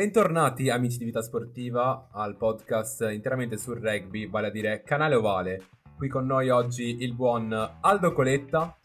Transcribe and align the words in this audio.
Bentornati 0.00 0.70
amici 0.70 0.96
di 0.96 1.04
Vita 1.04 1.20
Sportiva 1.20 2.08
al 2.10 2.34
podcast 2.38 3.06
interamente 3.12 3.58
sul 3.58 3.80
rugby, 3.80 4.30
vale 4.30 4.46
a 4.46 4.50
dire 4.50 4.82
Canale 4.82 5.14
Ovale. 5.14 5.66
Qui 5.94 6.08
con 6.08 6.24
noi 6.24 6.48
oggi 6.48 7.02
il 7.02 7.12
buon 7.12 7.52
Aldo 7.82 8.14
Coletta. 8.14 8.78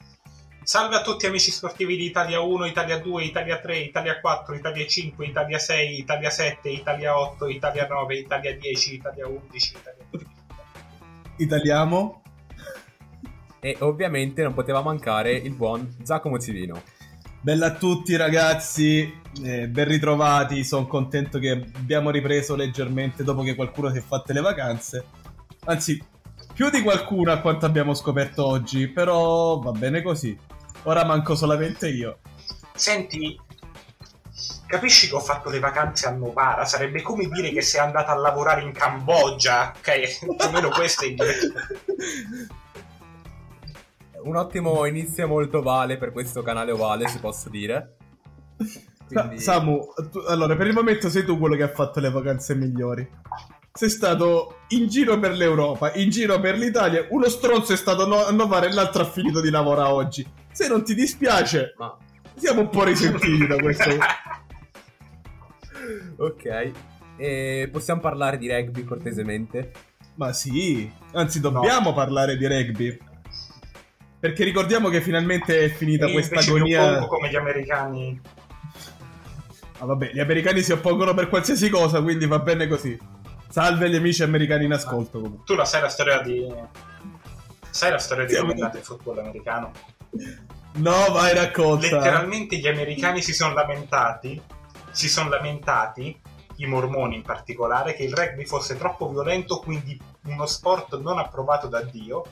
Salve 0.62 0.97
a 0.97 1.01
tutti 1.01 1.25
amici 1.25 1.51
sportivi 1.51 1.95
di 1.95 2.03
Italia 2.03 2.41
1, 2.41 2.66
Italia 2.66 3.00
2, 3.00 3.23
Italia 3.23 3.62
3, 3.62 3.78
Italia 3.78 4.19
4, 4.19 4.56
Italia 4.56 4.85
5, 4.85 5.25
Italia 5.25 5.57
6, 5.57 6.00
Italia 6.00 6.29
7, 6.29 6.69
Italia 6.69 7.17
8, 7.17 7.47
Italia 7.47 7.88
9, 7.88 8.17
Italia 8.17 8.57
10, 8.57 8.94
Italia 8.94 9.25
11, 9.25 9.73
Italia 9.78 10.06
12. 10.09 10.29
Italiamo. 11.38 12.23
E 13.61 13.78
ovviamente 13.79 14.44
non 14.44 14.53
poteva 14.53 14.81
mancare 14.81 15.31
il 15.31 15.53
buon 15.53 15.95
Giacomo 15.97 16.38
Civino. 16.40 16.81
Bella 17.45 17.67
a 17.67 17.73
tutti 17.73 18.16
ragazzi, 18.16 19.22
eh, 19.44 19.67
ben 19.67 19.88
ritrovati, 19.88 20.63
sono 20.63 20.88
contento 20.88 21.38
che 21.38 21.51
abbiamo 21.75 22.09
ripreso 22.09 22.56
leggermente 22.56 23.23
dopo 23.23 23.44
che 23.44 23.53
qualcuno 23.53 23.91
si 23.91 24.00
è 24.00 24.01
fatte 24.01 24.33
le 24.33 24.41
vacanze. 24.41 25.06
Anzi, 25.66 26.03
più 26.55 26.72
di 26.72 26.81
qualcuno 26.81 27.31
a 27.31 27.41
quanto 27.41 27.67
abbiamo 27.67 27.94
scoperto 27.94 28.44
oggi, 28.47 28.88
però 28.88 29.59
va 29.59 29.69
bene 29.69 30.01
così. 30.01 30.35
Ora 30.85 31.05
manco 31.05 31.35
solamente 31.35 31.88
io. 31.88 32.17
Senti, 32.73 33.39
capisci 34.66 35.07
che 35.07 35.13
ho 35.13 35.19
fatto 35.19 35.51
le 35.51 35.59
vacanze 35.59 36.07
a 36.07 36.11
Novara? 36.13 36.66
Sarebbe 36.66 37.03
come 37.03 37.28
dire 37.28 37.51
che 37.51 37.61
sei 37.61 37.79
andata 37.79 38.11
a 38.11 38.16
lavorare 38.16 38.63
in 38.63 38.72
Cambogia, 38.72 39.72
ok? 39.78 40.17
Più 40.35 40.47
o 40.47 40.50
meno 40.50 40.69
questo 40.69 41.03
è 41.03 41.09
il 41.09 41.16
Un 44.25 44.36
ottimo 44.38 44.86
inizio 44.86 45.28
molto 45.28 45.59
ovale 45.59 45.97
per 45.97 46.12
questo 46.12 46.41
canale 46.41 46.72
ovale, 46.72 47.08
si 47.08 47.19
posso 47.19 47.47
dire. 47.47 47.97
Quindi... 49.08 49.40
Samu, 49.40 49.94
tu, 50.12 50.18
allora 50.28 50.56
per 50.56 50.66
il 50.66 50.74
momento 50.74 51.09
sei 51.09 51.24
tu 51.24 51.38
quello 51.38 51.56
che 51.56 51.62
ha 51.62 51.68
fatto 51.68 52.00
le 52.00 52.09
vacanze 52.09 52.56
migliori. 52.56 53.08
Sei 53.72 53.90
stato 53.90 54.62
in 54.69 54.88
giro 54.88 55.19
per 55.19 55.34
l'Europa, 55.34 55.94
in 55.94 56.09
giro 56.09 56.40
per 56.40 56.58
l'Italia, 56.58 57.06
uno 57.09 57.30
stronzo 57.30 57.74
è 57.74 57.75
stato 57.75 58.25
a 58.25 58.31
Novara 58.31 58.66
e 58.66 58.74
l'altro 58.74 59.03
ha 59.03 59.06
finito 59.06 59.41
di 59.41 59.52
lavorare 59.52 59.91
oggi. 59.91 60.28
Se 60.52 60.68
non 60.68 60.84
ti 60.84 60.96
dispiace, 60.96 61.75
Ma... 61.78 61.96
siamo 62.34 62.62
un 62.62 62.69
po' 62.69 62.84
risentiti 62.84 63.46
da 63.46 63.58
questo. 63.58 63.90
ok, 66.18 66.72
e 67.18 67.69
possiamo 67.72 68.02
parlare 68.02 68.40
di 68.40 68.50
rugby 68.50 68.84
cortesemente? 68.85 69.72
Ma 70.16 70.34
sì, 70.34 70.91
anzi 71.12 71.40
dobbiamo 71.40 71.90
no. 71.90 71.94
parlare 71.94 72.38
di 72.38 72.47
rugby. 72.47 73.14
Perché 74.25 74.44
ricordiamo 74.44 74.90
che 74.90 75.02
finalmente 75.02 75.66
è 75.66 75.69
finita 75.69 76.08
e 76.08 76.12
questa 76.12 76.40
agonia. 76.40 77.06
come 77.06 77.30
gli 77.30 77.36
americani. 77.36 78.19
Ah, 79.78 79.86
vabbè, 79.86 80.13
gli 80.13 80.19
americani 80.19 80.63
si 80.63 80.72
oppongono 80.72 81.13
per 81.13 81.30
qualsiasi 81.30 81.69
cosa, 81.69 82.02
quindi 82.02 82.25
va 82.25 82.40
bene 82.40 82.68
così. 82.68 82.97
Salve 83.50 83.88
gli 83.88 83.96
amici 83.96 84.24
americani 84.24 84.66
in 84.66 84.72
ascolto. 84.72 85.19
Comunque. 85.19 85.46
Tu 85.46 85.53
la 85.53 85.66
sai 85.66 85.81
la 85.81 85.90
storia 85.90 86.22
di. 86.24 86.52
Sai 87.69 87.91
la 87.91 88.00
storia 88.00 88.25
di 88.25 88.34
come 88.34 88.53
è 88.53 88.56
andato 88.56 88.78
il 88.78 88.84
football 88.84 89.19
americano? 89.19 89.72
No, 90.78 91.06
vai 91.12 91.35
racconta. 91.35 91.85
Letteralmente 91.85 92.58
gli 92.58 92.68
americani 92.68 93.22
si 93.22 93.31
sono 93.31 93.53
lamentati. 93.53 94.41
Si 94.90 95.08
sono 95.08 95.30
lamentati, 95.30 96.19
i 96.56 96.66
mormoni 96.66 97.18
in 97.18 97.22
particolare, 97.22 97.94
che 97.94 98.06
il 98.06 98.16
rugby 98.16 98.44
fosse 98.47 98.75
troppo 98.75 99.08
violento, 99.08 99.59
quindi 99.59 100.02
uno 100.24 100.47
sport 100.47 101.00
non 101.00 101.19
approvato 101.19 101.68
da 101.68 101.84
Dio 101.84 102.24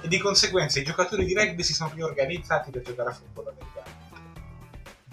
e 0.00 0.08
di 0.08 0.18
conseguenza 0.18 0.80
i 0.80 0.84
giocatori 0.84 1.24
di 1.24 1.34
rugby 1.34 1.62
si 1.62 1.72
sono 1.72 1.90
riorganizzati 1.94 2.70
per 2.70 2.82
giocare 2.82 3.10
a 3.10 3.12
football 3.12 3.48
americano. 3.48 3.94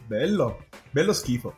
Bello, 0.06 0.66
bello 0.92 1.14
schifo. 1.14 1.56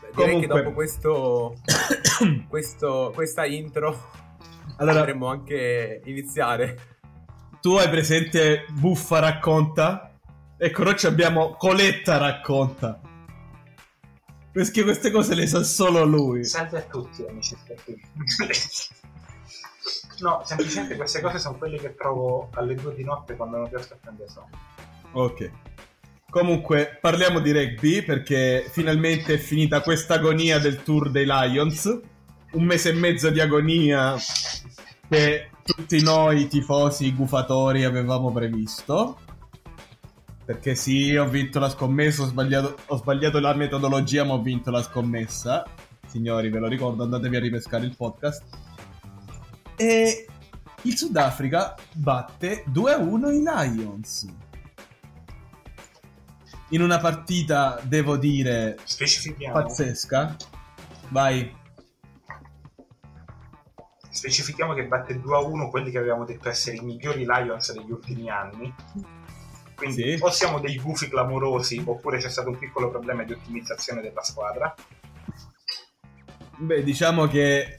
Beh, 0.00 0.10
direi 0.10 0.12
Comunque... 0.12 0.40
che 0.40 0.46
dopo 0.46 0.72
questo, 0.72 1.56
questo, 2.48 3.12
questa 3.14 3.44
intro 3.44 4.22
allora, 4.76 5.00
potremmo 5.00 5.26
anche 5.28 6.00
iniziare. 6.04 6.78
Tu 7.60 7.74
hai 7.76 7.88
presente 7.88 8.66
Buffa 8.70 9.20
racconta? 9.20 10.12
Ecco, 10.56 10.82
noi 10.82 10.96
abbiamo 11.04 11.54
Coletta 11.56 12.16
racconta. 12.16 13.00
Perché 14.54 14.84
queste 14.84 15.10
cose 15.10 15.34
le 15.34 15.48
sa 15.48 15.64
solo 15.64 16.04
lui. 16.04 16.44
Salve 16.44 16.78
a 16.78 16.82
tutti, 16.82 17.24
amici 17.28 17.56
no, 20.20 20.42
semplicemente 20.44 20.94
queste 20.94 21.20
cose 21.20 21.40
sono 21.40 21.56
quelle 21.56 21.76
che 21.76 21.96
trovo 21.96 22.50
alle 22.54 22.76
due 22.76 22.94
di 22.94 23.02
notte 23.02 23.34
quando 23.34 23.56
non 23.56 23.68
riesco 23.68 23.94
a 23.94 23.96
prendere 24.00 24.28
sonno. 24.30 24.50
Ok. 25.10 25.50
Comunque, 26.30 26.98
parliamo 27.00 27.40
di 27.40 27.50
rugby 27.50 28.04
perché 28.04 28.68
finalmente 28.70 29.34
è 29.34 29.38
finita 29.38 29.80
questa 29.80 30.14
agonia 30.14 30.60
del 30.60 30.84
tour 30.84 31.10
dei 31.10 31.26
Lions. 31.26 32.00
Un 32.52 32.62
mese 32.62 32.90
e 32.90 32.92
mezzo 32.92 33.30
di 33.30 33.40
agonia 33.40 34.16
che 35.08 35.50
tutti 35.64 36.00
noi 36.00 36.46
tifosi 36.46 37.12
gufatori 37.12 37.82
avevamo 37.82 38.30
previsto. 38.30 39.18
Perché 40.44 40.74
sì, 40.74 41.16
ho 41.16 41.26
vinto 41.26 41.58
la 41.58 41.70
scommessa, 41.70 42.22
ho 42.22 42.26
sbagliato, 42.26 42.76
ho 42.86 42.96
sbagliato 42.96 43.40
la 43.40 43.54
metodologia, 43.54 44.24
ma 44.24 44.34
ho 44.34 44.42
vinto 44.42 44.70
la 44.70 44.82
scommessa. 44.82 45.64
Signori, 46.06 46.50
ve 46.50 46.58
lo 46.58 46.68
ricordo, 46.68 47.02
andatevi 47.02 47.36
a 47.36 47.40
ripescare 47.40 47.86
il 47.86 47.96
podcast. 47.96 48.42
E 49.76 50.26
il 50.82 50.96
Sudafrica 50.96 51.74
batte 51.94 52.64
2-1 52.68 53.32
i 53.32 53.42
Lions. 53.42 54.28
In 56.70 56.82
una 56.82 56.98
partita, 56.98 57.80
devo 57.82 58.16
dire, 58.16 58.76
pazzesca. 59.52 60.36
Vai. 61.08 61.62
specifichiamo 64.10 64.74
che 64.74 64.86
batte 64.86 65.20
2 65.20 65.36
a 65.36 65.40
1 65.40 65.70
quelli 65.70 65.90
che 65.90 65.98
avevamo 65.98 66.24
detto 66.24 66.48
essere 66.48 66.76
i 66.76 66.80
migliori 66.80 67.26
Lions 67.26 67.72
degli 67.72 67.90
ultimi 67.90 68.30
anni. 68.30 68.72
Quindi 69.74 70.16
Sì. 70.16 70.18
o 70.20 70.30
siamo 70.30 70.60
dei 70.60 70.78
gufi 70.78 71.08
clamorosi 71.08 71.82
oppure 71.84 72.18
c'è 72.18 72.30
stato 72.30 72.48
un 72.50 72.58
piccolo 72.58 72.90
problema 72.90 73.24
di 73.24 73.32
ottimizzazione 73.32 74.00
della 74.00 74.22
squadra. 74.22 74.74
Beh, 76.56 76.82
diciamo 76.84 77.26
che 77.26 77.76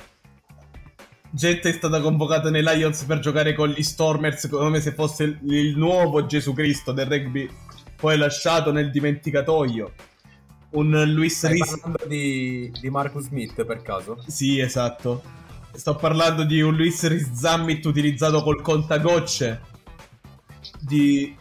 gente 1.29 1.69
è 1.69 1.71
stata 1.73 1.99
convocata 2.01 2.49
nei 2.49 2.63
Lions 2.63 3.03
per 3.03 3.19
giocare 3.19 3.53
con 3.53 3.69
gli 3.69 3.83
Stormers 3.83 4.47
come 4.49 4.79
se 4.81 4.93
fosse 4.93 5.39
il, 5.41 5.77
nuovo 5.77 6.25
Gesù 6.25 6.53
Cristo 6.53 6.91
del 6.91 7.07
rugby, 7.07 7.49
poi 7.95 8.17
lasciato 8.17 8.71
nel 8.71 8.91
dimenticatoio. 8.91 9.93
Un 10.71 11.03
Luis 11.13 11.37
Stai 11.37 11.53
Ris. 11.53 11.69
parlando 11.69 12.05
di, 12.05 12.71
di 12.81 12.89
Marcus 12.89 13.25
Smith 13.25 13.63
per 13.63 13.81
caso? 13.81 14.21
Sì, 14.27 14.59
esatto. 14.59 15.23
Sto 15.71 15.95
parlando 15.95 16.43
di 16.43 16.61
un 16.61 16.75
Luis 16.75 17.05
Rizammit 17.07 17.85
utilizzato 17.85 18.41
col 18.43 18.61
contagocce. 18.61 19.61
Di 20.81 21.35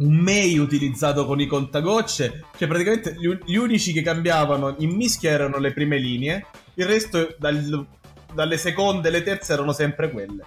un 0.00 0.14
May 0.14 0.58
utilizzato 0.58 1.26
con 1.26 1.40
i 1.40 1.46
contagocce. 1.46 2.44
Cioè, 2.56 2.68
praticamente 2.68 3.14
gli, 3.18 3.28
gli 3.44 3.56
unici 3.56 3.92
che 3.92 4.02
cambiavano 4.02 4.74
in 4.78 4.94
mischia 4.96 5.30
erano 5.30 5.58
le 5.58 5.72
prime 5.72 5.98
linee. 5.98 6.46
Il 6.74 6.86
resto, 6.86 7.34
dal- 7.38 7.86
dalle 8.32 8.56
seconde 8.56 9.08
e 9.08 9.10
le 9.10 9.22
terze, 9.22 9.52
erano 9.52 9.72
sempre 9.72 10.10
quelle. 10.10 10.44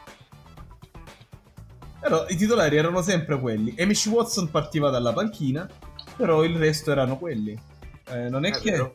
Però 2.00 2.26
i 2.28 2.36
titolari 2.36 2.76
erano 2.76 3.02
sempre 3.02 3.40
quelli. 3.40 3.76
Amish 3.78 4.08
Watson 4.08 4.50
partiva 4.50 4.90
dalla 4.90 5.14
panchina, 5.14 5.70
però 6.18 6.44
il 6.44 6.58
resto 6.58 6.92
erano 6.92 7.18
quelli. 7.18 7.58
Eh, 8.10 8.30
non 8.30 8.46
è, 8.46 8.52
È 8.52 8.60
che. 8.60 8.92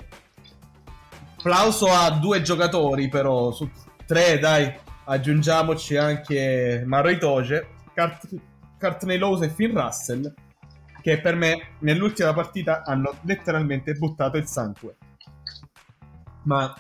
Applauso 1.39 1.87
a 1.87 2.11
due 2.11 2.43
giocatori, 2.43 3.09
però 3.09 3.53
su 3.53 3.71
tre, 4.05 4.39
dai, 4.39 4.75
aggiungiamoci 5.05 5.97
anche 5.97 6.83
Maro 6.85 7.09
Itoge, 7.09 7.69
Cart- 7.95 8.29
Courtney 8.79 9.17
Lowes 9.17 9.43
e 9.43 9.49
Finn 9.49 9.75
Russell, 9.75 10.35
che 11.09 11.21
per 11.21 11.37
me 11.37 11.69
nell'ultima 11.79 12.35
partita 12.35 12.83
hanno 12.85 13.15
letteralmente 13.23 13.95
buttato 13.95 14.37
il 14.37 14.47
sangue. 14.47 14.97
Ma 16.43 16.75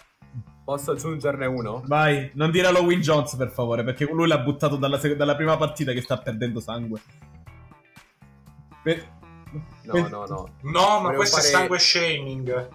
Posso 0.64 0.90
aggiungerne 0.92 1.46
uno? 1.46 1.82
vai, 1.86 2.30
non 2.34 2.50
dire 2.50 2.66
Halloween 2.66 3.00
Jones 3.00 3.34
per 3.36 3.48
favore, 3.50 3.84
perché 3.84 4.04
lui 4.04 4.26
l'ha 4.26 4.38
buttato 4.38 4.76
dalla, 4.76 4.98
sec- 4.98 5.16
dalla 5.16 5.34
prima 5.34 5.56
partita 5.56 5.92
che 5.92 6.02
sta 6.02 6.19
perdendo 6.19 6.60
sangue. 6.60 7.00
Per- 8.82 9.16
No, 9.84 9.92
per- 9.92 10.10
no, 10.10 10.26
no. 10.26 10.48
No, 10.60 10.80
ma 10.80 10.98
Volevo 11.00 11.16
questo 11.16 11.36
fare- 11.36 11.48
è 11.48 11.50
sangue 11.52 11.78
shaming. 11.78 12.69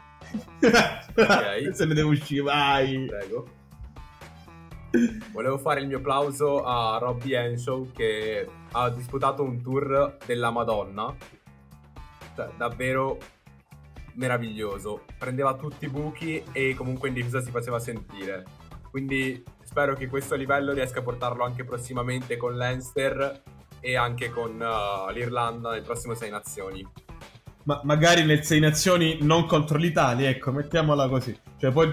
Ok. 1.15 1.69
Se 1.77 1.85
ne 1.85 1.93
deve 1.93 2.07
uscire, 2.09 2.41
vai. 2.41 3.05
Prego. 3.05 3.47
Volevo 5.31 5.59
fare 5.59 5.81
il 5.81 5.87
mio 5.87 5.97
applauso 5.97 6.63
a 6.63 6.97
Robbie 6.99 7.37
Henshaw 7.37 7.91
che 7.91 8.47
ha 8.71 8.89
disputato 8.89 9.43
un 9.43 9.61
tour 9.61 10.17
della 10.25 10.49
Madonna. 10.49 11.15
Cioè, 12.35 12.49
davvero 12.57 13.17
meraviglioso. 14.15 15.05
Prendeva 15.17 15.55
tutti 15.55 15.85
i 15.85 15.89
buchi 15.89 16.43
e 16.51 16.75
comunque 16.75 17.09
in 17.09 17.13
difesa 17.13 17.41
si 17.41 17.51
faceva 17.51 17.79
sentire. 17.79 18.43
Quindi 18.89 19.43
spero 19.63 19.95
che 19.95 20.07
questo 20.07 20.35
livello 20.35 20.71
riesca 20.71 20.99
a 20.99 21.03
portarlo 21.03 21.43
anche 21.43 21.63
prossimamente 21.63 22.37
con 22.37 22.55
l'Enster 22.55 23.41
e 23.79 23.97
anche 23.97 24.29
con 24.29 24.51
uh, 24.59 25.11
l'Irlanda 25.11 25.71
nel 25.71 25.81
prossimo 25.81 26.13
Sei 26.13 26.29
Nazioni. 26.29 26.87
Ma 27.63 27.81
magari 27.83 28.23
nel 28.23 28.43
Sei 28.43 28.59
Nazioni 28.59 29.17
non 29.21 29.45
contro 29.45 29.77
l'Italia, 29.77 30.29
ecco, 30.29 30.51
mettiamola 30.51 31.07
così. 31.07 31.37
Cioè, 31.57 31.71
puoi, 31.71 31.91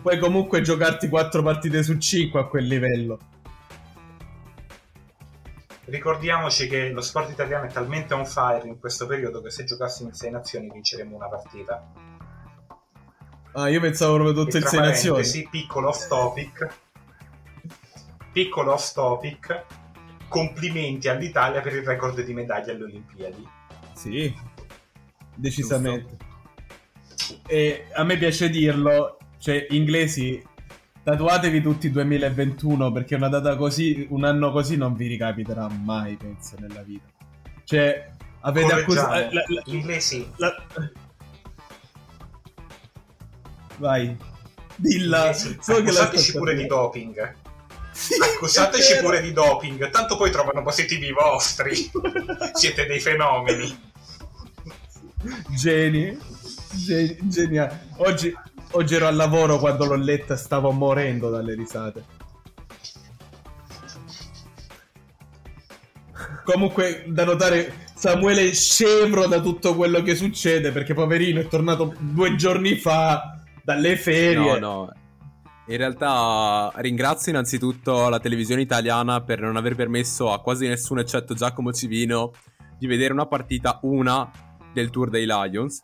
puoi 0.00 0.18
comunque 0.18 0.62
giocarti 0.62 1.08
4 1.08 1.42
partite 1.42 1.82
su 1.82 1.96
5 1.96 2.40
a 2.40 2.44
quel 2.46 2.66
livello. 2.66 3.18
Ricordiamoci 5.92 6.68
che 6.68 6.88
lo 6.88 7.02
sport 7.02 7.32
italiano 7.32 7.66
è 7.66 7.68
talmente 7.70 8.14
on 8.14 8.24
fire 8.24 8.66
in 8.66 8.78
questo 8.78 9.06
periodo 9.06 9.42
che 9.42 9.50
se 9.50 9.64
giocassimo 9.64 10.08
in 10.08 10.14
6 10.14 10.30
nazioni 10.30 10.70
vinceremo 10.72 11.14
una 11.14 11.28
partita. 11.28 11.86
Ah, 13.52 13.68
io 13.68 13.78
pensavo 13.78 14.14
proprio 14.14 14.32
tutto 14.42 14.56
E 14.56 14.60
il 14.60 14.64
tra 14.64 14.70
Sei 14.70 14.80
Nazioni. 14.80 15.16
parentesi, 15.16 15.48
piccolo 15.50 15.88
off 15.88 16.08
topic. 16.08 16.68
Piccolo 18.32 18.72
off 18.72 18.94
topic. 18.94 19.64
Complimenti 20.28 21.08
all'Italia 21.08 21.60
per 21.60 21.74
il 21.74 21.84
record 21.84 22.22
di 22.22 22.32
medaglie 22.32 22.72
alle 22.72 22.84
Olimpiadi. 22.84 23.46
Sì, 23.92 24.34
decisamente. 25.34 26.16
E 27.46 27.88
a 27.92 28.02
me 28.02 28.16
piace 28.16 28.48
dirlo, 28.48 29.18
cioè, 29.36 29.66
inglesi, 29.68 30.42
tatuatevi 31.02 31.60
tutti 31.60 31.90
2021 31.90 32.92
perché 32.92 33.14
una 33.16 33.28
data 33.28 33.56
così, 33.56 34.06
un 34.10 34.24
anno 34.24 34.50
così 34.52 34.76
non 34.76 34.94
vi 34.94 35.06
ricapiterà 35.08 35.68
mai, 35.68 36.16
penso, 36.16 36.56
nella 36.58 36.82
vita. 36.82 37.06
Cioè, 37.64 38.10
avete 38.40 38.72
accusato... 38.72 39.08
Correggiamo. 39.08 39.32
la- 39.32 39.44
la- 39.48 39.62
Inglesi, 39.66 40.30
la- 40.36 40.54
Vai, 43.78 44.16
dilla. 44.76 45.18
inglesi, 45.26 45.58
So 45.60 45.76
accusateci 45.76 46.32
pure 46.32 46.54
di 46.54 46.66
doping. 46.66 47.34
Sì, 47.90 48.14
Accusateci 48.20 48.98
pure 49.00 49.20
di 49.20 49.32
doping, 49.32 49.90
tanto 49.90 50.16
poi 50.16 50.30
trovano 50.30 50.62
positivi 50.62 51.08
i 51.08 51.12
vostri. 51.12 51.74
Siete 52.54 52.86
dei 52.86 53.00
fenomeni. 53.00 53.90
Geni, 55.56 56.16
Geni- 56.74 57.16
geniali. 57.22 57.76
Oggi, 57.96 58.34
oggi 58.72 58.94
ero 58.94 59.06
al 59.06 59.16
lavoro 59.16 59.58
quando 59.58 59.86
l'ho 59.86 59.96
letta 59.96 60.36
stavo 60.36 60.70
morendo 60.70 61.30
dalle 61.30 61.54
risate. 61.54 62.04
Comunque, 66.44 67.04
da 67.06 67.24
notare, 67.24 67.72
Samuele 67.94 68.48
è 68.48 68.52
scevro 68.52 69.26
da 69.26 69.40
tutto 69.40 69.76
quello 69.76 70.02
che 70.02 70.14
succede 70.14 70.72
perché, 70.72 70.94
poverino, 70.94 71.40
è 71.40 71.46
tornato 71.46 71.94
due 71.98 72.34
giorni 72.34 72.74
fa 72.74 73.40
dalle 73.62 73.96
ferie. 73.96 74.58
No, 74.58 74.82
no. 74.82 74.92
In 75.66 75.76
realtà 75.76 76.72
ringrazio 76.76 77.30
innanzitutto 77.30 78.08
la 78.08 78.18
televisione 78.18 78.62
italiana 78.62 79.22
per 79.22 79.40
non 79.40 79.56
aver 79.56 79.76
permesso 79.76 80.32
a 80.32 80.40
quasi 80.40 80.66
nessuno, 80.66 81.00
eccetto 81.00 81.34
Giacomo 81.34 81.72
Civino, 81.72 82.32
di 82.76 82.88
vedere 82.88 83.12
una 83.12 83.26
partita, 83.26 83.78
una, 83.82 84.28
del 84.74 84.90
tour 84.90 85.08
dei 85.08 85.24
Lions. 85.24 85.80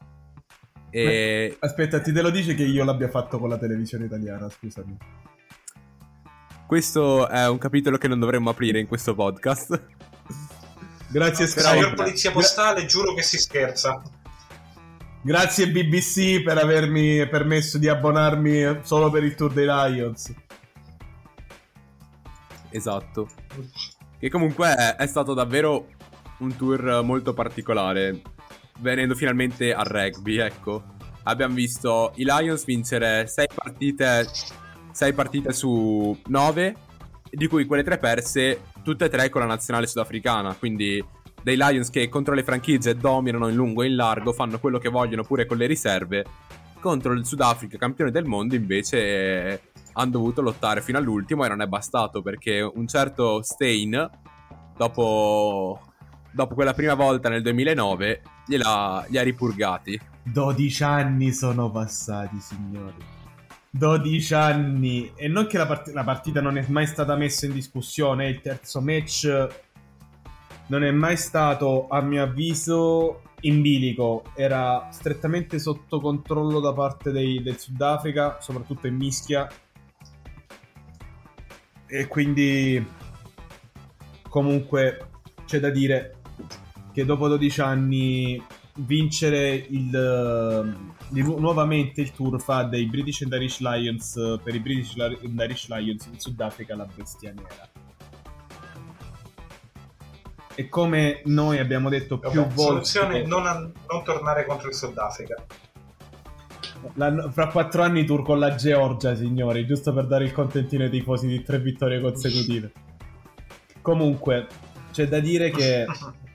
E 0.90 1.57
Aspetta, 1.61 2.00
ti 2.00 2.12
te 2.12 2.23
lo 2.23 2.30
dice 2.30 2.54
che 2.54 2.64
io 2.64 2.85
l'abbia 2.85 3.09
fatto 3.09 3.38
con 3.38 3.49
la 3.49 3.59
televisione 3.59 4.07
italiana, 4.07 4.49
scusami. 4.49 4.97
questo 6.66 7.28
è 7.28 7.49
un 7.49 7.59
capitolo 7.59 7.99
che 7.99 8.09
non 8.09 8.18
dovremmo 8.18 8.50
aprire 8.50 8.78
in 8.80 8.87
questo 8.87 9.14
podcast. 9.14 9.71
Grazie, 11.11 11.47
Però- 11.47 11.68
Sky. 11.68 11.75
Signor 11.78 11.95
Polizia 11.95 12.30
Postale, 12.30 12.85
giuro 12.87 13.14
che 13.14 13.23
si 13.23 13.38
scherza. 13.38 14.02
Grazie 15.21 15.68
BBC 15.71 16.42
per 16.42 16.59
avermi 16.59 17.26
permesso 17.28 17.76
di 17.76 17.88
abbonarmi 17.88 18.80
solo 18.83 19.11
per 19.11 19.25
il 19.25 19.35
tour 19.35 19.52
dei 19.52 19.66
Lions. 19.66 20.33
Esatto. 22.71 23.28
Che 24.18 24.30
comunque 24.30 24.75
è, 24.75 24.97
è 24.97 25.07
stato 25.07 25.35
davvero 25.35 25.88
un 26.38 26.54
tour 26.57 27.02
molto 27.02 27.35
particolare. 27.35 28.21
Venendo 28.78 29.14
finalmente 29.14 29.73
al 29.73 29.85
rugby, 29.85 30.38
ecco. 30.38 30.97
Abbiamo 31.25 31.54
visto 31.54 32.12
i 32.16 32.25
Lions 32.25 32.64
vincere 32.64 33.26
6 33.26 33.47
partite, 33.54 34.26
6 34.92 35.12
partite 35.12 35.52
su 35.52 36.16
9, 36.26 36.76
di 37.30 37.47
cui 37.47 37.66
quelle 37.66 37.82
3 37.82 37.99
perse, 37.99 38.62
tutte 38.82 39.06
e 39.06 39.08
3 39.08 39.28
con 39.28 39.42
la 39.42 39.47
nazionale 39.47 39.87
sudafricana. 39.87 40.54
Quindi 40.54 41.04
dei 41.42 41.56
Lions 41.56 41.90
che 41.90 42.08
contro 42.08 42.35
le 42.35 42.42
franchigie 42.42 42.97
dominano 42.97 43.49
in 43.49 43.54
lungo 43.54 43.82
e 43.82 43.87
in 43.87 43.97
largo, 43.97 44.32
fanno 44.32 44.58
quello 44.58 44.78
che 44.78 44.88
vogliono 44.88 45.23
pure 45.23 45.47
con 45.47 45.56
le 45.56 45.66
riserve. 45.66 46.25
Contro 46.80 47.12
il 47.12 47.26
Sudafrica, 47.26 47.76
campione 47.76 48.11
del 48.11 48.25
mondo, 48.25 48.54
invece 48.54 49.62
hanno 49.94 50.11
dovuto 50.11 50.40
lottare 50.40 50.80
fino 50.80 50.99
all'ultimo 50.99 51.44
e 51.44 51.49
non 51.49 51.61
è 51.61 51.66
bastato 51.66 52.23
perché 52.23 52.61
un 52.61 52.87
certo 52.87 53.42
Stein, 53.42 54.08
dopo, 54.76 55.80
dopo 56.30 56.54
quella 56.54 56.75
prima 56.75 56.94
volta 56.94 57.28
nel 57.28 57.42
2009, 57.42 58.23
gliela, 58.47 59.04
li 59.08 59.18
ha 59.18 59.23
ripurgati. 59.23 60.00
12 60.23 60.82
anni 60.85 61.32
sono 61.32 61.70
passati, 61.70 62.38
signori. 62.40 63.16
12 63.70 64.35
anni. 64.35 65.12
E 65.14 65.28
non 65.28 65.47
che 65.47 65.58
la, 65.58 65.66
part- 65.66 65.92
la 65.92 66.04
partita 66.04 66.40
non 66.40 66.56
è 66.58 66.64
mai 66.68 66.87
stata 66.87 67.16
messa 67.16 67.47
in 67.47 67.52
discussione. 67.52 68.28
Il 68.28 68.40
terzo 68.40 68.80
match 68.80 69.49
non 70.66 70.85
è 70.85 70.90
mai 70.90 71.16
stato, 71.16 71.88
a 71.88 72.00
mio 72.00 72.23
avviso, 72.23 73.23
in 73.42 73.61
bilico. 73.62 74.25
Era 74.35 74.88
strettamente 74.90 75.58
sotto 75.58 76.00
controllo 76.00 76.61
da 76.61 76.73
parte 76.73 77.11
dei- 77.11 77.42
del 77.42 77.58
Sudafrica, 77.58 78.38
soprattutto 78.40 78.87
in 78.87 78.97
mischia. 78.97 79.49
E 81.87 82.06
quindi 82.06 82.87
comunque 84.28 85.08
c'è 85.47 85.58
da 85.58 85.70
dire 85.70 86.17
che 86.98 87.04
dopo 87.04 87.28
12 87.28 87.60
anni 87.60 88.42
vincere 88.78 89.54
il, 89.54 89.94
eh, 89.94 90.96
nu- 91.10 91.38
nuovamente 91.38 92.00
il 92.00 92.10
tour 92.10 92.40
fa 92.40 92.64
dei 92.64 92.86
British 92.86 93.22
and 93.22 93.32
Irish 93.34 93.60
Lions 93.60 94.40
per 94.42 94.52
i 94.52 94.58
British 94.58 94.96
and 94.98 95.38
Irish 95.38 95.68
Lions 95.68 96.06
in 96.06 96.18
Sudafrica 96.18 96.74
la 96.74 96.88
bestia 96.92 97.32
nera. 97.32 97.68
E 100.56 100.68
come 100.68 101.22
noi 101.26 101.58
abbiamo 101.58 101.88
detto 101.88 102.18
più 102.18 102.30
Vabbè, 102.30 102.52
volte, 102.54 102.84
soluzione 102.84 103.24
non, 103.24 103.46
an- 103.46 103.72
non 103.88 104.02
tornare 104.02 104.44
contro 104.44 104.66
il 104.68 104.74
Sudafrica. 104.74 105.36
l'anno- 106.94 107.30
fra 107.30 107.46
quattro 107.46 107.82
anni 107.82 108.04
tour 108.04 108.24
con 108.24 108.40
la 108.40 108.56
Georgia, 108.56 109.14
signori, 109.14 109.66
giusto 109.66 109.92
per 109.92 110.08
dare 110.08 110.24
il 110.24 110.32
contentino 110.32 110.82
ai 110.82 110.90
tifosi 110.90 111.28
di 111.28 111.44
tre 111.44 111.60
vittorie 111.60 112.00
consecutive. 112.00 112.72
Comunque, 113.82 114.48
c'è 114.90 115.06
da 115.06 115.20
dire 115.20 115.50
che 115.50 115.84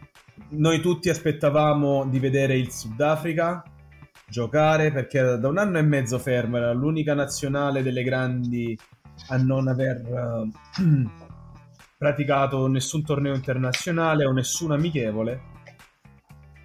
noi 0.56 0.80
tutti 0.80 1.10
aspettavamo 1.10 2.06
di 2.06 2.20
vedere 2.20 2.58
il 2.58 2.72
Sudafrica 2.72 3.64
giocare 4.28 4.92
perché 4.92 5.20
era 5.20 5.36
da 5.38 5.48
un 5.48 5.58
anno 5.58 5.78
e 5.78 5.84
mezzo 5.84 6.18
fermo, 6.18 6.58
era 6.58 6.74
l'unica 6.74 7.14
nazionale 7.14 7.84
delle 7.84 8.04
grandi 8.04 8.78
a 9.28 9.38
non 9.38 9.68
aver 9.68 9.98
eh, 9.98 10.82
praticato 11.98 12.68
nessun 12.68 13.04
torneo 13.04 13.36
internazionale 13.36 14.26
o 14.26 14.32
nessun 14.32 14.72
amichevole. 14.72 15.52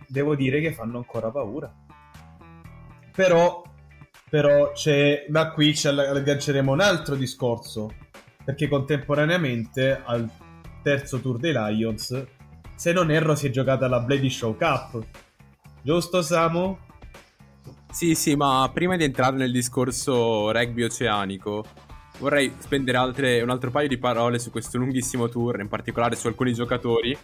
Devo 0.06 0.34
dire 0.34 0.60
che 0.60 0.72
fanno 0.72 0.96
ancora 0.96 1.30
paura. 1.30 1.70
Però, 3.14 3.62
però 4.30 4.72
da 5.28 5.50
qui 5.52 5.74
ci 5.74 5.88
agganceremo 5.88 6.72
un 6.72 6.80
altro 6.80 7.14
discorso 7.16 7.92
perché 8.44 8.68
contemporaneamente 8.68 10.00
al 10.02 10.30
terzo 10.82 11.20
tour 11.20 11.38
dei 11.38 11.52
Lions 11.52 12.26
se 12.78 12.92
non 12.92 13.10
erro 13.10 13.34
si 13.34 13.48
è 13.48 13.50
giocata 13.50 13.88
la 13.88 13.98
Blady 13.98 14.30
Show 14.30 14.56
Cup 14.56 15.02
giusto 15.82 16.22
Samu? 16.22 16.78
Sì, 17.90 18.14
sì, 18.14 18.36
ma 18.36 18.70
prima 18.72 18.96
di 18.96 19.02
entrare 19.02 19.36
nel 19.36 19.50
discorso 19.50 20.52
rugby 20.52 20.84
oceanico, 20.84 21.64
vorrei 22.18 22.52
spendere 22.58 22.98
altre- 22.98 23.42
un 23.42 23.50
altro 23.50 23.72
paio 23.72 23.88
di 23.88 23.98
parole 23.98 24.38
su 24.38 24.52
questo 24.52 24.78
lunghissimo 24.78 25.28
tour, 25.28 25.58
in 25.58 25.66
particolare 25.68 26.14
su 26.14 26.28
alcuni 26.28 26.52
giocatori. 26.52 27.16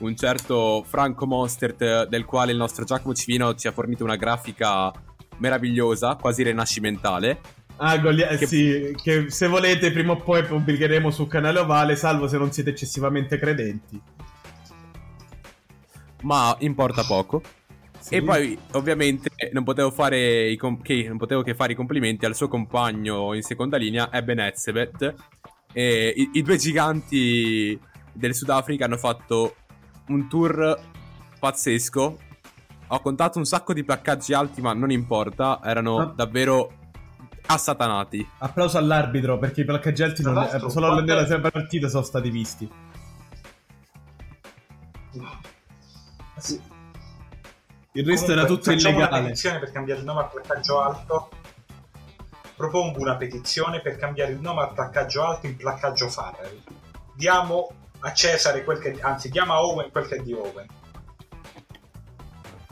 Un 0.00 0.14
certo 0.14 0.84
Franco 0.86 1.26
Mostert, 1.26 2.06
del 2.08 2.24
quale 2.26 2.52
il 2.52 2.58
nostro 2.58 2.84
Giacomo 2.84 3.14
Civino 3.14 3.54
ci 3.54 3.66
ha 3.66 3.72
fornito 3.72 4.04
una 4.04 4.16
grafica 4.16 4.92
meravigliosa, 5.38 6.16
quasi 6.16 6.42
rinascimentale. 6.42 7.40
Ah, 7.76 7.96
Goli- 7.98 8.26
Che- 8.36 8.46
sì, 8.46 8.94
che 9.00 9.30
se 9.30 9.46
volete 9.46 9.90
prima 9.92 10.12
o 10.12 10.16
poi 10.16 10.42
pubblicheremo 10.44 11.10
sul 11.10 11.28
canale 11.28 11.60
Ovale, 11.60 11.96
salvo 11.96 12.26
se 12.26 12.36
non 12.36 12.52
siete 12.52 12.70
eccessivamente 12.70 13.38
credenti. 13.38 14.00
Ma 16.22 16.56
importa 16.60 17.02
poco. 17.04 17.42
Sì. 17.98 18.14
E 18.14 18.22
poi, 18.22 18.56
ovviamente, 18.72 19.30
non 19.52 19.64
potevo, 19.64 19.90
fare 19.90 20.48
i 20.48 20.56
com- 20.56 20.80
che, 20.80 21.04
non 21.08 21.18
potevo 21.18 21.42
che 21.42 21.54
fare 21.54 21.72
i 21.72 21.76
complimenti 21.76 22.24
al 22.26 22.34
suo 22.36 22.48
compagno 22.48 23.34
in 23.34 23.42
seconda 23.42 23.76
linea, 23.76 24.10
Eben 24.12 24.38
Etzebeth. 24.38 25.14
E 25.72 26.12
i, 26.16 26.30
i 26.34 26.42
due 26.42 26.56
giganti 26.56 27.78
del 28.12 28.34
Sudafrica 28.34 28.84
hanno 28.84 28.96
fatto 28.96 29.56
un 30.08 30.28
tour 30.28 30.78
pazzesco. 31.38 32.18
Ho 32.90 33.00
contato 33.00 33.38
un 33.38 33.44
sacco 33.44 33.72
di 33.74 33.84
placcaggi 33.84 34.32
alti, 34.32 34.60
ma 34.62 34.72
non 34.72 34.90
importa, 34.90 35.60
erano 35.62 35.98
Ah. 35.98 36.12
davvero 36.16 36.72
assatanati. 37.46 38.26
Applauso 38.38 38.78
all'arbitro 38.78 39.38
perché 39.38 39.62
i 39.62 39.64
placcaggi 39.64 40.02
alti 40.02 40.22
non- 40.22 40.48
solo 40.68 41.00
nella 41.00 41.24
prima 41.24 41.50
partita 41.50 41.88
sono 41.88 42.02
stati 42.04 42.30
visti. 42.30 42.68
Il 47.92 48.06
resto 48.06 48.32
era 48.32 48.42
Comunque, 48.42 48.46
tutto 48.46 48.70
facciamo 48.70 48.96
una 48.96 49.04
illegale. 49.06 49.24
petizione 49.28 49.58
per 49.58 49.72
cambiare 49.72 50.00
il 50.00 50.06
nome 50.06 50.20
al 50.20 50.30
placcaggio 50.30 50.80
alto. 50.80 51.28
Propongo 52.56 53.00
una 53.00 53.16
petizione 53.16 53.80
per 53.80 53.96
cambiare 53.96 54.32
il 54.32 54.40
nome 54.40 54.62
al 54.62 54.72
placcaggio 54.72 55.24
alto 55.24 55.46
in 55.46 55.56
placcaggio 55.56 56.08
Farrell. 56.08 56.60
Diamo 57.14 57.70
a 58.00 58.12
Cesare 58.12 58.62
quel 58.64 58.78
che 58.78 58.98
anzi 59.00 59.28
diamo 59.28 59.52
a 59.52 59.64
Owen 59.64 59.90
quel 59.90 60.06
che 60.06 60.16
è 60.16 60.20
di 60.20 60.32
Owen. 60.32 60.66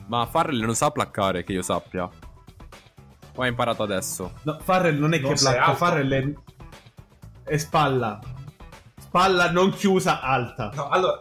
Ma 0.07 0.27
Farrell 0.27 0.61
non 0.61 0.75
sa 0.75 0.91
placcare, 0.91 1.43
che 1.43 1.53
io 1.53 1.63
sappia. 1.63 2.09
O 3.39 3.43
ha 3.43 3.47
imparato 3.47 3.83
adesso. 3.83 4.35
No, 4.43 4.59
Farrell 4.63 4.99
non 4.99 5.15
è 5.15 5.19
Non 5.19 5.35
che 5.35 5.41
placca. 5.41 5.75
Farrell 5.75 6.13
è... 6.13 7.51
è 7.51 7.57
spalla. 7.57 8.21
Spalla 8.99 9.51
non 9.51 9.71
chiusa, 9.71 10.21
alta. 10.21 10.71
No, 10.75 10.89
allora 10.89 11.21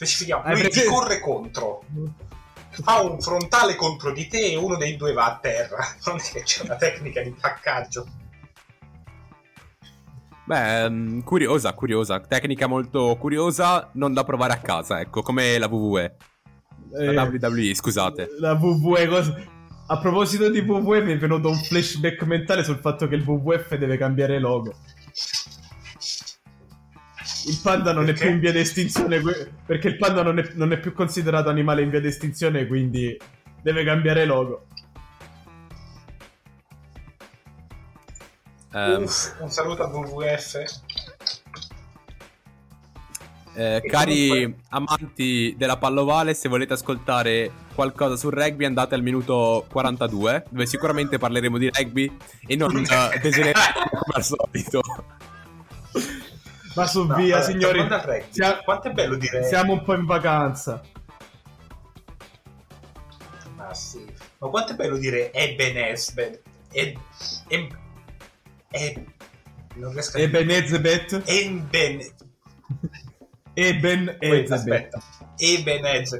specifichiamo, 0.00 0.50
lui 0.54 0.68
ti 0.70 0.84
corre 0.84 1.20
contro. 1.20 1.84
Fa 2.70 3.02
un 3.02 3.20
frontale 3.20 3.74
contro 3.74 4.12
di 4.12 4.26
te 4.28 4.52
e 4.52 4.56
uno 4.56 4.76
dei 4.76 4.96
due 4.96 5.12
va 5.12 5.26
a 5.26 5.38
terra. 5.38 5.76
Non 6.06 6.16
è 6.16 6.32
che 6.32 6.42
c'è 6.42 6.64
una 6.64 6.76
tecnica 6.76 7.20
di 7.22 7.30
placcaggio. 7.30 8.06
Beh, 10.44 10.88
mm, 10.88 11.20
curiosa, 11.20 11.74
curiosa. 11.74 12.18
Tecnica 12.20 12.66
molto 12.66 13.16
curiosa, 13.20 13.90
non 13.92 14.14
da 14.14 14.24
provare 14.24 14.54
a 14.54 14.58
casa, 14.58 15.00
ecco, 15.00 15.20
come 15.20 15.58
la 15.58 15.66
WWE. 15.66 16.16
La 16.92 17.26
Eh, 17.26 17.38
WWE, 17.38 17.74
scusate. 17.74 18.28
La 18.38 18.52
WWE 18.54 19.06
cosa... 19.06 19.58
A 19.86 19.98
proposito 19.98 20.48
di 20.48 20.60
WWE 20.60 21.02
mi 21.02 21.12
è 21.12 21.18
venuto 21.18 21.48
un 21.48 21.56
flashback 21.56 22.22
mentale 22.22 22.62
sul 22.62 22.78
fatto 22.78 23.08
che 23.08 23.16
il 23.16 23.24
WWF 23.26 23.74
deve 23.74 23.96
cambiare 23.96 24.38
logo. 24.38 24.72
Il 27.50 27.58
panda 27.60 27.92
non 27.92 28.04
è 28.04 28.12
Perché? 28.12 28.20
più 28.26 28.30
in 28.34 28.38
via 28.40 28.52
di 28.52 28.58
estinzione 28.60 29.20
perché 29.66 29.88
il 29.88 29.96
panda 29.96 30.22
non 30.22 30.38
è, 30.38 30.48
non 30.54 30.70
è 30.72 30.78
più 30.78 30.92
considerato 30.92 31.48
animale 31.48 31.82
in 31.82 31.90
via 31.90 32.00
di 32.00 32.06
estinzione 32.06 32.64
quindi 32.68 33.18
deve 33.60 33.82
cambiare 33.82 34.24
logo. 34.24 34.66
Ehm, 38.72 39.02
Uff, 39.02 39.34
un 39.40 39.50
saluto 39.50 39.82
al 39.82 39.92
WWF. 39.92 40.54
eh, 43.56 43.82
cari 43.84 44.28
comunque- 44.28 44.62
amanti 44.68 45.54
della 45.58 45.76
pallovale, 45.76 46.34
se 46.34 46.48
volete 46.48 46.74
ascoltare 46.74 47.50
qualcosa 47.74 48.14
sul 48.14 48.32
rugby 48.32 48.64
andate 48.64 48.94
al 48.94 49.02
minuto 49.02 49.66
42, 49.70 50.44
dove 50.50 50.66
sicuramente 50.66 51.18
parleremo 51.18 51.58
di 51.58 51.68
rugby 51.68 52.16
e 52.46 52.54
non 52.54 52.72
degenereremo 52.74 53.88
come 53.90 54.12
al 54.14 54.22
solito. 54.22 54.80
Ma 56.74 56.86
su 56.86 57.04
No, 57.04 57.14
via 57.16 57.36
allora, 57.36 57.50
signori. 57.50 57.88
Sia- 58.30 58.58
quanto 58.62 58.88
è 58.88 58.92
bello 58.92 59.16
dire 59.16 59.44
Siamo 59.44 59.72
un 59.72 59.82
po' 59.82 59.94
in 59.94 60.06
vacanza. 60.06 60.80
Ma 63.56 63.74
sì. 63.74 64.04
Ma 64.38 64.48
quanto 64.48 64.72
è 64.72 64.74
bello 64.76 64.96
dire 64.96 65.32
Eben 65.32 65.76
Esbet. 65.76 66.42
E, 66.72 66.96
e, 67.48 67.68
e, 68.70 69.06
non 69.74 69.92
riesco 69.92 70.16
a 70.16 70.20
Eben 70.20 70.50
Ezebet. 70.50 71.22
Eben. 71.26 72.00
Eben 73.54 74.16
Ezebet. 74.20 74.52
aspetta. 74.52 75.02
Eben 75.38 75.84
Ez. 75.84 76.16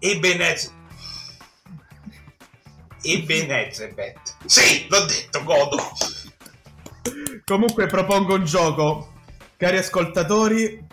Eben 0.00 0.40
Ez. 0.40 0.72
Eben 3.02 3.50
Ezebet. 3.50 4.36
Sì, 4.46 4.86
l'ho 4.88 5.04
detto, 5.06 5.42
godo. 5.42 5.76
Comunque 7.44 7.86
propongo 7.86 8.34
un 8.34 8.44
gioco, 8.44 9.12
cari 9.56 9.78
ascoltatori. 9.78 10.86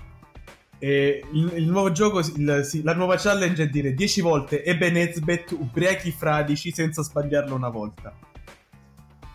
e 0.80 1.24
il, 1.34 1.54
il 1.56 1.70
nuovo 1.70 1.92
gioco, 1.92 2.20
il- 2.20 2.62
sì, 2.64 2.84
la 2.84 2.94
nuova 2.94 3.16
challenge 3.18 3.64
è 3.64 3.68
dire 3.68 3.94
10 3.94 4.22
volte 4.22 4.64
Ebenezbet 4.64 5.52
ubriachi 5.52 6.12
fradici 6.12 6.72
senza 6.72 7.02
sbagliarlo 7.02 7.56
una 7.56 7.70
volta. 7.70 8.14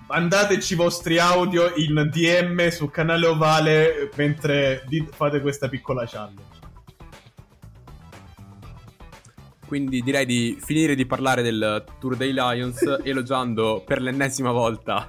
Mandateci 0.07 0.75
i 0.75 0.77
vostri 0.77 1.19
audio 1.19 1.73
in 1.77 2.09
DM 2.13 2.69
sul 2.69 2.91
canale 2.91 3.27
Ovale 3.27 4.11
mentre 4.17 4.85
fate 5.13 5.41
questa 5.41 5.69
piccola 5.69 6.05
challenge. 6.07 6.61
Quindi 9.67 10.03
direi 10.03 10.27
di 10.27 10.59
finire 10.61 10.95
di 10.95 11.07
parlare 11.07 11.41
del 11.43 11.83
Tour 11.99 12.17
dei 12.17 12.33
Lions 12.33 12.79
elogiando 13.03 13.83
per 13.87 14.03
l'ennesima 14.03 14.51
volta 14.53 15.09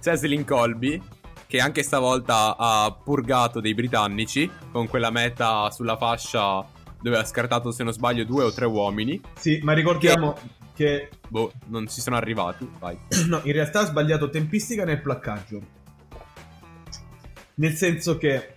Cecilin 0.00 0.44
Colby, 0.44 1.00
che 1.46 1.60
anche 1.60 1.82
stavolta 1.82 2.56
ha 2.56 2.96
purgato 3.02 3.60
dei 3.60 3.74
britannici 3.74 4.50
con 4.72 4.88
quella 4.88 5.10
meta 5.10 5.70
sulla 5.70 5.96
fascia 5.96 6.64
dove 7.00 7.18
ha 7.18 7.24
scartato, 7.24 7.70
se 7.70 7.84
non 7.84 7.92
sbaglio, 7.92 8.24
due 8.24 8.44
o 8.44 8.52
tre 8.52 8.66
uomini. 8.66 9.20
Sì, 9.38 9.60
ma 9.62 9.72
ricordiamo 9.72 10.36
che 10.74 11.08
Boh, 11.28 11.52
non 11.66 11.88
ci 11.88 12.00
sono 12.00 12.16
arrivati. 12.16 12.68
Vai. 12.78 12.98
No, 13.26 13.40
in 13.44 13.52
realtà 13.52 13.80
ha 13.80 13.86
sbagliato 13.86 14.28
tempistica 14.28 14.84
nel 14.84 15.00
placcaggio. 15.00 15.60
Nel 17.54 17.72
senso 17.72 18.18
che 18.18 18.56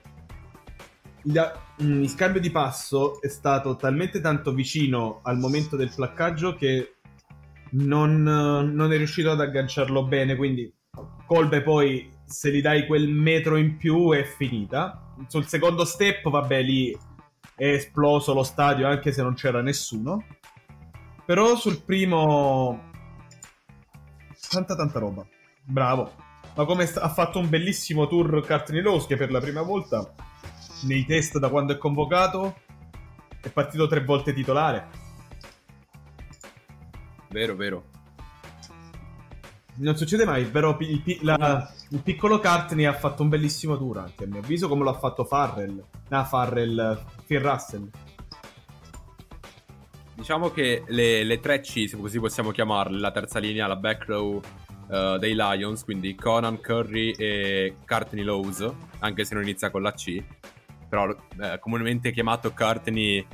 il, 1.24 1.54
mm, 1.84 2.04
il 2.04 2.16
cambio 2.16 2.42
di 2.42 2.50
passo 2.50 3.22
è 3.22 3.30
stato 3.30 3.76
talmente 3.76 4.20
tanto 4.20 4.54
vicino 4.54 5.22
al 5.24 5.38
momento 5.38 5.76
del 5.76 5.92
placcaggio 5.94 6.56
che 6.56 6.96
non, 7.72 8.24
non 8.24 8.92
è 8.92 8.98
riuscito 8.98 9.32
ad 9.32 9.42
agganciarlo 9.42 10.06
bene. 10.06 10.36
Quindi 10.36 10.72
Colbe 11.26 11.62
poi 11.62 12.12
se 12.26 12.52
gli 12.52 12.62
dai 12.62 12.86
quel 12.86 13.10
metro 13.10 13.56
in 13.58 13.78
più 13.78 14.12
è 14.12 14.24
finita. 14.24 15.14
Sul 15.28 15.46
secondo 15.48 15.86
step, 15.86 16.30
vabbè, 16.30 16.62
lì 16.62 16.98
è 17.56 17.68
esploso 17.68 18.34
lo 18.34 18.44
stadio 18.44 18.88
anche 18.88 19.12
se 19.12 19.22
non 19.22 19.34
c'era 19.34 19.62
nessuno. 19.62 20.24
Però 21.26 21.56
sul 21.56 21.82
primo... 21.84 22.88
Tanta 24.50 24.76
tanta 24.76 25.00
roba. 25.00 25.26
Bravo. 25.64 26.12
Ma 26.56 26.66
come 26.66 26.86
sta- 26.86 27.02
ha 27.02 27.10
fatto 27.10 27.40
un 27.40 27.50
bellissimo 27.50 28.08
tour 28.08 28.44
Kartnilowski 28.46 29.14
che 29.14 29.16
per 29.20 29.32
la 29.32 29.40
prima 29.40 29.62
volta 29.62 30.14
nei 30.84 31.06
test 31.06 31.38
da 31.38 31.50
quando 31.50 31.74
è 31.74 31.78
convocato 31.78 32.56
è 33.42 33.50
partito 33.50 33.88
tre 33.88 34.04
volte 34.04 34.34
titolare. 34.34 34.88
Vero, 37.30 37.56
vero. 37.56 37.84
Non 39.80 39.96
succede 39.96 40.26
mai, 40.26 40.46
però 40.46 40.78
il, 40.80 41.02
pi- 41.02 41.20
la- 41.22 41.72
il 41.90 42.02
piccolo 42.02 42.40
Cartney 42.40 42.84
ha 42.84 42.94
fatto 42.94 43.24
un 43.24 43.30
bellissimo 43.30 43.78
tour 43.78 44.00
anche 44.00 44.26
a 44.26 44.28
mio 44.28 44.42
avviso 44.42 44.68
come 44.68 44.84
l'ha 44.84 44.94
fatto 44.94 45.24
Farrell. 45.24 45.82
Ah, 46.10 46.26
Farrell, 46.26 47.02
Phil 47.26 47.40
Russell. 47.40 47.90
Diciamo 50.16 50.50
che 50.50 50.84
le, 50.88 51.24
le 51.24 51.40
tre 51.40 51.62
C, 51.62 51.88
se 51.88 51.98
così 51.98 52.20
possiamo 52.20 52.52
chiamarle, 52.52 53.00
la 53.00 53.12
terza 53.12 53.40
linea, 53.40 53.68
la 53.68 53.78
back 53.78 54.06
row 54.08 54.42
eh, 54.92 55.16
dei 55.18 55.34
Lions, 55.34 55.86
quindi 55.86 56.14
Conan, 56.14 56.60
Curry 56.60 57.12
e 57.12 57.78
Courtney 57.88 58.26
Lowe's, 58.26 58.70
anche 59.00 59.24
se 59.24 59.34
non 59.34 59.44
inizia 59.44 59.72
con 59.72 59.82
la 59.82 59.94
C, 59.94 60.22
però 60.90 61.10
eh, 61.40 61.58
comunemente 61.62 62.12
chiamato 62.12 62.52
Courtney 62.52 63.26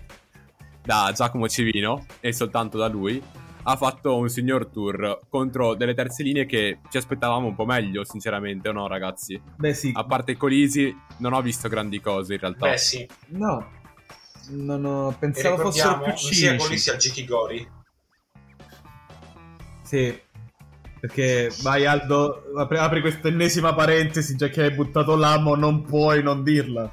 da 0.83 1.11
Giacomo 1.11 1.47
Civino 1.47 2.05
e 2.19 2.31
soltanto 2.31 2.77
da 2.77 2.87
lui, 2.87 3.19
ha 3.67 3.75
fatto 3.77 4.17
un 4.17 4.29
signor 4.29 4.67
tour 4.67 5.21
contro 5.27 5.73
delle 5.73 5.95
terze 5.95 6.21
linee 6.21 6.45
che 6.45 6.79
ci 6.89 6.97
aspettavamo 6.97 7.47
un 7.47 7.55
po' 7.55 7.65
meglio, 7.65 8.03
sinceramente, 8.03 8.69
o 8.69 8.71
no 8.71 8.87
ragazzi? 8.87 9.41
Beh 9.57 9.73
sì, 9.73 9.91
A 9.95 10.03
parte 10.05 10.37
Colisi, 10.37 10.95
non 11.17 11.33
ho 11.33 11.41
visto 11.41 11.67
grandi 11.67 11.99
cose 11.99 12.35
in 12.35 12.39
realtà. 12.39 12.69
Beh 12.69 12.77
sì, 12.77 13.07
no, 13.29 13.71
non 14.49 14.85
ho- 14.85 15.15
pensavo 15.17 15.57
fossero 15.57 15.99
più 16.01 16.15
sia 16.15 16.57
cinici. 16.57 16.77
sia 16.77 16.95
Giki 16.95 17.25
Gori. 17.25 17.67
Sì, 19.81 20.19
perché 20.99 21.51
vai 21.61 21.87
Aldo, 21.87 22.43
apri, 22.55 22.77
apri 22.77 23.01
questa 23.01 23.29
ennesima 23.29 23.73
parentesi, 23.73 24.35
già 24.35 24.47
che 24.49 24.61
hai 24.61 24.71
buttato 24.71 25.15
l'amo, 25.15 25.55
non 25.55 25.83
puoi 25.83 26.21
non 26.21 26.43
dirla. 26.43 26.91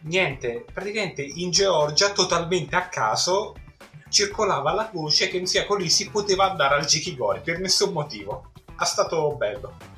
Niente, 0.00 0.64
praticamente 0.72 1.22
in 1.22 1.50
Georgia, 1.50 2.10
totalmente 2.12 2.76
a 2.76 2.88
caso, 2.88 3.54
circolava 4.08 4.72
la 4.72 4.90
voce 4.92 5.28
che 5.28 5.44
Sia 5.46 5.66
Colisi 5.66 6.10
poteva 6.10 6.50
andare 6.50 6.76
al 6.76 6.86
Giki 6.86 7.16
Gori 7.16 7.40
per 7.42 7.58
nessun 7.58 7.92
motivo. 7.92 8.52
È 8.78 8.84
stato 8.84 9.34
bello. 9.36 9.94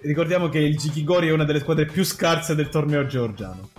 Ricordiamo 0.00 0.50
che 0.50 0.58
il 0.58 0.76
Jikigori 0.76 1.28
è 1.28 1.32
una 1.32 1.44
delle 1.44 1.60
squadre 1.60 1.86
più 1.86 2.04
scarse 2.04 2.54
del 2.54 2.68
torneo 2.68 3.06
georgiano. 3.06 3.70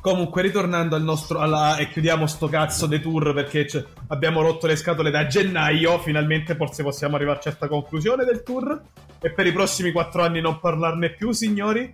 Comunque, 0.00 0.42
ritornando 0.42 0.96
al 0.96 1.02
nostro. 1.02 1.38
Alla, 1.38 1.76
e 1.76 1.88
chiudiamo 1.88 2.26
sto 2.26 2.48
cazzo 2.48 2.86
dei 2.86 3.00
tour 3.00 3.32
perché 3.32 3.64
c- 3.64 3.84
abbiamo 4.08 4.42
rotto 4.42 4.66
le 4.66 4.76
scatole 4.76 5.10
da 5.10 5.26
gennaio. 5.26 5.98
Finalmente, 5.98 6.56
forse 6.56 6.82
possiamo 6.82 7.16
arrivarci 7.16 7.48
a 7.48 7.54
questa 7.56 7.68
conclusione 7.68 8.24
del 8.24 8.42
tour. 8.42 8.82
E 9.20 9.30
per 9.32 9.46
i 9.46 9.52
prossimi 9.52 9.92
quattro 9.92 10.22
anni 10.22 10.40
non 10.40 10.58
parlarne 10.58 11.10
più, 11.10 11.32
signori. 11.32 11.92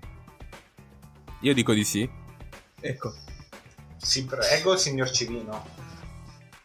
Io 1.41 1.55
dico 1.55 1.73
di 1.73 1.85
sì. 1.85 2.09
Ecco, 2.81 3.13
Sì, 3.97 4.25
prego, 4.25 4.77
signor 4.77 5.11
Civino. 5.11 5.65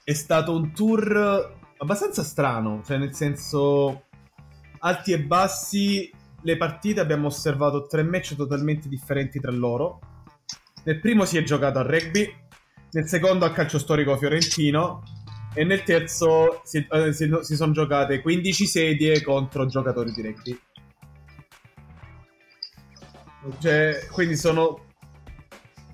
è 0.04 0.14
stato 0.14 0.54
un 0.56 0.74
tour 0.74 1.56
abbastanza 1.78 2.24
strano, 2.24 2.82
cioè 2.86 2.98
nel 2.98 3.14
senso 3.16 4.06
alti 4.80 5.14
e 5.14 5.22
bassi, 5.22 6.12
le 6.42 6.58
partite 6.58 7.00
abbiamo 7.00 7.28
osservato 7.28 7.88
tre 7.88 8.04
match 8.04 8.36
totalmente 8.36 8.90
differenti 8.90 9.40
tra 9.40 9.52
loro. 9.52 10.00
Nel 10.84 11.00
primo 11.00 11.24
si 11.26 11.38
è 11.38 11.44
giocato 11.44 11.80
a 11.80 11.84
rugby, 11.84 12.28
nel 12.92 13.08
secondo 13.08 13.46
a 13.46 13.52
calcio 13.52 13.80
storico 13.80 14.18
fiorentino 14.18 15.02
e 15.56 15.64
nel 15.64 15.84
terzo 15.84 16.62
si, 16.66 16.86
eh, 16.90 17.14
si- 17.14 17.30
si 17.42 17.56
sono 17.56 17.72
giocate 17.72 18.22
15 18.22 18.66
sedie 18.66 19.24
contro 19.24 19.66
giocatori 19.66 20.12
di 20.12 20.22
rugby. 20.22 20.60
Cioè, 23.60 24.08
quindi 24.12 24.36
sono 24.36 24.92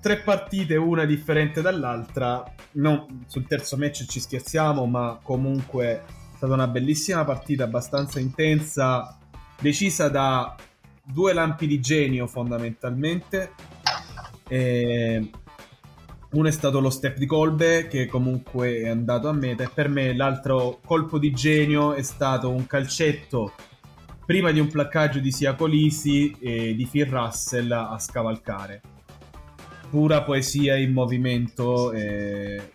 tre 0.00 0.18
partite, 0.18 0.76
una 0.76 1.04
differente 1.04 1.60
dall'altra. 1.60 2.42
Non, 2.72 3.24
sul 3.26 3.46
terzo 3.46 3.76
match 3.76 4.06
ci 4.06 4.20
scherziamo, 4.20 4.86
ma 4.86 5.18
comunque 5.22 5.84
è 5.86 6.02
stata 6.36 6.52
una 6.52 6.68
bellissima 6.68 7.24
partita, 7.24 7.64
abbastanza 7.64 8.20
intensa, 8.20 9.18
decisa 9.60 10.08
da 10.08 10.54
due 11.02 11.32
lampi 11.32 11.66
di 11.66 11.80
genio 11.80 12.26
fondamentalmente. 12.26 13.52
E 14.48 15.30
uno 16.32 16.46
è 16.46 16.52
stato 16.52 16.80
lo 16.80 16.90
step 16.90 17.16
di 17.16 17.26
Colbe 17.26 17.88
che 17.88 18.06
comunque 18.06 18.82
è 18.82 18.88
andato 18.88 19.28
a 19.28 19.32
meta 19.32 19.64
e 19.64 19.70
per 19.72 19.88
me 19.88 20.14
l'altro 20.14 20.78
colpo 20.84 21.18
di 21.18 21.32
genio 21.32 21.92
è 21.94 22.02
stato 22.02 22.50
un 22.50 22.66
calcetto 22.66 23.52
prima 24.30 24.52
di 24.52 24.60
un 24.60 24.68
placcaggio 24.68 25.18
di 25.18 25.32
Sia 25.32 25.56
Colisi 25.56 26.36
e 26.38 26.76
di 26.76 26.86
Phil 26.86 27.06
Russell 27.06 27.68
a 27.72 27.98
scavalcare. 27.98 28.80
Pura 29.90 30.22
poesia 30.22 30.76
in 30.76 30.92
movimento 30.92 31.90
e... 31.90 32.74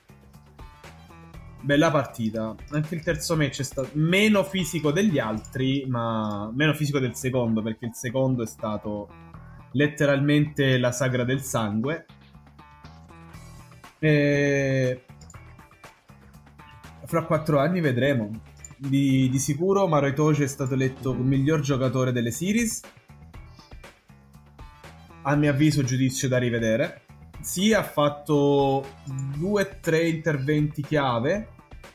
bella 1.62 1.92
partita. 1.92 2.54
Anche 2.72 2.96
il 2.96 3.02
terzo 3.02 3.38
match 3.38 3.62
è 3.62 3.64
stato 3.64 3.88
meno 3.94 4.44
fisico 4.44 4.92
degli 4.92 5.18
altri 5.18 5.86
ma 5.88 6.52
meno 6.54 6.74
fisico 6.74 7.00
del 7.00 7.16
secondo 7.16 7.62
perché 7.62 7.86
il 7.86 7.94
secondo 7.94 8.44
è 8.44 8.48
stato 8.48 9.08
letteralmente 9.72 10.78
la 10.78 10.92
sagra 10.92 11.24
del 11.24 11.42
sangue. 11.42 12.06
E... 13.98 15.06
fra 17.06 17.24
quattro 17.24 17.60
anni 17.60 17.80
vedremo 17.80 18.42
di, 18.78 19.30
di 19.30 19.40
sicuro 19.40 19.88
Maro 19.88 20.08
Itoje 20.08 20.44
è 20.44 20.48
stato 20.48 20.74
eletto 20.74 21.14
miglior 21.14 21.60
giocatore 21.60 22.12
delle 22.12 22.32
series 22.32 22.82
a 25.24 25.36
mio 25.36 25.50
avviso 25.50 25.84
giudizio 25.84 26.28
da 26.28 26.38
rivedere 26.38 27.06
sì, 27.46 27.74
ha 27.74 27.84
fatto 27.84 28.84
due 29.38 29.62
o 29.62 29.70
tre 29.80 30.10
interventi 30.10 30.82
chiave 30.82 31.50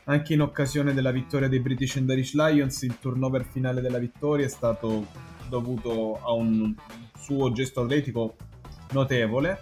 anche 0.05 0.33
in 0.33 0.41
occasione 0.41 0.93
della 0.93 1.11
vittoria 1.11 1.49
dei 1.49 1.59
British 1.59 1.97
and 1.97 2.09
Irish 2.09 2.33
Lions. 2.35 2.81
Il 2.83 2.97
turnover 2.99 3.43
finale 3.43 3.81
della 3.81 3.97
vittoria 3.97 4.45
è 4.45 4.49
stato 4.49 5.07
dovuto 5.49 6.21
a 6.23 6.31
un 6.31 6.73
suo 7.17 7.51
gesto 7.51 7.81
atletico 7.81 8.37
notevole. 8.91 9.61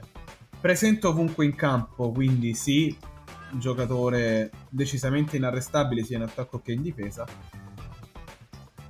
Presente 0.62 1.08
ovunque 1.08 1.46
in 1.46 1.56
campo, 1.56 2.12
quindi 2.12 2.54
sì, 2.54 2.96
giocatore 3.54 4.52
decisamente 4.70 5.38
inarrestabile 5.38 6.04
sia 6.04 6.18
in 6.18 6.24
attacco 6.24 6.60
che 6.60 6.72
in 6.72 6.82
difesa. 6.82 7.26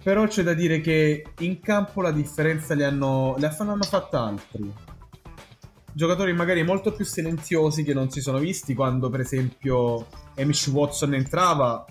Però 0.01 0.25
c'è 0.27 0.43
da 0.43 0.53
dire 0.53 0.79
che 0.81 1.25
in 1.39 1.59
campo 1.59 2.01
la 2.01 2.11
differenza 2.11 2.73
le 2.73 2.85
hanno, 2.85 3.35
le 3.37 3.53
hanno 3.57 3.83
fatta 3.83 4.21
altri 4.23 4.87
giocatori 5.99 6.33
magari 6.33 6.63
molto 6.63 6.93
più 6.93 7.03
silenziosi 7.03 7.83
che 7.83 7.93
non 7.93 8.09
si 8.09 8.21
sono 8.21 8.37
visti 8.37 8.73
quando 8.73 9.09
per 9.09 9.19
esempio 9.21 10.07
Amish 10.37 10.67
Watson 10.67 11.13
entrava 11.13 11.85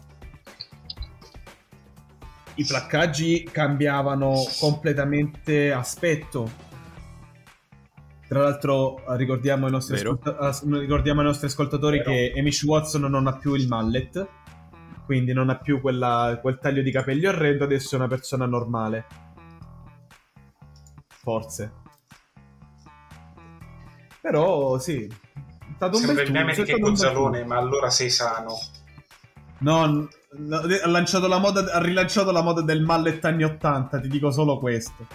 i 2.55 2.65
placcaggi 2.65 3.49
cambiavano 3.51 4.33
completamente 4.59 5.73
aspetto 5.73 6.67
tra 8.29 8.43
l'altro 8.43 9.03
ricordiamo 9.17 9.67
ai 9.67 9.73
nostri, 9.73 9.97
ascolta- 9.97 10.37
as- 10.37 10.65
ricordiamo 10.69 11.21
ai 11.21 11.27
nostri 11.27 11.47
ascoltatori 11.47 11.99
Vero. 11.99 12.11
che 12.11 12.35
Amish 12.37 12.63
Watson 12.65 13.03
non 13.03 13.27
ha 13.27 13.37
più 13.37 13.55
il 13.55 13.67
mallet 13.67 14.29
quindi 15.07 15.33
non 15.33 15.49
ha 15.49 15.57
più 15.57 15.81
quella- 15.81 16.39
quel 16.41 16.59
taglio 16.59 16.83
di 16.83 16.91
capelli 16.91 17.27
orrendo 17.27 17.65
adesso 17.65 17.95
è 17.95 17.99
una 17.99 18.09
persona 18.09 18.45
normale 18.47 19.07
forse 21.07 21.73
però 24.21 24.79
sì, 24.79 25.05
è 25.07 25.73
stato 25.77 25.97
un 25.97 26.03
Sembra 26.03 26.15
bel 26.15 26.25
il 26.25 26.29
tour, 26.33 26.39
meme 26.39 26.53
è 26.53 26.55
di 26.55 26.63
stato 26.63 26.65
che 26.67 26.73
un 26.75 26.81
bel 26.81 26.89
Gonzalone, 26.89 27.39
tour. 27.39 27.49
ma 27.49 27.57
allora 27.57 27.89
sei 27.91 28.11
sano. 28.11 28.59
No, 29.61 29.87
no, 29.87 30.57
ha, 30.57 30.89
lanciato 30.89 31.27
la 31.29 31.39
moda, 31.39 31.73
ha 31.73 31.81
rilanciato 31.81 32.31
la 32.31 32.43
moda 32.43 32.61
del 32.61 32.83
mallet 32.83 33.25
anni 33.25 33.45
80, 33.45 34.01
ti 34.01 34.09
dico 34.09 34.31
solo 34.31 34.59
questo. 34.59 35.07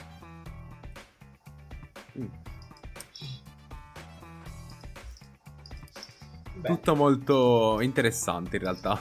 Beh, 6.63 6.69
Tutto 6.69 6.95
molto 6.95 7.81
interessante 7.81 8.55
in 8.55 8.61
realtà. 8.61 8.97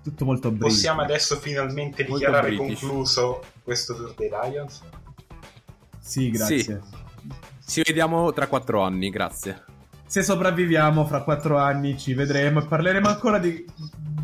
Tutto 0.00 0.24
molto 0.24 0.50
breve. 0.50 0.66
possiamo 0.66 1.00
adesso 1.02 1.34
finalmente 1.36 2.04
Molto 2.04 2.18
dichiarare 2.24 2.54
british. 2.54 2.80
concluso 2.80 3.42
questo 3.64 3.96
tour 3.96 4.14
dei 4.14 4.30
Lions? 4.30 4.80
Sì, 5.98 6.30
grazie. 6.30 6.62
Sì. 6.62 6.80
Ci 7.66 7.82
vediamo 7.84 8.32
tra 8.32 8.46
quattro 8.46 8.82
anni, 8.82 9.10
grazie. 9.10 9.64
Se 10.06 10.22
sopravviviamo 10.22 11.04
fra 11.04 11.22
quattro 11.24 11.58
anni 11.58 11.98
ci 11.98 12.14
vedremo 12.14 12.60
e 12.60 12.66
parleremo 12.66 13.08
ancora 13.08 13.38
di, 13.38 13.64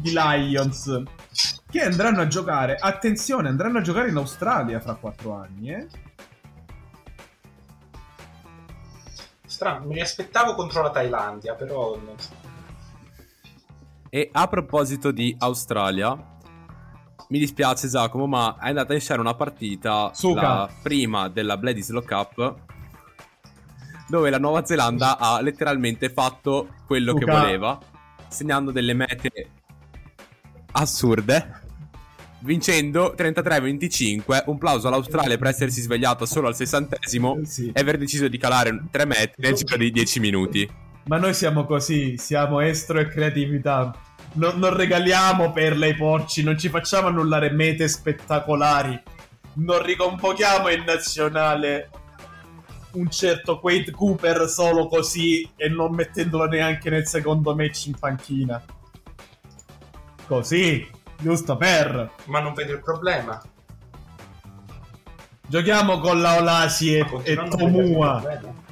gli 0.01 0.13
Lions 0.13 1.03
che 1.69 1.83
andranno 1.83 2.21
a 2.21 2.29
giocare, 2.29 2.77
attenzione, 2.77 3.49
andranno 3.49 3.79
a 3.79 3.83
giocare 3.83 4.09
in 4.09 4.17
Australia 4.17 4.79
fra 4.79 4.95
quattro 4.95 5.35
anni, 5.35 5.73
eh? 5.73 5.87
Strano, 9.45 9.87
me 9.87 9.95
li 9.95 10.01
aspettavo 10.01 10.55
contro 10.55 10.83
la 10.83 10.91
Thailandia, 10.91 11.55
però 11.55 11.97
non 11.97 12.19
so. 12.19 12.46
E 14.11 14.29
a 14.33 14.47
proposito 14.49 15.11
di 15.11 15.35
Australia, 15.39 16.17
mi 17.29 17.39
dispiace 17.39 17.89
Giacomo, 17.89 18.27
ma 18.27 18.57
è 18.61 18.69
andata 18.69 18.95
in 18.95 19.01
scena 19.01 19.21
una 19.21 19.35
partita, 19.35 20.11
prima 20.83 21.29
della 21.29 21.57
Bledisloe 21.57 22.05
Cup, 22.05 22.55
dove 24.09 24.31
la 24.31 24.39
Nuova 24.39 24.65
Zelanda 24.65 25.19
ha 25.19 25.41
letteralmente 25.41 26.09
fatto 26.11 26.69
quello 26.87 27.15
che 27.15 27.25
Suca. 27.25 27.41
voleva, 27.41 27.79
segnando 28.29 28.71
delle 28.71 28.95
mete 28.95 29.31
assurde, 30.73 31.63
vincendo 32.41 33.15
33-25. 33.17 34.45
Un 34.47 34.59
plauso 34.59 34.87
all'Australia 34.87 35.37
per 35.37 35.49
essersi 35.49 35.81
svegliato 35.81 36.25
solo 36.27 36.47
al 36.47 36.55
sessantesimo 36.55 37.41
Sì. 37.43 37.73
e 37.75 37.81
aver 37.81 37.99
deciso 37.99 38.29
di 38.29 38.39
calare 38.39 38.85
3 38.91 39.05
metri 39.07 39.43
nel 39.43 39.55
giro 39.55 39.77
di 39.77 39.91
10 39.91 40.21
minuti. 40.21 40.71
Ma 41.07 41.19
noi 41.19 41.35
siamo 41.35 41.65
così, 41.67 42.17
siamo 42.17 42.61
estro 42.61 42.99
e 42.99 43.07
creatività. 43.07 43.95
Non, 44.33 44.59
non 44.59 44.77
regaliamo 44.77 45.53
perle 45.53 45.87
ai 45.87 45.95
porci, 45.95 46.43
non 46.43 46.59
ci 46.59 46.69
facciamo 46.69 47.09
annullare 47.09 47.51
mete 47.51 47.87
spettacolari. 47.87 49.01
Non 49.55 49.83
riconvochiamo 49.83 50.69
in 50.69 50.83
nazionale 50.85 51.91
un 52.93 53.09
certo 53.09 53.61
Quaid 53.61 53.93
Cooper 53.93 54.49
solo 54.49 54.89
così 54.89 55.49
e 55.55 55.69
non 55.69 55.95
mettendolo 55.95 56.47
neanche 56.47 56.91
nel 56.91 57.07
secondo 57.07 57.55
match 57.55 57.87
in 57.87 57.95
panchina. 57.95 58.63
Così, 60.27 60.91
giusto 61.19 61.57
per. 61.57 62.11
Ma 62.25 62.41
non 62.41 62.53
vedo 62.53 62.73
il 62.73 62.83
problema. 62.83 63.41
Giochiamo 65.47 66.01
con 66.01 66.21
la 66.21 66.39
Olasi 66.39 66.97
e, 66.97 67.07
e 67.23 67.37
Tomua. 67.49 68.65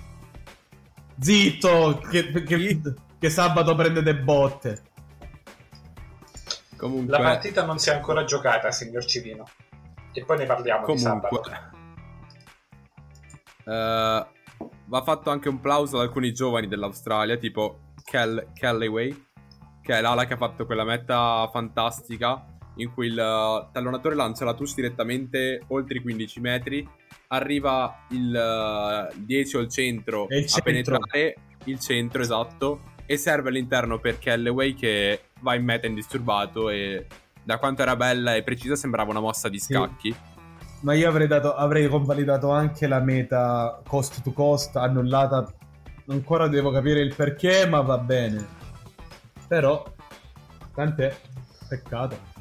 Zitto, 1.20 1.98
che, 2.10 2.30
che- 2.44 2.80
che 3.18 3.30
sabato 3.30 3.74
prendete 3.74 4.14
botte. 4.16 4.82
Comunque, 6.76 7.16
La 7.16 7.22
partita 7.22 7.64
non 7.64 7.78
si 7.78 7.88
è 7.90 7.94
ancora 7.94 8.24
giocata, 8.24 8.70
signor 8.70 9.04
Civino. 9.04 9.44
E 10.12 10.24
poi 10.24 10.38
ne 10.38 10.46
parliamo 10.46 10.86
di 10.86 10.92
Comunque, 11.02 11.40
sabato. 11.42 11.72
eh, 13.64 14.26
va 14.86 15.02
fatto 15.02 15.30
anche 15.30 15.48
un 15.48 15.60
plauso 15.60 15.96
ad 15.96 16.02
alcuni 16.06 16.32
giovani 16.32 16.66
dell'Australia, 16.68 17.36
tipo 17.36 17.80
Cal- 18.04 18.48
Callaway, 18.54 19.26
che 19.82 19.94
è 19.94 20.00
l'ala 20.00 20.24
che 20.26 20.34
ha 20.34 20.36
fatto 20.36 20.66
quella 20.66 20.84
meta 20.84 21.48
fantastica 21.52 22.44
in 22.76 22.92
cui 22.92 23.06
il 23.06 23.18
eh, 23.18 23.68
tallonatore 23.72 24.14
lancia 24.14 24.44
la 24.44 24.54
touch 24.54 24.74
direttamente 24.74 25.62
oltre 25.68 25.98
i 25.98 26.02
15 26.02 26.40
metri, 26.40 26.88
arriva 27.28 28.06
il 28.10 28.34
eh, 28.34 29.14
10 29.16 29.56
o 29.56 29.60
il 29.60 29.68
centro 29.68 30.24
a 30.24 30.60
penetrare 30.62 31.36
il 31.64 31.78
centro 31.80 32.20
esatto 32.20 32.92
e 33.06 33.16
serve 33.16 33.48
all'interno 33.48 33.98
per 33.98 34.18
Callaway 34.18 34.74
che 34.74 35.20
va 35.40 35.54
in 35.54 35.64
meta 35.64 35.86
indisturbato 35.86 36.70
e 36.70 37.06
da 37.42 37.58
quanto 37.58 37.82
era 37.82 37.96
bella 37.96 38.34
e 38.34 38.42
precisa 38.42 38.74
sembrava 38.74 39.10
una 39.10 39.20
mossa 39.20 39.48
di 39.48 39.58
scacchi. 39.58 40.14
Ma 40.80 40.94
io 40.94 41.08
avrei, 41.08 41.26
dato, 41.26 41.54
avrei 41.54 41.88
convalidato 41.88 42.50
anche 42.50 42.86
la 42.86 43.00
meta 43.00 43.80
cost 43.86 44.22
to 44.22 44.32
cost 44.32 44.76
annullata. 44.76 45.50
Ancora 46.08 46.48
devo 46.48 46.70
capire 46.70 47.00
il 47.00 47.14
perché, 47.14 47.66
ma 47.66 47.80
va 47.80 47.96
bene. 47.96 48.46
Però, 49.48 49.82
tant'è. 50.74 51.16
Peccato. 51.68 52.33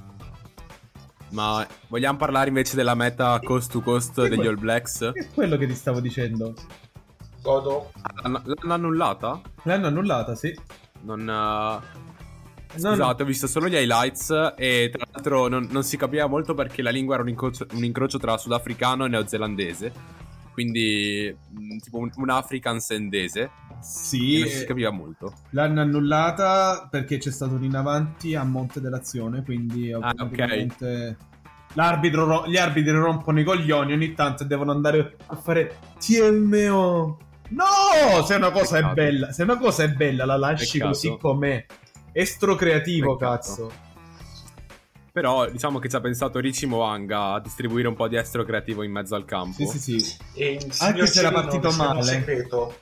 Ma 1.33 1.65
vogliamo 1.87 2.17
parlare 2.17 2.47
invece 2.49 2.75
della 2.75 2.93
meta 2.95 3.39
cost 3.43 3.71
to 3.71 3.81
cost 3.81 4.21
degli 4.21 4.35
que- 4.35 4.47
All 4.47 4.59
Blacks? 4.59 5.11
È 5.13 5.27
quello 5.33 5.57
che 5.57 5.65
ti 5.67 5.73
stavo 5.75 5.99
dicendo. 5.99 6.53
Godo. 7.41 7.91
L'hanno 8.21 8.41
l'hanno 8.45 8.73
annullata? 8.73 9.41
L'hanno 9.63 9.87
annullata, 9.87 10.35
sì. 10.35 10.55
Non. 11.01 11.27
eh. 11.29 12.01
Scusate, 12.79 13.21
ho 13.23 13.25
visto 13.25 13.45
solo 13.47 13.67
gli 13.67 13.75
highlights 13.75 14.53
e 14.57 14.89
tra 14.91 15.05
l'altro 15.11 15.47
non, 15.47 15.67
non 15.69 15.83
si 15.83 15.95
capiva 15.97 16.25
molto 16.27 16.53
perché 16.55 16.81
la 16.81 16.89
lingua 16.89 17.15
era 17.15 17.23
un 17.23 17.29
incrocio, 17.29 17.67
un 17.73 17.83
incrocio 17.83 18.17
tra 18.17 18.37
sudafricano 18.37 19.05
e 19.05 19.09
neozelandese. 19.09 19.91
Quindi 20.53 21.35
mh, 21.49 21.77
tipo 21.77 21.97
un, 21.97 22.11
un 22.15 22.29
african 22.29 22.79
sendese. 22.79 23.49
Sì, 23.83 24.39
non 24.39 24.47
si 24.47 24.65
capiva 24.65 24.89
molto. 24.91 25.33
l'hanno 25.51 25.81
annullata 25.81 26.87
perché 26.89 27.17
c'è 27.17 27.31
stato 27.31 27.55
un 27.55 27.63
in 27.63 27.75
avanti 27.75 28.33
a 28.35 28.43
monte 28.43 28.79
dell'azione, 28.81 29.43
quindi 29.43 29.91
Ah, 29.91 29.97
automaticamente 29.97 31.17
l'arbitro 31.73 32.25
ro- 32.25 32.47
gli 32.47 32.57
arbitri 32.57 32.91
rompono 32.91 33.39
i 33.39 33.43
coglioni 33.43 33.93
ogni 33.93 34.13
tanto 34.13 34.43
e 34.43 34.45
devono 34.45 34.71
andare 34.71 35.17
a 35.25 35.35
fare 35.35 35.77
TMO. 35.99 37.17
No, 37.49 38.23
se 38.25 38.35
una 38.35 38.51
cosa 38.51 38.77
è 38.77 38.79
Peccato. 38.79 38.93
bella, 38.95 39.31
se 39.31 39.43
una 39.43 39.57
cosa 39.57 39.83
è 39.83 39.89
bella 39.89 40.25
la 40.25 40.37
lasci 40.37 40.77
Peccato. 40.79 40.91
così 40.93 41.17
com'è. 41.19 41.65
Estro 42.13 42.55
creativo, 42.55 43.15
Peccato. 43.17 43.35
cazzo. 43.35 43.71
Però 45.11 45.47
diciamo 45.49 45.77
che 45.77 45.89
ci 45.89 45.95
ha 45.95 45.99
pensato 46.01 46.39
Richie 46.39 46.67
Moanga 46.67 47.33
a 47.33 47.39
distribuire 47.39 47.87
un 47.87 47.93
po' 47.95 48.07
di 48.07 48.15
estro 48.15 48.43
creativo 48.43 48.81
in 48.81 48.91
mezzo 48.91 49.13
al 49.13 49.25
campo. 49.25 49.63
Sì, 49.67 49.77
sì, 49.77 49.99
sì. 49.99 50.17
E 50.35 50.57
Anche 50.79 51.05
se 51.05 51.19
era 51.19 51.31
partito 51.31 51.69
male. 51.73 52.01
segreto. 52.01 52.75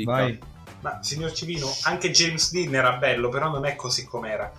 Dica. 0.00 0.12
Vai. 0.12 0.38
Ma 0.80 1.02
signor 1.02 1.32
Civino, 1.32 1.66
anche 1.84 2.10
James 2.10 2.50
Dean 2.52 2.74
era 2.74 2.92
bello, 2.96 3.28
però 3.28 3.50
non 3.50 3.64
è 3.66 3.76
così 3.76 4.06
com'era. 4.06 4.50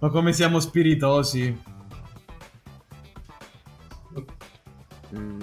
Ma 0.00 0.08
come 0.08 0.32
siamo 0.32 0.58
spiritosi. 0.60 1.62
Mm, 5.14 5.40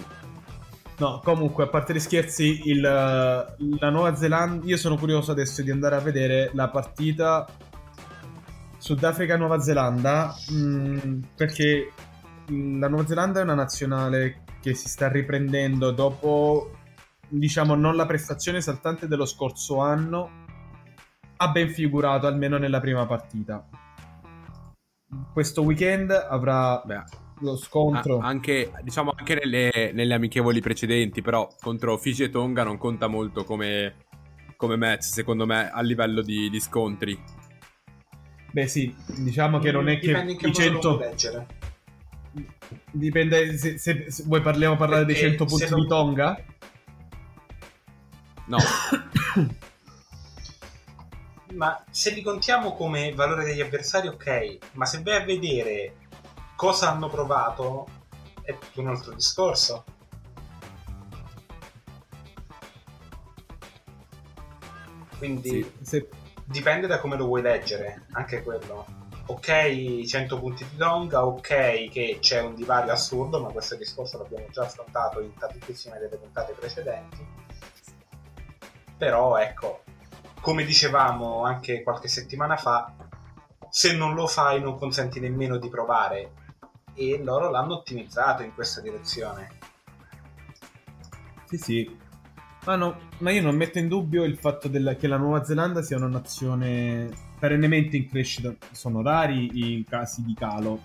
No, 1.01 1.19
comunque, 1.23 1.63
a 1.63 1.67
parte 1.67 1.95
gli 1.95 1.99
scherzi, 1.99 2.69
il, 2.69 2.79
la 2.79 3.89
Nuova 3.89 4.15
Zelanda. 4.15 4.67
Io 4.67 4.77
sono 4.77 4.97
curioso 4.97 5.31
adesso 5.31 5.63
di 5.63 5.71
andare 5.71 5.95
a 5.95 5.99
vedere 5.99 6.51
la 6.53 6.69
partita 6.69 7.47
Sudafrica-Nuova 8.77 9.59
Zelanda. 9.59 10.35
mm, 10.51 11.21
perché 11.35 11.91
la 12.49 12.87
Nuova 12.87 13.07
Zelanda 13.07 13.39
è 13.39 13.43
una 13.43 13.55
nazionale 13.55 14.43
che 14.61 14.75
si 14.75 14.87
sta 14.87 15.07
riprendendo 15.07 15.89
dopo, 15.89 16.80
diciamo, 17.31 17.75
non 17.75 17.95
la 17.95 18.05
prestazione 18.05 18.59
esaltante 18.59 19.07
dello 19.07 19.25
scorso 19.25 19.79
anno. 19.79 20.29
Ha 21.37 21.47
ben 21.49 21.69
figurato 21.69 22.27
almeno 22.27 22.57
nella 22.57 22.79
prima 22.79 23.05
partita. 23.05 23.67
Questo 25.33 25.63
weekend 25.63 26.11
avrà 26.11 26.81
beh, 26.85 27.03
lo 27.39 27.55
scontro. 27.57 28.19
Anche, 28.19 28.71
diciamo, 28.83 29.13
anche 29.15 29.35
nelle, 29.35 29.91
nelle 29.93 30.13
amichevoli 30.13 30.61
precedenti, 30.61 31.21
però 31.21 31.47
contro 31.59 31.97
Fiji 31.97 32.23
e 32.23 32.29
Tonga 32.29 32.63
non 32.63 32.77
conta 32.77 33.07
molto 33.07 33.43
come, 33.43 33.95
come 34.55 34.75
match, 34.75 35.03
secondo 35.03 35.45
me, 35.45 35.69
a 35.71 35.81
livello 35.81 36.21
di, 36.21 36.49
di 36.49 36.59
scontri. 36.59 37.19
Beh, 38.51 38.67
sì, 38.67 38.93
diciamo 39.17 39.59
che 39.59 39.71
non 39.71 39.89
è 39.89 39.97
che 39.97 40.07
Dipende 40.07 40.35
che 40.35 40.45
i 40.47 40.49
modo 40.49 40.59
lo 40.59 40.69
100 40.71 40.89
vuoi 40.97 41.09
leggere. 41.09 41.47
dipende 42.91 43.57
se, 43.57 43.77
se- 43.77 44.11
se- 44.11 44.23
vuoi 44.27 44.41
parliamo 44.41 44.75
parlare 44.75 45.05
dei 45.05 45.15
Perché 45.15 45.29
100 45.29 45.45
punti 45.45 45.69
non- 45.69 45.81
di 45.81 45.87
Tonga? 45.87 46.43
No, 48.45 48.57
Ma 51.53 51.83
se 51.89 52.11
li 52.11 52.21
contiamo 52.21 52.73
come 52.75 53.13
valore 53.13 53.43
degli 53.43 53.61
avversari, 53.61 54.07
ok. 54.07 54.57
Ma 54.73 54.85
se 54.85 55.01
vai 55.03 55.17
a 55.17 55.25
vedere 55.25 55.97
cosa 56.55 56.89
hanno 56.91 57.09
provato, 57.09 57.87
è 58.41 58.57
tutto 58.57 58.79
un 58.81 58.87
altro 58.87 59.13
discorso. 59.13 59.83
Quindi 65.17 65.63
Sì. 65.63 65.73
Se- 65.81 66.09
dipende 66.45 66.87
da 66.87 66.99
come 66.99 67.15
lo 67.17 67.25
vuoi 67.25 67.41
leggere, 67.41 68.05
anche 68.11 68.41
quello. 68.43 68.85
Ok, 69.27 70.03
100 70.03 70.39
punti 70.39 70.65
di 70.69 70.75
Tonga, 70.77 71.25
ok 71.25 71.89
che 71.89 72.17
c'è 72.19 72.41
un 72.41 72.55
divario 72.55 72.91
assurdo, 72.91 73.39
ma 73.39 73.51
questo 73.51 73.75
discorso 73.75 74.17
l'abbiamo 74.17 74.47
già 74.49 74.63
affrontato 74.63 75.21
in 75.21 75.33
tantissime 75.35 75.99
delle 75.99 76.17
puntate 76.17 76.53
precedenti. 76.53 77.25
Però 79.01 79.35
ecco, 79.37 79.81
come 80.41 80.63
dicevamo 80.63 81.43
anche 81.43 81.81
qualche 81.81 82.07
settimana 82.07 82.55
fa, 82.55 82.93
se 83.67 83.95
non 83.97 84.13
lo 84.13 84.27
fai 84.27 84.61
non 84.61 84.77
consenti 84.77 85.19
nemmeno 85.19 85.57
di 85.57 85.69
provare. 85.69 86.33
E 86.93 87.19
loro 87.23 87.49
l'hanno 87.49 87.77
ottimizzato 87.77 88.43
in 88.43 88.53
questa 88.53 88.79
direzione. 88.79 89.57
sì, 91.45 91.57
sì. 91.57 91.97
Ma, 92.65 92.75
no, 92.75 93.09
ma 93.17 93.31
io 93.31 93.41
non 93.41 93.55
metto 93.55 93.79
in 93.79 93.87
dubbio 93.87 94.23
il 94.23 94.37
fatto 94.37 94.67
del- 94.67 94.95
che 94.99 95.07
la 95.07 95.17
Nuova 95.17 95.43
Zelanda 95.43 95.81
sia 95.81 95.97
una 95.97 96.05
nazione 96.07 97.09
perennemente 97.39 97.97
in 97.97 98.07
crescita. 98.07 98.53
Sono 98.69 99.01
rari 99.01 99.49
i 99.79 99.83
casi 99.83 100.23
di 100.23 100.35
calo. 100.35 100.79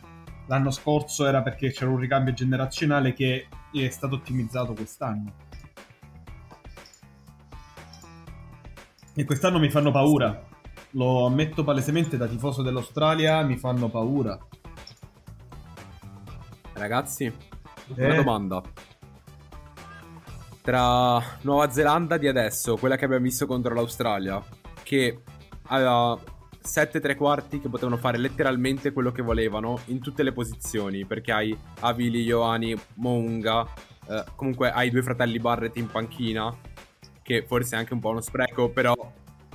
L'anno 0.47 0.71
scorso 0.71 1.27
era 1.27 1.43
perché 1.43 1.71
c'era 1.71 1.91
un 1.91 1.99
ricambio 1.99 2.33
generazionale 2.33 3.13
che 3.13 3.47
è 3.75 3.89
stato 3.91 4.15
ottimizzato 4.15 4.73
quest'anno. 4.73 5.45
E 9.19 9.25
quest'anno 9.25 9.59
mi 9.59 9.71
fanno 9.71 9.91
paura. 9.91 10.45
Lo 10.91 11.25
ammetto 11.25 11.65
palesemente 11.65 12.19
da 12.19 12.27
tifoso 12.27 12.61
dell'Australia, 12.61 13.43
mi 13.43 13.57
fanno 13.57 13.89
paura. 13.89 14.39
Ragazzi, 16.75 17.25
Eh. 17.25 18.05
una 18.05 18.15
domanda. 18.15 18.61
Tra 20.61 21.23
Nuova 21.43 21.71
Zelanda 21.71 22.19
di 22.19 22.29
adesso, 22.29 22.77
quella 22.77 22.97
che 22.97 23.07
abbiamo 23.07 23.23
visto 23.23 23.47
contro 23.47 23.73
l'Australia, 23.73 24.43
che 24.83 25.23
aveva 25.69 26.19
7 26.61 27.01
tre 27.01 27.15
quarti 27.15 27.59
che 27.59 27.71
potevano 27.71 27.97
fare 27.97 28.19
letteralmente 28.19 28.93
quello 28.93 29.13
che 29.13 29.23
volevano 29.23 29.79
in 29.87 30.01
tutte 30.01 30.23
le 30.25 30.33
posizioni, 30.33 31.07
perché 31.07 31.33
hai 31.33 31.59
Avili, 31.81 32.23
Ioani, 32.23 32.77
Mounga, 32.97 33.67
eh, 34.09 34.25
comunque 34.35 34.71
hai 34.73 34.91
due 34.91 35.03
fratelli 35.03 35.39
Barrett 35.39 35.77
in 35.79 35.87
panchina, 35.87 36.55
che 37.27 37.45
forse 37.45 37.75
è 37.75 37.79
anche 37.81 37.93
un 37.93 37.99
po' 37.99 38.11
uno 38.11 38.21
spreco, 38.21 38.71
però 38.71 38.95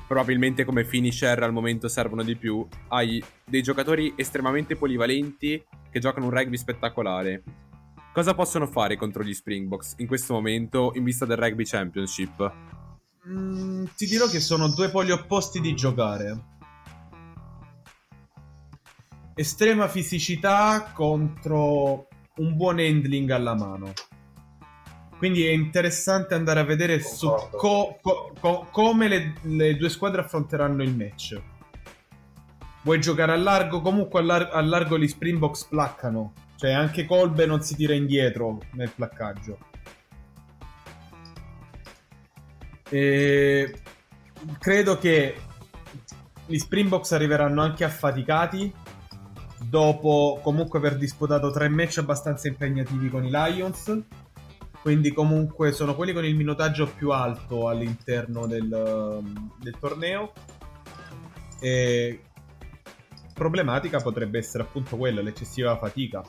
probabilmente 0.05 0.65
come 0.65 0.83
finisher 0.83 1.41
al 1.41 1.53
momento 1.53 1.87
servono 1.87 2.21
di 2.21 2.35
più. 2.35 2.67
Hai 2.89 3.23
dei 3.45 3.63
giocatori 3.63 4.13
estremamente 4.17 4.75
polivalenti 4.75 5.63
che 5.89 5.99
giocano 5.99 6.25
un 6.25 6.33
rugby 6.33 6.57
spettacolare. 6.57 7.43
Cosa 8.11 8.33
possono 8.33 8.67
fare 8.67 8.97
contro 8.97 9.23
gli 9.23 9.33
Springboks 9.33 9.93
in 9.99 10.07
questo 10.07 10.33
momento 10.33 10.91
in 10.95 11.05
vista 11.05 11.25
del 11.25 11.37
Rugby 11.37 11.63
Championship? 11.63 12.53
Mm, 13.29 13.85
ti 13.95 14.05
dirò 14.05 14.27
che 14.27 14.41
sono 14.41 14.67
due 14.67 14.89
poli 14.89 15.11
opposti 15.11 15.61
di 15.61 15.73
giocare. 15.73 16.49
Estrema 19.33 19.87
fisicità 19.87 20.91
contro 20.93 22.07
un 22.35 22.57
buon 22.57 22.79
handling 22.79 23.29
alla 23.29 23.55
mano. 23.55 23.93
Quindi 25.21 25.45
è 25.45 25.51
interessante 25.51 26.33
andare 26.33 26.61
a 26.61 26.63
vedere 26.63 26.99
co- 26.99 27.47
co- 27.51 27.99
co- 28.39 28.67
come 28.71 29.07
le, 29.07 29.33
le 29.43 29.77
due 29.77 29.89
squadre 29.89 30.21
affronteranno 30.21 30.81
il 30.81 30.95
match. 30.95 31.39
Vuoi 32.81 32.99
giocare 32.99 33.31
a 33.31 33.35
largo? 33.35 33.81
Comunque 33.81 34.19
a, 34.19 34.23
lar- 34.23 34.49
a 34.51 34.59
largo 34.61 34.97
gli 34.97 35.07
Springboks 35.07 35.65
placcano. 35.65 36.33
Cioè 36.55 36.71
anche 36.71 37.05
Colbe 37.05 37.45
non 37.45 37.61
si 37.61 37.75
tira 37.75 37.93
indietro 37.93 38.61
nel 38.71 38.89
placcaggio. 38.89 39.59
E 42.89 43.75
credo 44.57 44.97
che 44.97 45.35
gli 46.47 46.57
Springboks 46.57 47.11
arriveranno 47.11 47.61
anche 47.61 47.83
affaticati 47.83 48.73
dopo 49.59 50.39
comunque 50.41 50.79
aver 50.79 50.97
disputato 50.97 51.51
tre 51.51 51.69
match 51.69 51.99
abbastanza 51.99 52.47
impegnativi 52.47 53.07
con 53.11 53.23
i 53.23 53.29
Lions. 53.29 54.03
Quindi 54.81 55.11
comunque 55.11 55.71
sono 55.71 55.95
quelli 55.95 56.11
con 56.11 56.25
il 56.25 56.35
minutaggio 56.35 56.87
più 56.87 57.11
alto 57.11 57.67
all'interno 57.67 58.47
del, 58.47 59.21
del 59.59 59.77
torneo. 59.79 60.33
E 61.59 62.21
problematica 63.33 63.99
potrebbe 63.99 64.39
essere 64.39 64.63
appunto 64.63 64.97
quella, 64.97 65.21
l'eccessiva 65.21 65.77
fatica. 65.77 66.23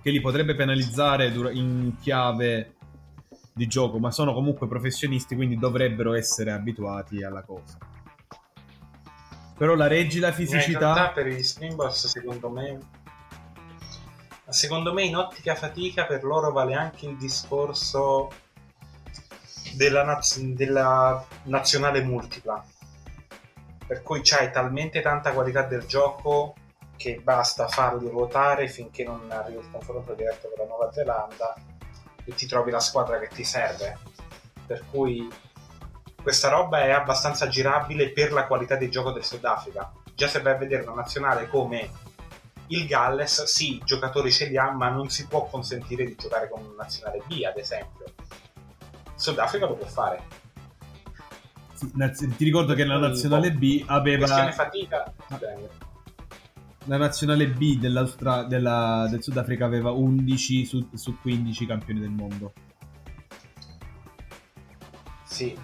Che 0.00 0.10
li 0.10 0.20
potrebbe 0.20 0.54
penalizzare 0.54 1.26
in 1.52 1.96
chiave 2.00 2.76
di 3.52 3.66
gioco, 3.66 3.98
ma 3.98 4.12
sono 4.12 4.32
comunque 4.32 4.68
professionisti, 4.68 5.34
quindi 5.34 5.58
dovrebbero 5.58 6.14
essere 6.14 6.52
abituati 6.52 7.24
alla 7.24 7.42
cosa. 7.42 7.78
Però 9.58 9.74
la 9.74 9.88
reggi 9.88 10.20
la 10.20 10.28
In 10.28 10.34
realtà 10.36 10.58
fisicità. 10.58 11.10
per 11.12 11.26
gli 11.26 11.42
Springboks 11.42 12.06
secondo 12.06 12.50
me 12.50 12.78
secondo 14.48 14.92
me 14.92 15.04
in 15.04 15.16
ottica 15.16 15.54
fatica 15.54 16.06
per 16.06 16.24
loro 16.24 16.52
vale 16.52 16.74
anche 16.74 17.06
il 17.06 17.16
discorso 17.16 18.30
della, 19.74 20.04
naz- 20.04 20.40
della 20.40 21.24
nazionale 21.44 22.02
multipla 22.02 22.64
per 23.86 24.02
cui 24.02 24.20
c'hai 24.22 24.50
talmente 24.50 25.00
tanta 25.00 25.32
qualità 25.32 25.62
del 25.62 25.86
gioco 25.86 26.54
che 26.96 27.20
basta 27.22 27.68
farli 27.68 28.08
ruotare 28.08 28.68
finché 28.68 29.04
non 29.04 29.30
arrivi 29.30 29.58
il 29.58 29.70
confronto 29.70 30.14
diretto 30.14 30.48
con 30.48 30.64
la 30.64 30.72
Nuova 30.72 30.92
Zelanda 30.92 31.54
e 32.24 32.34
ti 32.34 32.46
trovi 32.46 32.70
la 32.70 32.80
squadra 32.80 33.18
che 33.18 33.28
ti 33.28 33.44
serve 33.44 33.98
per 34.66 34.84
cui 34.90 35.28
questa 36.20 36.48
roba 36.48 36.82
è 36.82 36.90
abbastanza 36.90 37.46
girabile 37.46 38.10
per 38.10 38.32
la 38.32 38.46
qualità 38.46 38.74
di 38.74 38.90
gioco 38.90 39.12
del 39.12 39.22
Sudafrica. 39.22 39.92
Già 40.12 40.26
se 40.26 40.40
vai 40.40 40.54
a 40.54 40.56
vedere 40.56 40.82
una 40.82 40.94
nazionale 40.94 41.46
come 41.46 41.88
il 42.68 42.86
Galles, 42.86 43.44
sì, 43.44 43.80
giocatori 43.84 44.32
ce 44.32 44.46
li 44.46 44.56
ha, 44.56 44.70
ma 44.72 44.88
non 44.88 45.08
si 45.10 45.26
può 45.26 45.46
consentire 45.46 46.04
di 46.04 46.16
giocare 46.18 46.48
con 46.48 46.62
una 46.64 46.82
nazionale 46.82 47.22
B, 47.26 47.42
ad 47.44 47.56
esempio. 47.56 48.04
Sudafrica 49.14 49.66
lo 49.66 49.74
può 49.76 49.86
fare. 49.86 50.22
Sì, 51.74 52.28
ti 52.36 52.44
ricordo 52.44 52.74
che 52.74 52.84
la 52.84 52.98
nazionale 52.98 53.52
boh, 53.52 53.58
B 53.58 53.84
aveva. 53.86 54.24
Questione 54.24 54.52
fatica. 54.52 55.12
La 56.84 56.96
nazionale 56.96 57.48
B 57.48 57.78
della- 57.78 59.06
del 59.08 59.22
Sudafrica 59.22 59.64
aveva 59.64 59.90
11 59.90 60.64
su, 60.64 60.88
su 60.94 61.20
15 61.20 61.66
campioni 61.66 62.00
del 62.00 62.10
mondo. 62.10 62.52
Sì, 65.24 65.56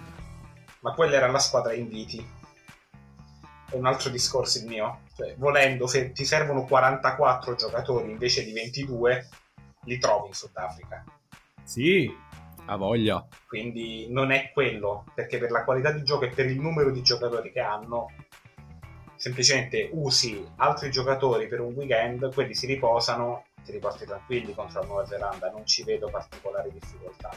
ma 0.81 0.91
quella 0.93 1.15
era 1.15 1.31
la 1.31 1.39
squadra 1.39 1.73
inviti. 1.73 2.23
È 3.73 3.75
un 3.75 3.87
altro 3.87 4.11
discorso 4.11 4.59
il 4.59 4.65
mio. 4.67 4.99
Cioè, 5.15 5.33
volendo, 5.37 5.87
se 5.87 6.11
ti 6.11 6.25
servono 6.25 6.63
44 6.63 7.55
giocatori 7.55 8.11
invece 8.11 8.43
di 8.45 8.51
22, 8.51 9.27
li 9.85 9.97
trovi 9.97 10.27
in 10.27 10.33
Sudafrica. 10.33 11.03
Sì, 11.63 12.15
Ha 12.67 12.75
voglia. 12.75 13.25
quindi 13.47 14.07
non 14.11 14.31
è 14.31 14.51
quello 14.53 15.05
perché 15.15 15.39
per 15.39 15.49
la 15.49 15.63
qualità 15.63 15.91
di 15.91 16.03
gioco 16.03 16.25
e 16.25 16.29
per 16.29 16.45
il 16.45 16.59
numero 16.59 16.91
di 16.91 17.01
giocatori 17.01 17.51
che 17.51 17.61
hanno 17.61 18.11
semplicemente 19.15 19.89
usi 19.93 20.45
altri 20.57 20.91
giocatori 20.91 21.47
per 21.47 21.61
un 21.61 21.73
weekend 21.73 22.33
quelli 22.33 22.53
si 22.53 22.65
riposano 22.67 23.45
ti 23.63 23.71
riporti 23.71 24.05
tranquilli 24.05 24.53
contro 24.53 24.81
la 24.81 24.85
Nuova 24.85 25.05
Zelanda 25.05 25.49
non 25.51 25.65
ci 25.65 25.83
vedo 25.83 26.09
particolari 26.09 26.69
difficoltà 26.71 27.29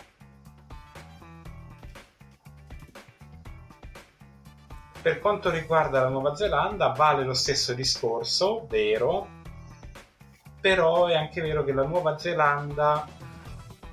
per 5.07 5.21
quanto 5.21 5.51
riguarda 5.51 6.01
la 6.01 6.09
Nuova 6.09 6.35
Zelanda 6.35 6.89
vale 6.89 7.23
lo 7.23 7.33
stesso 7.33 7.75
discorso 7.75 8.67
vero 8.69 9.29
però 10.61 11.07
è 11.07 11.15
anche 11.15 11.41
vero 11.41 11.63
che 11.63 11.73
la 11.73 11.85
Nuova 11.85 12.19
Zelanda 12.19 13.07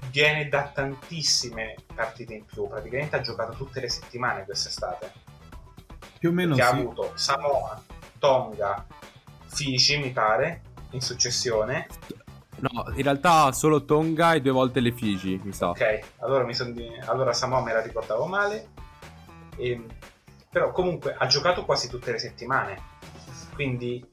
viene 0.09 0.49
da 0.49 0.71
tantissime 0.73 1.75
partite 1.93 2.33
in 2.33 2.45
più, 2.45 2.67
praticamente 2.67 3.17
ha 3.17 3.21
giocato 3.21 3.51
tutte 3.51 3.79
le 3.79 3.89
settimane 3.89 4.43
quest'estate, 4.43 5.11
più 6.17 6.29
o 6.29 6.33
meno 6.33 6.55
che 6.55 6.63
ha 6.63 6.69
sì. 6.69 6.77
avuto 6.77 7.11
Samoa, 7.13 7.79
Tonga, 8.17 8.83
Fiji 9.45 9.97
mi 9.97 10.09
pare, 10.09 10.61
in 10.93 11.01
successione. 11.01 11.89
No, 12.55 12.91
in 12.95 13.03
realtà 13.03 13.51
solo 13.51 13.85
Tonga 13.85 14.33
e 14.33 14.41
due 14.41 14.51
volte 14.51 14.79
le 14.79 14.91
Fiji, 14.91 15.39
mi 15.43 15.51
sa. 15.51 15.69
Ok, 15.69 15.99
allora, 16.21 16.43
mi 16.43 16.55
son 16.55 16.75
allora 17.05 17.33
Samoa 17.33 17.61
me 17.61 17.71
la 17.71 17.81
ricordavo 17.81 18.25
male, 18.25 18.69
E- 19.57 19.85
però 20.53 20.71
comunque 20.71 21.15
ha 21.17 21.25
giocato 21.25 21.65
quasi 21.65 21.89
tutte 21.89 22.11
le 22.11 22.19
settimane, 22.19 22.81
quindi... 23.55 24.11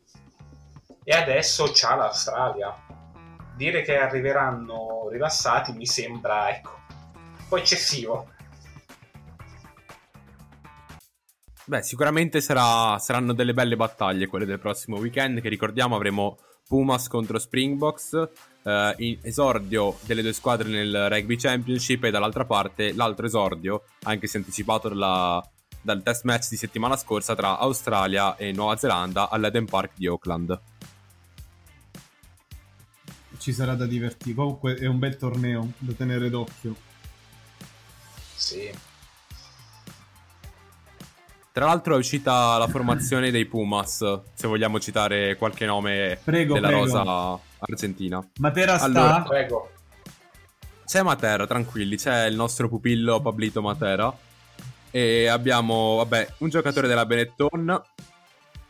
E 1.04 1.12
adesso 1.14 1.70
c'ha 1.72 1.96
l'Australia. 1.96 2.74
Dire 3.56 3.82
che 3.82 3.98
arriveranno 3.98 5.08
rilassati 5.10 5.72
mi 5.72 5.86
sembra, 5.86 6.50
ecco, 6.50 6.78
un 6.92 7.48
po' 7.48 7.56
eccessivo. 7.56 8.32
Beh, 11.64 11.82
sicuramente 11.82 12.40
sarà- 12.40 12.98
saranno 12.98 13.32
delle 13.32 13.54
belle 13.54 13.76
battaglie 13.76 14.26
quelle 14.26 14.44
del 14.46 14.58
prossimo 14.58 14.98
weekend, 14.98 15.40
che 15.40 15.48
ricordiamo 15.48 15.94
avremo 15.94 16.38
Pumas 16.66 17.08
contro 17.08 17.38
Springboks, 17.38 18.28
eh, 18.62 18.94
in 18.98 19.18
esordio 19.22 19.98
delle 20.02 20.22
due 20.22 20.32
squadre 20.32 20.68
nel 20.68 21.08
Rugby 21.08 21.36
Championship 21.36 22.04
e 22.04 22.10
dall'altra 22.10 22.44
parte 22.44 22.92
l'altro 22.92 23.26
esordio, 23.26 23.84
anche 24.04 24.26
se 24.26 24.38
anticipato 24.38 24.88
dalla- 24.88 25.42
dal 25.80 26.02
test 26.02 26.24
match 26.24 26.48
di 26.50 26.56
settimana 26.56 26.96
scorsa 26.96 27.34
tra 27.34 27.58
Australia 27.58 28.36
e 28.36 28.52
Nuova 28.52 28.76
Zelanda 28.76 29.28
all'Eden 29.28 29.64
Park 29.64 29.92
di 29.94 30.06
Auckland. 30.06 30.60
Ci 33.38 33.52
sarà 33.52 33.74
da 33.74 33.86
divertire. 33.86 34.34
Comunque 34.34 34.74
è 34.74 34.86
un 34.86 34.98
bel 34.98 35.16
torneo 35.16 35.72
da 35.78 35.92
tenere 35.94 36.28
d'occhio. 36.28 36.74
Sì. 38.34 38.70
Tra 41.52 41.64
l'altro 41.64 41.94
è 41.94 41.98
uscita 41.98 42.58
la 42.58 42.68
formazione 42.68 43.30
dei 43.30 43.44
Pumas, 43.44 44.20
se 44.34 44.46
vogliamo 44.46 44.78
citare 44.78 45.36
qualche 45.36 45.66
nome 45.66 46.18
Prego, 46.22 46.54
della 46.54 46.68
prego. 46.68 46.84
rosa 46.84 47.38
argentina. 47.58 48.24
Matera 48.38 48.76
sta? 48.76 48.84
Allora, 48.84 49.22
Prego. 49.22 49.70
C'è 50.84 51.02
Matera, 51.02 51.46
tranquilli, 51.46 51.96
c'è 51.96 52.26
il 52.26 52.36
nostro 52.36 52.68
pupillo 52.68 53.20
Pablito 53.20 53.60
Matera. 53.62 54.16
E 54.90 55.26
abbiamo, 55.26 55.96
vabbè, 55.96 56.34
un 56.38 56.48
giocatore 56.48 56.88
della 56.88 57.06
Benetton, 57.06 57.82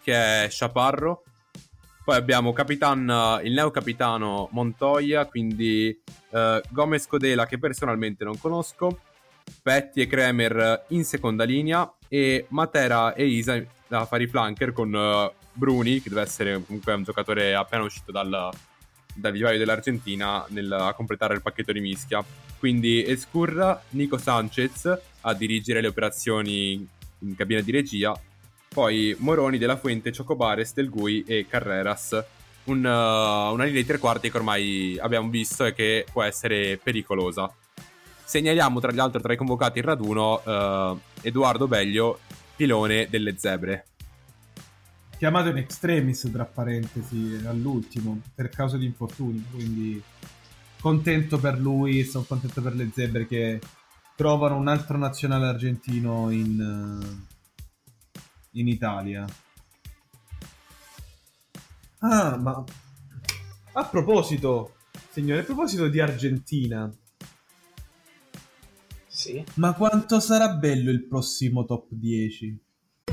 che 0.03 0.45
è 0.45 0.49
Chaparro. 0.51 1.23
Poi 2.05 2.17
abbiamo 2.17 2.53
capitan, 2.53 3.41
il 3.43 3.53
neocapitano 3.53 4.49
Montoya, 4.53 5.27
quindi 5.27 5.99
eh, 6.31 6.63
Gomez 6.71 7.07
Codela, 7.07 7.47
che 7.47 7.59
personalmente 7.59 8.25
non 8.25 8.39
conosco. 8.39 9.01
Petti 9.63 10.01
e 10.01 10.07
Kremer 10.07 10.85
in 10.89 11.05
seconda 11.05 11.45
linea 11.45 11.91
e 12.09 12.47
Matera 12.49 13.15
e 13.15 13.27
Isa 13.27 13.63
da 13.89 14.07
fare 14.07 14.23
i 14.23 14.27
flanker 14.29 14.73
con 14.73 14.93
uh, 14.93 15.31
Bruni, 15.53 16.01
che 16.01 16.09
deve 16.09 16.23
essere 16.23 16.63
comunque 16.65 16.93
un 16.95 17.03
giocatore 17.03 17.55
appena 17.55 17.83
uscito 17.83 18.13
dal, 18.13 18.51
dal 19.15 19.33
vivaio 19.33 19.59
dell'Argentina 19.59 20.45
nel, 20.49 20.71
a 20.71 20.93
completare 20.95 21.35
il 21.35 21.43
pacchetto 21.43 21.73
di 21.73 21.81
mischia. 21.81 22.25
Quindi 22.59 23.05
Escurra, 23.05 23.83
Nico 23.91 24.19
Sanchez 24.19 24.99
a 25.23 25.35
dirigere 25.35 25.81
le 25.81 25.89
operazioni 25.89 26.87
in 27.19 27.37
cabina 27.37 27.61
di 27.61 27.71
regia, 27.71 28.19
poi 28.73 29.15
Moroni, 29.19 29.59
Della 29.59 29.77
Fuente, 29.77 30.13
Chocobares, 30.13 30.75
Del 30.75 30.89
Gui 30.89 31.25
e 31.27 31.47
Carreras. 31.49 32.25
Un, 32.65 32.85
uh, 32.85 33.53
una 33.53 33.65
linea 33.65 33.81
di 33.81 33.87
tre 33.87 33.99
quarti 33.99 34.31
che 34.31 34.37
ormai 34.37 34.97
abbiamo 35.01 35.29
visto 35.29 35.65
e 35.65 35.73
che 35.75 36.07
può 36.13 36.23
essere 36.23 36.79
pericolosa. 36.81 37.53
Segnaliamo 38.23 38.79
tra 38.79 38.93
l'altro 38.93 39.21
tra 39.21 39.33
i 39.33 39.37
convocati 39.37 39.79
il 39.79 39.85
raduno 39.85 40.41
uh, 40.45 41.01
Edoardo 41.23 41.67
Beglio, 41.67 42.21
pilone 42.55 43.09
delle 43.11 43.37
zebre. 43.37 43.87
Chiamato 45.19 45.49
in 45.49 45.57
extremis, 45.57 46.31
tra 46.33 46.45
parentesi, 46.45 47.41
all'ultimo, 47.45 48.21
per 48.35 48.51
causa 48.51 48.77
di 48.77 48.85
infortuni, 48.85 49.45
quindi 49.51 50.01
contento 50.81 51.39
per 51.39 51.59
lui, 51.59 52.05
sono 52.05 52.25
contento 52.25 52.63
per 52.63 52.75
le 52.75 52.89
zebre 52.95 53.27
che 53.27 53.59
trovano 54.21 54.57
un 54.57 54.69
altro 54.69 54.99
nazionale 54.99 55.47
argentino 55.47 56.29
in, 56.31 57.25
in 58.51 58.69
Italia. 58.69 59.25
Ah, 62.01 62.37
ma 62.37 62.63
a 63.73 63.85
proposito, 63.87 64.75
signore, 65.11 65.41
a 65.41 65.45
proposito 65.45 65.89
di 65.89 66.01
Argentina, 66.01 66.93
Sì. 69.07 69.43
ma 69.55 69.73
quanto 69.73 70.21
sarà 70.21 70.51
bello 70.51 70.91
il 70.91 71.07
prossimo 71.07 71.65
top 71.65 71.87
10? 71.89 72.59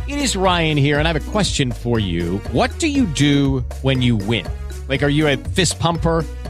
It 0.07 0.19
is 0.19 0.35
Ryan 0.35 0.75
here, 0.77 0.97
and 0.97 1.07
I 1.07 1.11
have 1.13 1.25
a 1.25 1.31
question 1.31 1.71
for 1.71 1.99
you. 1.99 2.41
What 2.51 2.77
do 2.79 2.87
you 2.87 3.05
do 3.13 3.63
when 3.81 4.01
you 4.01 4.17
win? 4.17 4.45
Like, 4.89 5.03
are 5.03 5.11
you 5.11 5.27
a 5.27 5.37
fist 5.37 5.79
pumper? 5.79 6.25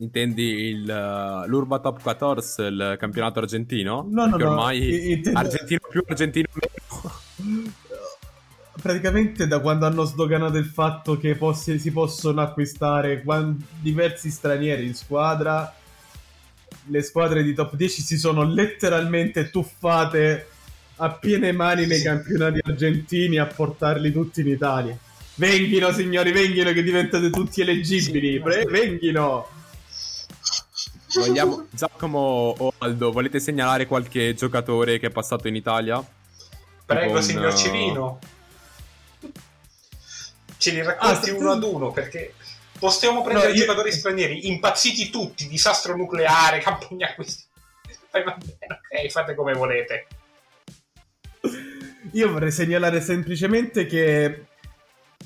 Intendi 0.00 0.44
il, 0.44 0.88
uh, 0.88 1.48
l'Urba 1.48 1.80
Top 1.80 2.00
14, 2.00 2.62
il 2.62 2.96
campionato 3.00 3.40
argentino? 3.40 4.06
No, 4.08 4.26
no, 4.26 4.36
no, 4.36 4.48
ormai 4.50 5.10
intendo- 5.10 5.40
argentino 5.40 5.80
più 5.90 6.04
argentino 6.06 6.46
meno. 6.52 7.72
praticamente 8.80 9.48
da 9.48 9.58
quando 9.58 9.86
hanno 9.86 10.04
sdoganato 10.04 10.56
il 10.56 10.66
fatto 10.66 11.18
che 11.18 11.34
possi- 11.34 11.80
si 11.80 11.90
possono 11.90 12.40
acquistare 12.40 13.24
quan- 13.24 13.60
diversi 13.80 14.30
stranieri 14.30 14.86
in 14.86 14.94
squadra, 14.94 15.74
le 16.84 17.02
squadre 17.02 17.42
di 17.42 17.52
top 17.52 17.74
10 17.74 18.00
si 18.00 18.16
sono 18.18 18.44
letteralmente 18.44 19.50
tuffate 19.50 20.46
a 20.98 21.10
piene 21.10 21.50
mani 21.50 21.86
nei 21.86 22.02
campionati 22.02 22.60
argentini 22.62 23.38
a 23.38 23.46
portarli 23.46 24.12
tutti 24.12 24.42
in 24.42 24.46
Italia. 24.46 24.96
Venghino, 25.34 25.90
signori, 25.90 26.30
venghino 26.30 26.70
che 26.72 26.84
diventate 26.84 27.30
tutti 27.30 27.62
eleggibili. 27.62 28.38
Pre- 28.38 28.64
venghino. 28.64 29.56
Vogliamo, 31.18 31.66
Giacomo 31.72 32.54
o 32.56 32.72
Aldo, 32.78 33.12
volete 33.12 33.40
segnalare 33.40 33.86
qualche 33.86 34.34
giocatore 34.34 34.98
che 34.98 35.08
è 35.08 35.10
passato 35.10 35.48
in 35.48 35.54
Italia? 35.56 36.02
Prego, 36.84 37.16
un, 37.16 37.22
signor 37.22 37.52
uh, 37.52 37.56
Cirino. 37.56 38.18
Ce 40.56 40.70
li 40.70 40.82
racconti 40.82 41.30
Ah, 41.30 41.34
uno 41.34 41.50
ad 41.52 41.62
uno 41.62 41.92
perché 41.92 42.34
possiamo 42.78 43.22
prendere 43.22 43.48
No, 43.48 43.54
io- 43.54 43.60
giocatori 43.60 43.92
stranieri, 43.92 44.48
impazziti 44.48 45.10
tutti, 45.10 45.46
disastro 45.46 45.96
nucleare, 45.96 46.58
campagna 46.60 47.08
acquisti. 47.08 47.44
Poi 48.10 48.24
va 48.24 48.36
bene, 48.36 48.80
ok, 48.80 49.10
fate 49.10 49.34
come 49.34 49.52
volete. 49.52 50.06
Io 52.12 52.32
vorrei 52.32 52.50
segnalare 52.50 53.00
semplicemente 53.02 53.84
che 53.86 54.46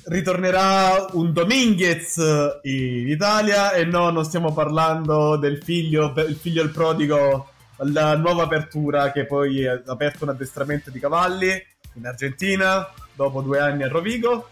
ritornerà 0.05 1.07
un 1.11 1.31
Dominguez 1.31 2.17
in 2.63 3.07
Italia 3.07 3.71
e 3.71 3.85
no, 3.85 4.09
non 4.09 4.25
stiamo 4.25 4.53
parlando 4.53 5.37
del 5.37 5.63
figlio, 5.63 6.13
il 6.27 6.35
figlio 6.35 6.63
del 6.63 6.71
prodigo, 6.71 7.49
la 7.77 8.15
nuova 8.17 8.43
apertura 8.43 9.11
che 9.11 9.25
poi 9.25 9.65
ha 9.65 9.81
aperto 9.85 10.23
un 10.23 10.31
addestramento 10.31 10.89
di 10.89 10.99
cavalli 10.99 11.51
in 11.95 12.05
Argentina 12.05 12.89
dopo 13.13 13.41
due 13.41 13.59
anni 13.59 13.83
a 13.83 13.87
Rovigo. 13.87 14.49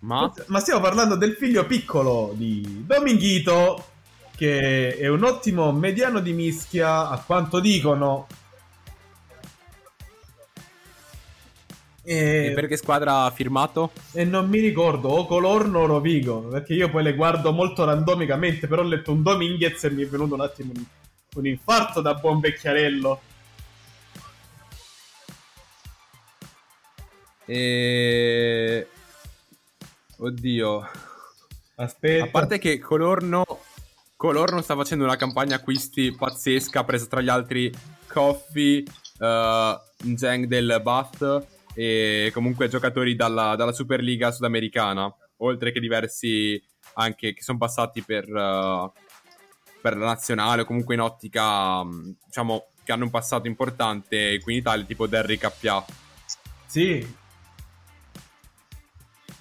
Ma 0.00 0.30
Ma 0.46 0.60
stiamo 0.60 0.80
parlando 0.80 1.16
del 1.16 1.34
figlio 1.34 1.64
piccolo 1.64 2.32
di 2.34 2.84
Dominguito, 2.84 3.86
che 4.36 4.96
è 4.96 5.08
un 5.08 5.24
ottimo 5.24 5.72
mediano 5.72 6.20
di 6.20 6.32
mischia, 6.32 7.08
a 7.08 7.22
quanto 7.24 7.60
dicono. 7.60 8.26
E 12.04 12.50
E, 12.50 12.52
per 12.54 12.66
che 12.66 12.76
squadra 12.76 13.24
ha 13.24 13.30
firmato? 13.30 13.92
e 14.12 14.24
non 14.24 14.48
mi 14.48 14.60
ricordo 14.60 15.08
o 15.08 15.26
Colorno 15.26 15.80
o 15.80 15.86
Rovigo, 15.86 16.40
perché 16.42 16.74
io 16.74 16.90
poi 16.90 17.02
le 17.02 17.14
guardo 17.14 17.50
molto 17.52 17.84
randomicamente, 17.84 18.66
però 18.66 18.82
ho 18.82 18.86
letto 18.86 19.10
un 19.10 19.22
Dominguez 19.22 19.82
e 19.84 19.90
mi 19.90 20.02
è 20.02 20.06
venuto 20.06 20.34
un 20.34 20.42
attimo 20.42 20.72
un, 20.76 20.84
un 21.36 21.46
infarto 21.46 22.00
da 22.00 22.14
buon 22.14 22.40
vecchiarello. 22.40 23.20
E... 27.46 28.86
Oddio. 30.16 30.88
Aspetta. 31.76 32.24
A 32.24 32.28
parte 32.28 32.58
che 32.58 32.78
Colorno, 32.78 33.44
Colorno 34.16 34.62
sta 34.62 34.76
facendo 34.76 35.04
una 35.04 35.16
campagna 35.16 35.56
acquisti 35.56 36.14
pazzesca, 36.14 36.80
ha 36.80 36.84
preso 36.84 37.08
tra 37.08 37.20
gli 37.20 37.28
altri 37.28 37.72
Coffee, 38.06 38.84
uh, 39.18 40.14
Zhang 40.16 40.46
del 40.46 40.80
Bath 40.82 41.46
e 41.74 42.30
comunque 42.32 42.68
giocatori 42.68 43.16
dalla, 43.16 43.56
dalla 43.56 43.72
Superliga 43.72 44.30
sudamericana, 44.30 45.12
oltre 45.38 45.72
che 45.72 45.80
diversi 45.80 46.62
anche 46.94 47.34
che 47.34 47.42
sono 47.42 47.58
passati 47.58 48.02
per, 48.02 48.28
uh, 48.28 48.90
per 49.80 49.96
la 49.96 50.06
nazionale 50.06 50.62
o 50.62 50.64
comunque 50.64 50.94
in 50.94 51.00
ottica, 51.00 51.80
um, 51.80 52.14
diciamo, 52.24 52.68
che 52.82 52.92
hanno 52.92 53.04
un 53.04 53.10
passato 53.10 53.48
importante 53.48 54.38
qui 54.40 54.54
in 54.54 54.58
Italia, 54.60 54.84
tipo 54.84 55.06
Derrick 55.06 55.44
Appia. 55.44 55.84
Sì. 56.66 57.14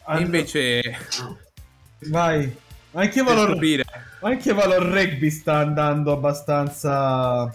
E 0.05 0.19
invece, 0.19 0.81
Vai. 2.09 2.55
Anche 2.91 3.21
Valor... 3.21 3.51
scoprire... 3.51 3.83
Anche 4.21 4.53
Valor 4.53 4.83
Rugby 4.83 5.29
sta 5.29 5.57
andando 5.57 6.13
abbastanza 6.13 7.53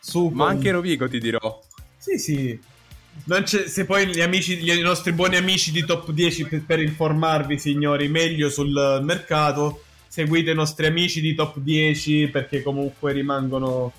su. 0.00 0.28
Ma 0.28 0.48
anche 0.48 0.72
Rovigo 0.72 1.08
ti 1.08 1.18
dirò. 1.18 1.60
Sì, 1.96 2.18
sì. 2.18 2.60
Se 3.44 3.84
poi 3.84 4.06
gli 4.06 4.20
amici, 4.20 4.56
gli- 4.56 4.70
i 4.70 4.80
nostri 4.80 5.12
buoni 5.12 5.36
amici 5.36 5.70
di 5.70 5.84
top 5.84 6.10
10 6.10 6.46
per, 6.46 6.64
per 6.64 6.80
informarvi, 6.80 7.58
signori, 7.58 8.08
meglio 8.08 8.48
sul 8.48 9.00
mercato, 9.02 9.82
seguite 10.06 10.52
i 10.52 10.54
nostri 10.54 10.86
amici 10.86 11.20
di 11.20 11.34
top 11.34 11.58
10 11.58 12.28
perché 12.28 12.62
comunque 12.62 13.12
rimangono. 13.12 13.92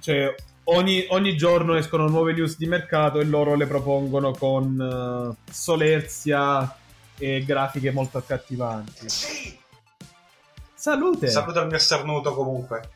Cioè, 0.00 0.34
ogni, 0.64 1.06
ogni 1.08 1.36
giorno 1.36 1.74
escono 1.74 2.08
nuove 2.08 2.32
news 2.32 2.56
di 2.56 2.66
mercato 2.66 3.20
e 3.20 3.24
loro 3.24 3.54
le 3.54 3.66
propongono 3.66 4.32
con 4.32 5.36
eh, 5.38 5.52
solerzia 5.52 6.76
e 7.18 7.44
grafiche 7.44 7.90
molto 7.90 8.18
accattivanti. 8.18 9.06
Salute! 10.74 11.28
Saluto 11.28 11.60
il 11.60 11.66
mio 11.66 11.78
starnuto 11.78 12.34
comunque. 12.34 12.90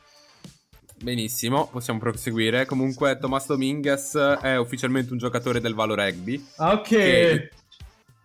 Benissimo, 1.05 1.69
possiamo 1.69 1.99
proseguire. 1.99 2.65
Comunque, 2.65 3.19
Tomas 3.19 3.47
Dominguez 3.47 4.17
è 4.17 4.57
ufficialmente 4.57 5.13
un 5.13 5.19
giocatore 5.19 5.61
del 5.61 5.75
Valo 5.75 5.95
Rugby. 5.95 6.43
Ah, 6.57 6.73
ok. 6.73 6.89
Che- 6.89 7.51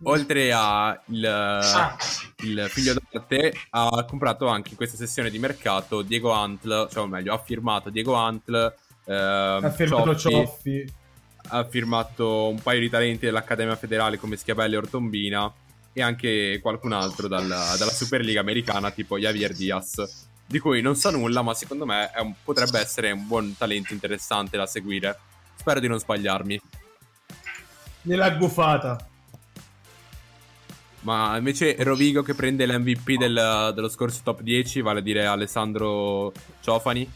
Oltre 0.04 0.50
a 0.50 0.98
il, 1.08 1.26
Ah. 1.26 1.94
il 2.38 2.66
figlio 2.70 2.94
d'arte, 2.94 3.52
ha 3.68 4.06
comprato 4.08 4.46
anche 4.46 4.70
in 4.70 4.76
questa 4.76 4.96
sessione 4.96 5.28
di 5.28 5.38
mercato 5.38 6.00
Diego 6.00 6.30
Antl, 6.30 6.88
cioè 6.90 7.02
o 7.02 7.06
meglio, 7.06 7.34
ha 7.34 7.38
firmato 7.38 7.90
Diego 7.90 8.14
Antl. 8.14 8.74
ehm, 9.04 9.64
ha 9.64 9.70
fermato 9.70 10.16
Cioffi, 10.16 10.36
Cioffi. 10.86 10.92
ha 11.48 11.64
firmato 11.68 12.48
un 12.48 12.60
paio 12.62 12.80
di 12.80 12.88
talenti 12.88 13.26
dell'Accademia 13.26 13.74
Federale 13.76 14.16
come 14.18 14.36
Schiavelli 14.36 14.74
e 14.74 14.78
Ortombina 14.78 15.52
e 15.92 16.00
anche 16.00 16.60
qualcun 16.62 16.92
altro 16.92 17.26
dalla, 17.28 17.74
dalla 17.76 17.90
Superliga 17.90 18.40
americana 18.40 18.90
tipo 18.92 19.18
Javier 19.18 19.52
Diaz 19.52 20.28
di 20.50 20.58
cui 20.58 20.80
non 20.82 20.96
so 20.96 21.10
nulla 21.10 21.42
ma 21.42 21.54
secondo 21.54 21.86
me 21.86 22.10
un- 22.20 22.34
potrebbe 22.42 22.80
essere 22.80 23.12
un 23.12 23.24
buon 23.28 23.54
talento 23.56 23.92
interessante 23.92 24.56
da 24.56 24.66
seguire 24.66 25.16
spero 25.54 25.78
di 25.78 25.86
non 25.86 25.98
sbagliarmi 26.00 26.60
Nella 28.02 28.30
gufata. 28.30 28.98
ma 31.02 31.36
invece 31.36 31.76
Rovigo 31.78 32.22
che 32.22 32.34
prende 32.34 32.66
l'MVP 32.66 33.16
del- 33.16 33.72
dello 33.74 33.88
scorso 33.88 34.20
top 34.24 34.40
10 34.42 34.80
vale 34.80 34.98
a 34.98 35.02
dire 35.02 35.24
Alessandro 35.24 36.32
Ciofani 36.60 37.08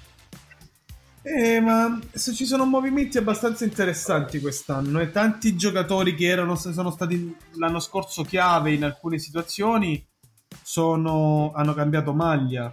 Eh, 1.26 1.58
ma 1.60 1.98
se 2.12 2.32
ci 2.34 2.44
sono 2.44 2.66
movimenti 2.66 3.16
abbastanza 3.18 3.64
interessanti 3.64 4.40
quest'anno 4.40 5.00
e 5.00 5.10
tanti 5.10 5.56
giocatori 5.56 6.14
che 6.14 6.26
erano, 6.26 6.54
sono 6.54 6.90
stati 6.90 7.34
l'anno 7.54 7.80
scorso 7.80 8.22
chiave 8.24 8.72
in 8.74 8.84
alcune 8.84 9.18
situazioni 9.18 10.06
sono, 10.62 11.50
hanno 11.54 11.72
cambiato 11.74 12.12
maglia. 12.12 12.72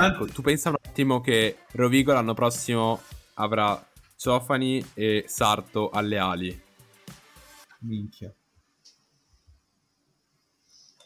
Tanti- 0.00 0.22
Ecco, 0.22 0.32
tu 0.32 0.42
pensa 0.42 0.68
un 0.70 0.76
attimo 0.82 1.20
che 1.20 1.58
Rovigo 1.72 2.12
l'anno 2.12 2.34
prossimo 2.34 3.00
avrà 3.34 3.84
Ciofani 4.16 4.84
e 4.94 5.24
Sarto 5.28 5.90
alle 5.90 6.18
ali 6.18 6.62
Minchia. 7.80 8.32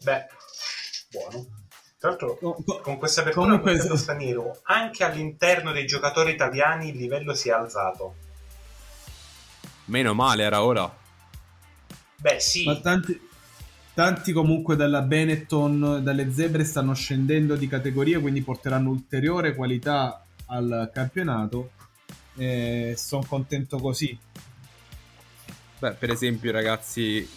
Beh, 0.03 0.26
buono. 1.11 1.47
Tra 1.99 2.09
l'altro, 2.11 2.36
co- 2.36 2.80
con 2.82 2.99
questa 2.99 3.20
apertura 3.20 3.47
comunque- 3.47 3.72
mercato 3.74 3.97
straniero, 3.97 4.59
anche 4.64 5.05
all'interno 5.05 5.70
dei 5.72 5.86
giocatori 5.86 6.32
italiani 6.32 6.88
il 6.88 6.97
livello 6.97 7.34
si 7.34 7.49
è 7.49 7.53
alzato. 7.53 8.14
meno 9.86 10.14
male 10.14 10.43
era 10.45 10.62
ora 10.62 10.90
Beh, 12.16 12.38
sì, 12.40 12.64
Ma 12.64 12.76
tanti, 12.80 13.20
tanti 13.95 14.32
comunque 14.32 14.76
dalla 14.76 15.03
Benetton, 15.03 16.01
dalle 16.03 16.32
Zebre 16.32 16.64
stanno 16.64 16.95
scendendo 16.95 17.57
di 17.57 17.68
categoria, 17.68 18.20
quindi 18.20 18.43
porteranno 18.43 18.90
ulteriore 18.90 19.55
qualità 19.55 20.24
al 20.47 20.90
campionato. 20.93 21.72
Sono 22.95 23.24
contento 23.26 23.78
così. 23.78 24.18
Beh, 25.78 25.93
per 25.93 26.11
esempio, 26.11 26.53
ragazzi, 26.53 27.28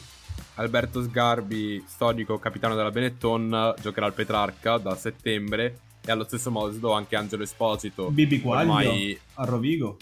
Alberto 0.56 1.04
Sgarbi, 1.04 1.84
storico 1.88 2.38
capitano 2.40 2.76
della 2.76 2.92
Benetton, 2.92 3.74
giocherà 3.82 4.06
al 4.06 4.14
Petrarca 4.14 4.78
da 4.78 4.96
settembre. 4.96 5.80
E 6.08 6.12
allo 6.12 6.24
stesso 6.24 6.52
modo 6.52 6.92
anche 6.92 7.16
Angelo 7.16 7.42
Esposito. 7.42 8.12
Bibi 8.12 8.40
Quaglio 8.40 8.74
Ormai 8.74 9.20
a 9.34 9.44
Rovigo. 9.44 9.98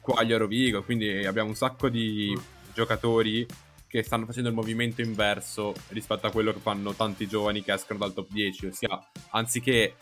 Quaglio 0.00 0.36
e 0.36 0.38
Rovigo. 0.38 0.84
Quindi 0.84 1.26
abbiamo 1.26 1.48
un 1.48 1.56
sacco 1.56 1.88
di 1.88 2.32
giocatori 2.72 3.44
che 3.88 4.02
stanno 4.02 4.26
facendo 4.26 4.50
il 4.50 4.54
movimento 4.54 5.00
inverso 5.00 5.74
rispetto 5.88 6.26
a 6.26 6.30
quello 6.30 6.52
che 6.52 6.60
fanno 6.60 6.92
tanti 6.92 7.26
giovani 7.26 7.62
che 7.62 7.72
escono 7.72 7.98
dal 7.98 8.12
top 8.12 8.28
10. 8.30 8.66
Ossia, 8.66 9.10
anziché 9.30 9.96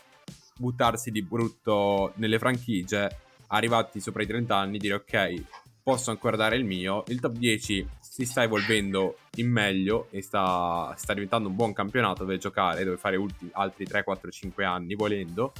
buttarsi 0.57 1.09
di 1.09 1.21
brutto 1.21 2.11
nelle 2.15 2.37
franchigie, 2.37 3.07
arrivati 3.47 4.01
sopra 4.01 4.23
i 4.23 4.27
30 4.27 4.55
anni, 4.55 4.77
dire 4.77 4.95
ok, 4.95 5.43
posso 5.81 6.11
ancora 6.11 6.35
dare 6.35 6.57
il 6.57 6.65
mio. 6.65 7.05
Il 7.07 7.21
top 7.21 7.37
10 7.37 7.87
si 8.01 8.25
sta 8.25 8.43
evolvendo 8.43 9.19
in 9.35 9.49
meglio 9.49 10.07
e 10.11 10.21
sta, 10.21 10.93
sta 10.97 11.13
diventando 11.13 11.47
un 11.47 11.55
buon 11.55 11.71
campionato 11.71 12.25
dove 12.25 12.37
giocare, 12.37 12.83
dove 12.83 12.97
fare 12.97 13.15
ulti- 13.15 13.49
altri 13.53 13.85
3, 13.85 14.03
4, 14.03 14.29
5 14.29 14.65
anni 14.65 14.95
volendo. 14.95 15.53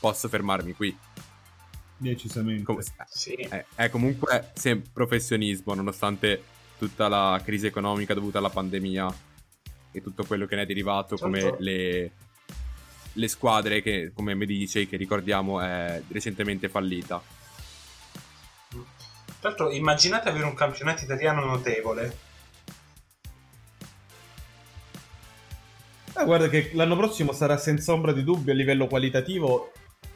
Posso 0.00 0.28
fermarmi 0.28 0.72
qui. 0.72 0.96
Decisamente. 1.96 2.64
Com- 2.64 2.80
sì. 3.06 3.34
è, 3.34 3.64
è 3.76 3.88
comunque 3.88 4.50
sempre 4.54 4.90
professionismo, 4.92 5.74
nonostante 5.74 6.42
tutta 6.78 7.08
la 7.08 7.40
crisi 7.44 7.66
economica 7.66 8.14
dovuta 8.14 8.38
alla 8.38 8.50
pandemia 8.50 9.14
e 9.90 10.02
tutto 10.02 10.24
quello 10.24 10.46
che 10.46 10.56
ne 10.56 10.62
è 10.62 10.66
derivato, 10.66 11.16
come 11.16 11.40
Certo. 11.40 11.56
le, 11.60 12.12
le 13.12 13.28
squadre 13.28 13.82
che, 13.82 14.12
come 14.14 14.34
Medici, 14.34 14.86
che 14.86 14.96
ricordiamo 14.96 15.60
è 15.60 16.02
recentemente 16.08 16.68
fallita. 16.68 17.20
Tra 19.40 19.48
l'altro, 19.50 19.70
immaginate 19.70 20.28
avere 20.28 20.44
un 20.44 20.54
campionato 20.54 21.04
italiano 21.04 21.44
notevole. 21.44 22.26
Ah, 26.14 26.24
guarda 26.24 26.48
che 26.48 26.70
l'anno 26.74 26.96
prossimo 26.96 27.32
sarà 27.32 27.56
senza 27.56 27.92
ombra 27.92 28.12
di 28.12 28.24
dubbio 28.24 28.52
a 28.52 28.56
livello 28.56 28.88
qualitativo 28.88 29.72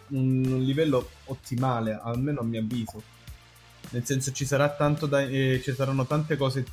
un 0.08 0.42
livello 0.60 1.08
ottimale, 1.26 1.98
almeno 2.02 2.40
a 2.40 2.44
mio 2.44 2.60
avviso. 2.60 3.11
Nel 3.93 4.07
senso 4.07 4.32
ci 4.32 4.47
sarà 4.47 4.70
tanto 4.70 5.07
da, 5.07 5.20
eh, 5.20 5.61
ci 5.62 5.72
saranno 5.74 6.07
tante 6.07 6.36
cose, 6.36 6.64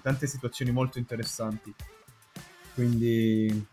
tante 0.00 0.26
situazioni 0.26 0.70
molto 0.70 0.98
interessanti. 0.98 1.74
Quindi 2.74 3.66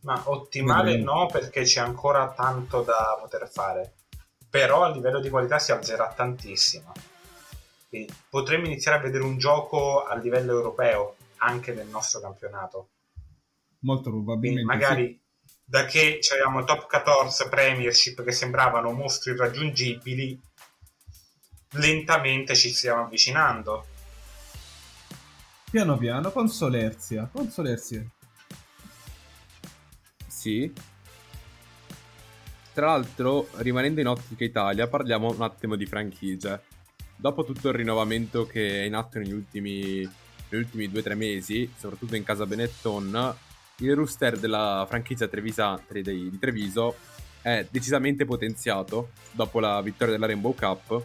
Ma 0.00 0.22
ottimale 0.24 0.92
Vedremo. 0.92 1.12
no, 1.12 1.26
perché 1.26 1.62
c'è 1.62 1.80
ancora 1.80 2.32
tanto 2.32 2.82
da 2.82 3.18
poter 3.20 3.48
fare. 3.50 3.92
Però 4.48 4.82
a 4.82 4.90
livello 4.90 5.20
di 5.20 5.28
qualità 5.28 5.58
si 5.58 5.72
alzerà 5.72 6.12
tantissimo. 6.14 6.92
Quindi 7.88 8.12
potremmo 8.30 8.66
iniziare 8.66 8.98
a 8.98 9.00
vedere 9.02 9.24
un 9.24 9.36
gioco 9.36 10.04
a 10.04 10.16
livello 10.16 10.52
europeo 10.52 11.16
anche 11.38 11.74
nel 11.74 11.88
nostro 11.88 12.20
campionato. 12.20 12.88
molto 13.80 14.08
Quindi 14.08 14.24
probabilmente 14.24 14.64
magari 14.64 15.22
da 15.64 15.84
che 15.84 16.18
avevamo 16.32 16.64
top 16.64 16.86
14 16.86 17.48
Premiership 17.48 18.22
che 18.22 18.32
sembravano 18.32 18.92
mostri 18.92 19.32
irraggiungibili, 19.32 20.40
lentamente 21.72 22.54
ci 22.54 22.72
stiamo 22.72 23.02
avvicinando. 23.04 23.86
piano 25.70 25.96
piano 25.96 26.30
con 26.32 26.48
solerzia, 26.48 27.28
con 27.32 27.50
solerzia. 27.50 28.04
Sì. 30.26 30.70
Tra 32.74 32.86
l'altro, 32.86 33.48
rimanendo 33.56 34.00
in 34.00 34.08
ottica 34.08 34.44
Italia, 34.44 34.86
parliamo 34.86 35.30
un 35.30 35.40
attimo 35.40 35.76
di 35.76 35.86
franchigie. 35.86 36.62
Dopo 37.16 37.44
tutto 37.44 37.68
il 37.68 37.74
rinnovamento 37.74 38.46
che 38.46 38.82
è 38.82 38.84
in 38.84 38.94
atto 38.94 39.18
negli 39.18 39.32
ultimi, 39.32 40.00
negli 40.48 40.60
ultimi 40.60 40.88
2-3 40.88 41.16
mesi, 41.16 41.72
soprattutto 41.76 42.16
in 42.16 42.24
casa 42.24 42.44
Benetton, 42.44 43.36
il 43.76 43.94
rooster 43.94 44.38
della 44.38 44.84
franchigia 44.88 45.28
Trevisa, 45.28 45.80
di 45.88 46.38
Treviso 46.38 46.96
è 47.40 47.66
decisamente 47.70 48.24
potenziato 48.24 49.10
dopo 49.30 49.58
la 49.58 49.80
vittoria 49.80 50.12
della 50.12 50.26
Rainbow 50.26 50.54
Cup. 50.54 51.02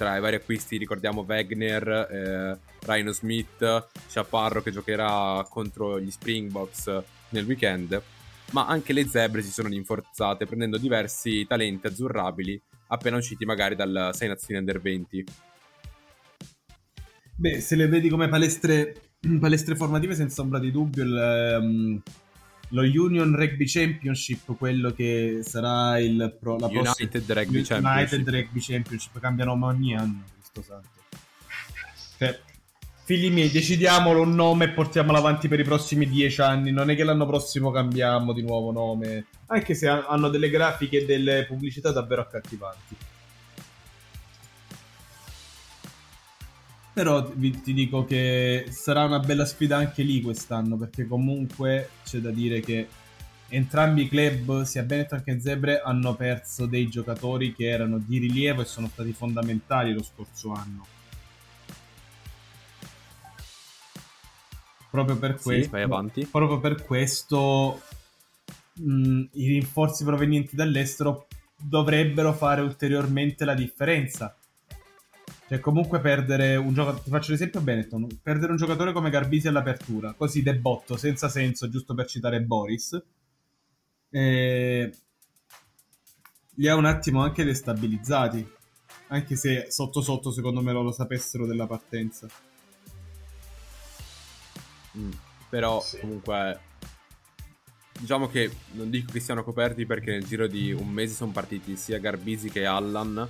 Tra 0.00 0.16
i 0.16 0.20
vari 0.20 0.36
acquisti 0.36 0.78
ricordiamo 0.78 1.26
Wagner, 1.28 1.86
eh, 2.10 2.58
Rhino 2.86 3.12
Smith, 3.12 3.88
Chaparro 4.08 4.62
che 4.62 4.70
giocherà 4.70 5.46
contro 5.46 6.00
gli 6.00 6.10
Springboks 6.10 7.02
nel 7.28 7.44
weekend 7.44 8.02
ma 8.52 8.66
anche 8.66 8.94
le 8.94 9.06
zebre 9.06 9.42
si 9.42 9.50
sono 9.50 9.68
rinforzate 9.68 10.46
prendendo 10.46 10.78
diversi 10.78 11.44
talenti 11.46 11.86
azzurrabili 11.86 12.58
appena 12.86 13.18
usciti 13.18 13.44
magari 13.44 13.76
dal 13.76 14.12
6 14.14 14.26
Nazioni 14.26 14.60
Under 14.60 14.80
20. 14.80 15.24
Beh, 17.36 17.60
se 17.60 17.76
le 17.76 17.86
vedi 17.86 18.08
come 18.08 18.28
palestre, 18.28 18.94
palestre 19.38 19.76
formative, 19.76 20.14
senza 20.14 20.40
ombra 20.40 20.58
di 20.58 20.70
dubbio, 20.70 21.04
il, 21.04 21.14
ehm, 21.14 22.02
lo 22.70 22.82
Union 22.82 23.34
Rugby 23.34 23.66
Championship, 23.66 24.56
quello 24.56 24.90
che 24.90 25.40
sarà 25.42 25.98
il 25.98 26.36
pro, 26.38 26.56
la 26.58 26.68
prossima- 26.68 26.94
United 26.98 27.30
Rugby 27.32 27.56
United 27.58 27.66
Championship. 27.82 28.28
Rugby 28.28 28.60
Championship, 28.60 29.18
cambia 29.20 29.44
nome 29.44 29.66
ogni 29.66 29.96
anno, 29.96 30.22
Cristo 30.34 30.62
santo. 30.62 30.88
Cioè, 32.18 32.38
figli 33.04 33.30
miei, 33.30 33.50
decidiamolo 33.50 34.20
un 34.22 34.34
nome 34.34 34.66
e 34.66 34.70
portiamolo 34.70 35.18
avanti 35.18 35.48
per 35.48 35.58
i 35.58 35.64
prossimi 35.64 36.08
dieci 36.08 36.40
anni. 36.40 36.70
Non 36.70 36.90
è 36.90 36.96
che 36.96 37.02
l'anno 37.04 37.26
prossimo 37.26 37.70
cambiamo 37.70 38.32
di 38.32 38.42
nuovo 38.42 38.70
nome, 38.70 39.26
anche 39.46 39.74
se 39.74 39.88
ha- 39.88 40.06
hanno 40.06 40.28
delle 40.28 40.50
grafiche 40.50 40.98
e 41.02 41.04
delle 41.06 41.46
pubblicità 41.46 41.90
davvero 41.90 42.20
accattivanti. 42.22 42.96
Però 47.00 47.26
vi- 47.34 47.62
ti 47.62 47.72
dico 47.72 48.04
che 48.04 48.66
sarà 48.68 49.04
una 49.04 49.20
bella 49.20 49.46
sfida 49.46 49.78
anche 49.78 50.02
lì 50.02 50.20
quest'anno, 50.20 50.76
perché 50.76 51.06
comunque 51.06 51.88
c'è 52.04 52.18
da 52.18 52.30
dire 52.30 52.60
che 52.60 52.88
entrambi 53.48 54.02
i 54.02 54.08
club, 54.08 54.64
sia 54.64 54.82
Benetton 54.82 55.22
che 55.24 55.40
Zebre, 55.40 55.80
hanno 55.80 56.14
perso 56.14 56.66
dei 56.66 56.90
giocatori 56.90 57.54
che 57.54 57.70
erano 57.70 57.96
di 57.96 58.18
rilievo 58.18 58.60
e 58.60 58.66
sono 58.66 58.86
stati 58.88 59.14
fondamentali 59.14 59.94
lo 59.94 60.02
scorso 60.02 60.52
anno. 60.52 60.86
Proprio 64.90 65.16
per 65.16 65.40
Sì, 65.40 65.70
proprio 66.30 66.60
per 66.60 66.84
questo 66.84 67.80
mh, 68.74 69.22
i 69.32 69.46
rinforzi 69.48 70.04
provenienti 70.04 70.54
dall'estero 70.54 71.28
dovrebbero 71.56 72.34
fare 72.34 72.60
ulteriormente 72.60 73.46
la 73.46 73.54
differenza. 73.54 74.34
Cioè, 75.50 75.58
comunque 75.58 75.98
perdere 75.98 76.54
un 76.54 76.72
giocatore. 76.72 77.02
Ti 77.02 77.10
faccio 77.10 77.32
l'esempio 77.32 77.60
Benetton. 77.60 78.06
Perdere 78.22 78.52
un 78.52 78.56
giocatore 78.56 78.92
come 78.92 79.10
Garbisi 79.10 79.48
all'apertura, 79.48 80.12
così 80.12 80.44
debotto, 80.44 80.96
senza 80.96 81.28
senso, 81.28 81.68
giusto 81.68 81.92
per 81.92 82.06
citare 82.06 82.40
Boris. 82.40 83.02
eh, 84.10 84.92
li 86.54 86.68
ha 86.68 86.74
un 86.76 86.84
attimo 86.84 87.22
anche 87.24 87.42
destabilizzati. 87.42 88.48
Anche 89.08 89.34
se 89.34 89.66
sotto 89.70 90.00
sotto, 90.02 90.30
secondo 90.30 90.62
me, 90.62 90.70
lo 90.70 90.92
sapessero 90.92 91.46
della 91.46 91.66
partenza. 91.66 92.28
Mm, 94.98 95.10
Però 95.48 95.80
Sì. 95.80 95.98
comunque 95.98 96.60
diciamo 97.98 98.28
che 98.28 98.50
non 98.74 98.88
dico 98.88 99.10
che 99.10 99.18
siano 99.18 99.42
coperti 99.42 99.84
perché 99.84 100.12
nel 100.12 100.24
giro 100.24 100.46
di 100.46 100.70
un 100.72 100.88
mese 100.88 101.14
sono 101.14 101.32
partiti 101.32 101.74
sia 101.76 101.98
Garbisi 101.98 102.50
che 102.50 102.66
Allan, 102.66 103.28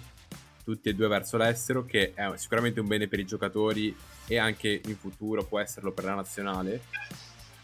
tutti 0.64 0.88
e 0.88 0.94
due 0.94 1.08
verso 1.08 1.36
l'estero, 1.36 1.84
che 1.84 2.12
è 2.14 2.30
sicuramente 2.36 2.80
un 2.80 2.86
bene 2.86 3.08
per 3.08 3.18
i 3.18 3.26
giocatori 3.26 3.94
e 4.26 4.38
anche 4.38 4.80
in 4.84 4.96
futuro 4.96 5.44
può 5.44 5.58
esserlo 5.58 5.92
per 5.92 6.04
la 6.04 6.14
nazionale. 6.14 6.82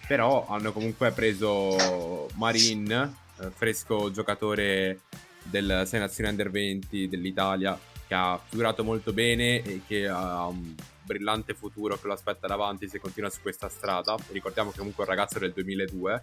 Però 0.06 0.46
hanno 0.48 0.72
comunque 0.72 1.10
preso 1.10 2.28
Marin, 2.34 2.90
eh, 2.90 3.50
fresco 3.50 4.10
giocatore 4.10 5.00
del 5.42 5.82
6 5.86 6.00
Nazioni 6.00 6.30
Under 6.30 6.50
20 6.50 7.08
dell'Italia, 7.08 7.78
che 8.06 8.14
ha 8.14 8.40
figurato 8.44 8.84
molto 8.84 9.12
bene 9.12 9.62
e 9.62 9.82
che 9.86 10.06
ha 10.06 10.46
un 10.46 10.74
brillante 11.02 11.54
futuro 11.54 11.96
che 11.98 12.06
lo 12.06 12.12
aspetta 12.12 12.46
davanti 12.46 12.88
se 12.88 12.98
continua 12.98 13.30
su 13.30 13.40
questa 13.40 13.68
strada. 13.68 14.16
Ricordiamo 14.28 14.70
che 14.70 14.78
comunque 14.78 15.04
è 15.04 15.08
un 15.08 15.14
ragazzo 15.14 15.38
del 15.38 15.52
2002 15.52 16.22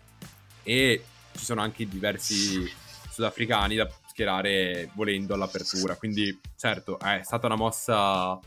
e 0.64 1.04
ci 1.36 1.44
sono 1.44 1.62
anche 1.62 1.88
diversi 1.88 2.70
sudafricani 3.10 3.76
da 3.76 3.90
schierare 4.14 4.92
volendo 4.94 5.34
all'apertura. 5.34 5.96
Quindi, 5.96 6.40
certo, 6.56 7.00
è 7.00 7.22
stata 7.24 7.48
una 7.48 7.56
mossa 7.56 8.40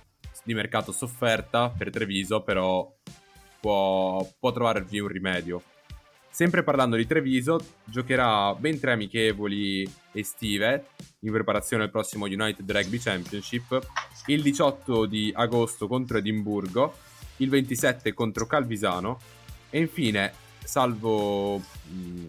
di 0.45 0.55
mercato 0.55 0.93
sofferta 0.93 1.69
per 1.71 1.91
Treviso, 1.91 2.43
però 2.43 2.91
può, 3.61 4.27
può 4.39 4.53
trovarvi 4.53 5.01
un 5.01 5.09
rimedio. 5.09 5.63
Sempre 6.31 6.63
parlando 6.63 6.97
di 6.97 7.07
Treviso, 7.07 7.59
giocherà 7.85 8.55
ben 8.55 8.79
tre 8.79 8.93
amichevoli 8.93 9.91
estive 10.13 10.89
in 11.21 11.33
preparazione 11.33 11.83
al 11.83 11.91
prossimo 11.91 12.27
United 12.27 12.71
Rugby 12.71 12.99
Championship. 12.99 13.87
Il 14.27 14.43
18 14.43 15.07
di 15.07 15.33
agosto 15.35 15.89
contro 15.89 16.19
Edimburgo, 16.19 16.95
il 17.39 17.49
27 17.49 18.13
contro 18.13 18.47
Calvisano 18.47 19.19
e 19.71 19.81
infine, 19.81 20.33
salvo, 20.63 21.57
mh, 21.57 22.27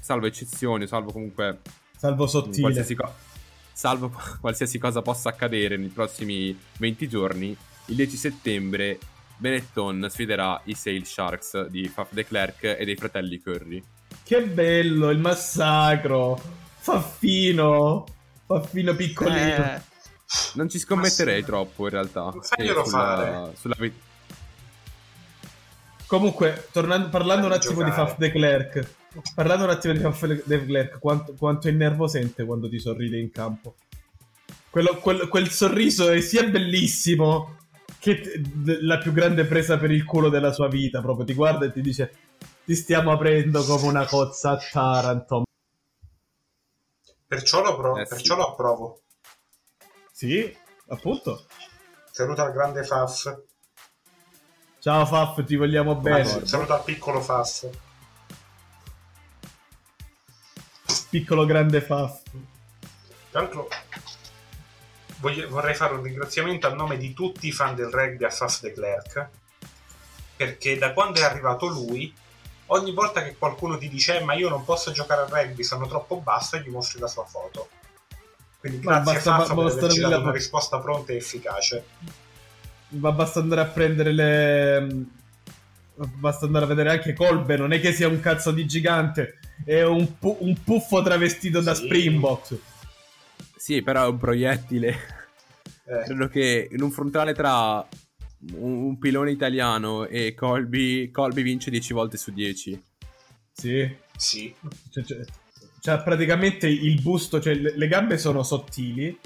salvo 0.00 0.26
eccezioni, 0.26 0.86
salvo 0.86 1.12
comunque 1.12 1.60
Salvo 2.04 2.26
sottile. 2.26 2.60
qualsiasi, 2.60 2.94
co- 2.94 3.14
salvo 3.72 4.12
qualsiasi 4.38 4.78
cosa 4.78 5.00
possa 5.00 5.30
accadere 5.30 5.78
nei 5.78 5.88
prossimi 5.88 6.54
20 6.76 7.08
giorni, 7.08 7.56
il 7.86 7.94
10 7.94 8.16
settembre 8.18 8.98
Benetton 9.38 10.06
sfiderà 10.10 10.60
i 10.64 10.74
Sale 10.74 11.06
Sharks 11.06 11.66
di 11.68 11.88
Faf 11.88 12.12
de 12.12 12.26
Klerk 12.26 12.62
e 12.78 12.84
dei 12.84 12.96
fratelli 12.96 13.40
Curry. 13.40 13.82
Che 14.22 14.42
bello, 14.42 15.08
il 15.08 15.18
massacro. 15.18 16.38
Faffino. 16.76 18.04
Faffino 18.44 18.94
piccolino. 18.94 19.64
Eh, 19.64 19.80
non 20.54 20.68
ci 20.68 20.78
scommetterei 20.78 21.40
sì. 21.40 21.46
troppo 21.46 21.84
in 21.84 21.90
realtà. 21.90 22.34
Faglielo 22.38 22.82
che 22.82 22.90
fare. 22.90 23.52
sulla 23.56 23.76
Comunque, 26.06 26.68
tornando, 26.70 27.08
parlando 27.08 27.46
un 27.46 27.52
attimo 27.52 27.82
di 27.82 27.88
giocare. 27.88 28.08
Faf 28.08 28.18
de 28.18 28.30
Klerk. 28.30 28.94
Parlando 29.34 29.64
un 29.64 29.70
attimo 29.70 29.92
di 29.94 30.64
Klerk, 30.66 30.98
quanto, 30.98 31.34
quanto 31.34 31.68
è 31.68 31.70
nervosente 31.70 32.44
quando 32.44 32.68
ti 32.68 32.78
sorride 32.78 33.18
in 33.18 33.30
campo. 33.30 33.76
Quello- 34.70 34.96
quel, 34.98 35.28
quel 35.28 35.48
sorriso 35.50 36.10
è 36.10 36.20
sia 36.20 36.44
bellissimo 36.44 37.58
che 38.00 38.20
t- 38.20 38.78
la 38.80 38.98
più 38.98 39.12
grande 39.12 39.44
presa 39.44 39.78
per 39.78 39.90
il 39.92 40.04
culo 40.04 40.28
della 40.28 40.52
sua 40.52 40.68
vita. 40.68 41.00
Proprio 41.00 41.24
ti 41.24 41.34
guarda 41.34 41.66
e 41.66 41.72
ti 41.72 41.80
dice: 41.80 42.12
Ti 42.64 42.74
stiamo 42.74 43.12
aprendo 43.12 43.62
come 43.64 43.86
una 43.86 44.04
cozza 44.06 44.50
a 44.50 44.58
Taranto. 44.58 45.44
Perciò 47.26 47.62
lo, 47.62 47.76
pro- 47.76 47.96
Eh, 47.98 48.04
sì. 48.06 48.14
perciò 48.14 48.36
lo 48.36 48.48
approvo. 48.48 49.00
Sì, 50.12 50.56
appunto. 50.88 51.46
Saluta 52.10 52.46
il 52.46 52.52
grande 52.52 52.84
Faf. 52.84 53.40
Ciao 54.78 55.06
Faf, 55.06 55.44
ti 55.44 55.56
vogliamo 55.56 55.96
bene. 55.96 56.20
Anzi, 56.20 56.46
saluta 56.46 56.76
il 56.76 56.82
piccolo 56.84 57.20
Faf. 57.20 57.68
Piccolo 61.14 61.44
grande 61.44 61.80
Faf. 61.80 62.22
Tra 63.30 63.42
l'altro, 63.42 63.68
vorrei 65.20 65.72
fare 65.76 65.94
un 65.94 66.02
ringraziamento 66.02 66.66
a 66.66 66.74
nome 66.74 66.96
di 66.96 67.12
tutti 67.12 67.46
i 67.46 67.52
fan 67.52 67.76
del 67.76 67.86
rugby 67.86 68.24
a 68.24 68.30
Faf 68.30 68.60
de 68.62 68.72
Klerk. 68.72 69.28
Perché 70.34 70.76
da 70.76 70.92
quando 70.92 71.20
è 71.20 71.22
arrivato 71.22 71.68
lui, 71.68 72.12
ogni 72.66 72.92
volta 72.92 73.22
che 73.22 73.36
qualcuno 73.38 73.78
ti 73.78 73.88
dice 73.88 74.18
"Eh, 74.18 74.24
ma 74.24 74.34
io 74.34 74.48
non 74.48 74.64
posso 74.64 74.90
giocare 74.90 75.20
a 75.20 75.26
rugby, 75.28 75.62
sono 75.62 75.86
troppo 75.86 76.16
basso, 76.16 76.56
e 76.56 76.62
gli 76.62 76.68
mostri 76.70 76.98
la 76.98 77.06
sua 77.06 77.24
foto. 77.24 77.68
Quindi 78.58 78.80
grazie 78.80 79.12
basta- 79.12 79.36
Faf 79.36 79.54
per 79.54 79.58
averci 79.66 80.00
dato 80.00 80.20
una 80.20 80.32
risposta 80.32 80.80
pronta 80.80 81.12
e 81.12 81.16
efficace. 81.18 81.84
Ma 82.88 83.12
basta 83.12 83.38
andare 83.38 83.60
a 83.60 83.66
prendere 83.66 84.10
le. 84.10 85.04
Basta 85.96 86.46
andare 86.46 86.64
a 86.64 86.68
vedere 86.68 86.90
anche 86.90 87.12
Colbe. 87.12 87.56
Non 87.56 87.72
è 87.72 87.80
che 87.80 87.92
sia 87.92 88.08
un 88.08 88.20
cazzo 88.20 88.50
di 88.50 88.66
gigante, 88.66 89.38
è 89.64 89.82
un, 89.82 90.18
pu- 90.18 90.38
un 90.40 90.54
puffo 90.62 91.02
travestito 91.02 91.60
da 91.60 91.74
Sì. 91.74 91.84
Springbok. 91.84 92.58
Sì, 93.56 93.82
però 93.82 94.04
è 94.04 94.08
un 94.08 94.18
proiettile. 94.18 94.90
Eh, 95.86 96.02
Credo 96.04 96.28
che 96.28 96.68
in 96.70 96.82
un 96.82 96.90
frontale 96.90 97.32
tra 97.34 97.86
un, 98.56 98.72
un 98.86 98.98
pilone 98.98 99.30
italiano 99.30 100.06
e 100.06 100.34
Colby, 100.34 101.10
Colby 101.10 101.42
vince 101.42 101.70
10 101.70 101.92
volte 101.92 102.16
su 102.16 102.32
10. 102.32 102.82
Sì. 103.52 103.96
sì. 104.16 104.54
Cioè, 104.90 105.04
cioè- 105.04 105.24
cioè, 105.80 106.02
praticamente 106.02 106.66
il 106.66 107.00
busto, 107.02 107.40
cioè 107.40 107.54
le, 107.54 107.76
le 107.76 107.88
gambe 107.88 108.16
sono 108.16 108.42
sottili 108.42 109.16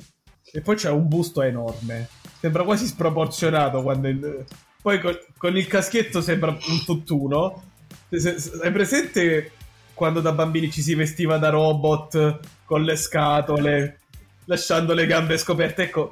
e 0.53 0.61
poi 0.61 0.75
c'è 0.75 0.91
un 0.91 1.07
busto 1.07 1.41
enorme. 1.43 2.09
Sembra 2.41 2.65
quasi 2.65 2.87
sproporzionato 2.87 3.81
quando. 3.83 4.09
il- 4.09 4.45
poi 4.81 5.01
col- 5.01 5.27
con 5.37 5.57
il 5.57 5.67
caschetto 5.67 6.21
sembra 6.21 6.51
un 6.51 6.85
tutt'uno. 6.85 7.65
Hai 8.11 8.73
presente 8.73 9.53
quando 9.95 10.21
da 10.21 10.33
bambini 10.33 10.71
ci 10.71 10.83
si 10.83 10.95
vestiva 10.95 11.39
da 11.39 11.51
robot 11.51 12.39
con 12.65 12.83
le 12.83 12.97
scatole, 12.97 14.01
lasciando 14.45 14.95
le 14.95 15.07
gambe 15.07 15.37
scoperte? 15.37 15.83
Ecco, 15.83 16.11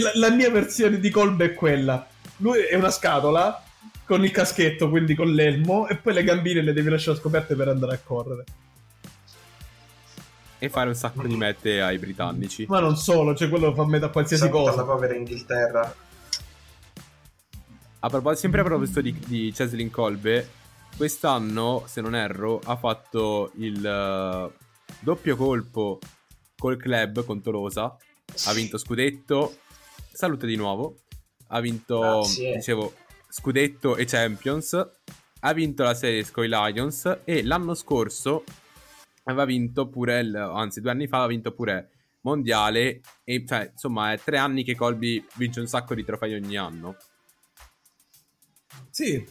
la, 0.00 0.12
la 0.14 0.30
mia 0.30 0.50
versione 0.50 0.98
di 1.00 1.10
Colbe 1.10 1.46
è 1.46 1.54
quella. 1.54 2.06
Lui 2.38 2.60
è 2.60 2.74
una 2.76 2.90
scatola 2.90 3.62
con 4.04 4.24
il 4.24 4.30
caschetto, 4.30 4.88
quindi 4.88 5.14
con 5.14 5.32
l'elmo, 5.32 5.86
e 5.88 5.96
poi 5.96 6.14
le 6.14 6.24
gambine 6.24 6.62
le 6.62 6.72
devi 6.72 6.90
lasciare 6.90 7.16
scoperte 7.16 7.54
per 7.54 7.68
andare 7.68 7.94
a 7.94 7.98
correre. 8.02 8.44
E 10.58 10.68
fare 10.68 10.88
un 10.88 10.94
sacco 10.94 11.26
di 11.26 11.36
mette 11.36 11.80
ai 11.80 11.98
britannici. 11.98 12.66
Ma 12.68 12.80
non 12.80 12.96
solo, 12.96 13.34
cioè 13.34 13.48
quello 13.48 13.72
fa 13.72 13.86
metà 13.86 14.08
qualsiasi 14.08 14.42
Saluta 14.44 14.70
cosa. 14.70 14.76
la 14.76 14.84
povera 14.84 15.14
Inghilterra. 15.14 15.94
A 18.02 18.08
proposito, 18.08 18.40
sempre 18.40 18.60
a 18.62 18.64
proposito 18.64 19.02
di, 19.02 19.12
di 19.26 19.52
Cheslin 19.52 19.90
Colbe, 19.90 20.48
quest'anno, 20.96 21.84
se 21.86 22.00
non 22.00 22.14
erro, 22.14 22.58
ha 22.64 22.76
fatto 22.76 23.52
il 23.56 23.84
eh, 23.84 24.58
doppio 25.00 25.36
colpo 25.36 25.98
col 26.56 26.78
club 26.78 27.24
con 27.26 27.42
Tolosa. 27.42 27.94
Ha 28.46 28.52
vinto 28.54 28.78
scudetto, 28.78 29.58
salute 30.12 30.46
di 30.46 30.56
nuovo. 30.56 31.00
Ha 31.48 31.60
vinto, 31.60 31.98
Grazie. 31.98 32.54
dicevo, 32.56 32.94
scudetto 33.28 33.96
e 33.96 34.06
Champions. 34.06 34.88
Ha 35.40 35.52
vinto 35.52 35.82
la 35.82 35.94
serie 35.94 36.24
Sky 36.24 36.48
Lions 36.48 37.20
e 37.24 37.42
l'anno 37.42 37.74
scorso 37.74 38.44
aveva 39.24 39.44
vinto 39.44 39.88
pure, 39.88 40.20
il, 40.20 40.34
anzi 40.34 40.80
due 40.80 40.90
anni 40.90 41.06
fa 41.06 41.16
aveva 41.16 41.32
vinto 41.32 41.52
pure 41.52 41.90
mondiale 42.22 43.00
e 43.24 43.44
cioè 43.46 43.70
insomma 43.72 44.12
è 44.12 44.18
tre 44.18 44.36
anni 44.36 44.64
che 44.64 44.74
Colby 44.74 45.24
vince 45.36 45.60
un 45.60 45.66
sacco 45.66 45.94
di 45.94 46.04
trofei 46.04 46.34
ogni 46.34 46.56
anno. 46.56 46.96
Sì, 48.88 49.28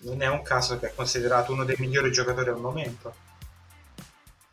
Non 0.00 0.20
è 0.22 0.28
un 0.28 0.42
caso 0.42 0.78
che 0.78 0.88
è 0.88 0.94
considerato 0.94 1.52
uno 1.52 1.64
dei 1.64 1.76
migliori 1.78 2.12
giocatori 2.12 2.50
al 2.50 2.60
momento. 2.60 3.14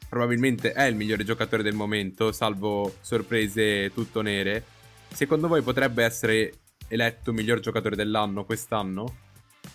probabilmente 0.08 0.72
è 0.74 0.84
il 0.84 0.96
migliore 0.96 1.24
giocatore 1.24 1.64
del 1.64 1.74
momento, 1.76 2.32
salvo 2.32 2.98
sorprese 3.02 3.92
tutto 3.94 4.22
nere. 4.22 4.64
Secondo 5.12 5.48
voi 5.48 5.62
potrebbe 5.62 6.04
essere 6.04 6.54
eletto 6.88 7.32
miglior 7.34 7.60
giocatore 7.60 7.96
dell'anno 7.96 8.46
quest'anno? 8.46 9.18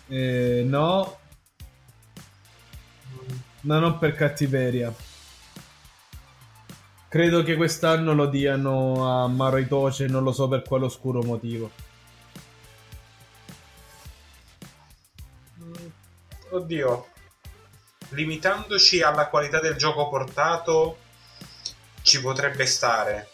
eh, 0.07 0.63
no, 0.65 1.19
ma 3.61 3.79
non 3.79 3.97
per 3.97 4.13
cattiveria. 4.15 4.93
Credo 7.07 7.41
che 7.43 7.55
quest'anno 7.55 8.13
lo 8.13 8.27
diano 8.27 9.23
a 9.23 9.27
Maro 9.27 9.57
Itoce, 9.57 10.05
non 10.07 10.21
lo 10.23 10.31
so 10.31 10.47
per 10.47 10.61
quale 10.61 10.85
oscuro 10.85 11.23
motivo. 11.23 11.71
Oddio, 16.55 17.07
limitandoci 18.11 19.01
alla 19.01 19.27
qualità 19.27 19.59
del 19.59 19.75
gioco 19.75 20.07
portato, 20.07 20.99
ci 22.01 22.21
potrebbe 22.21 22.65
stare. 22.65 23.27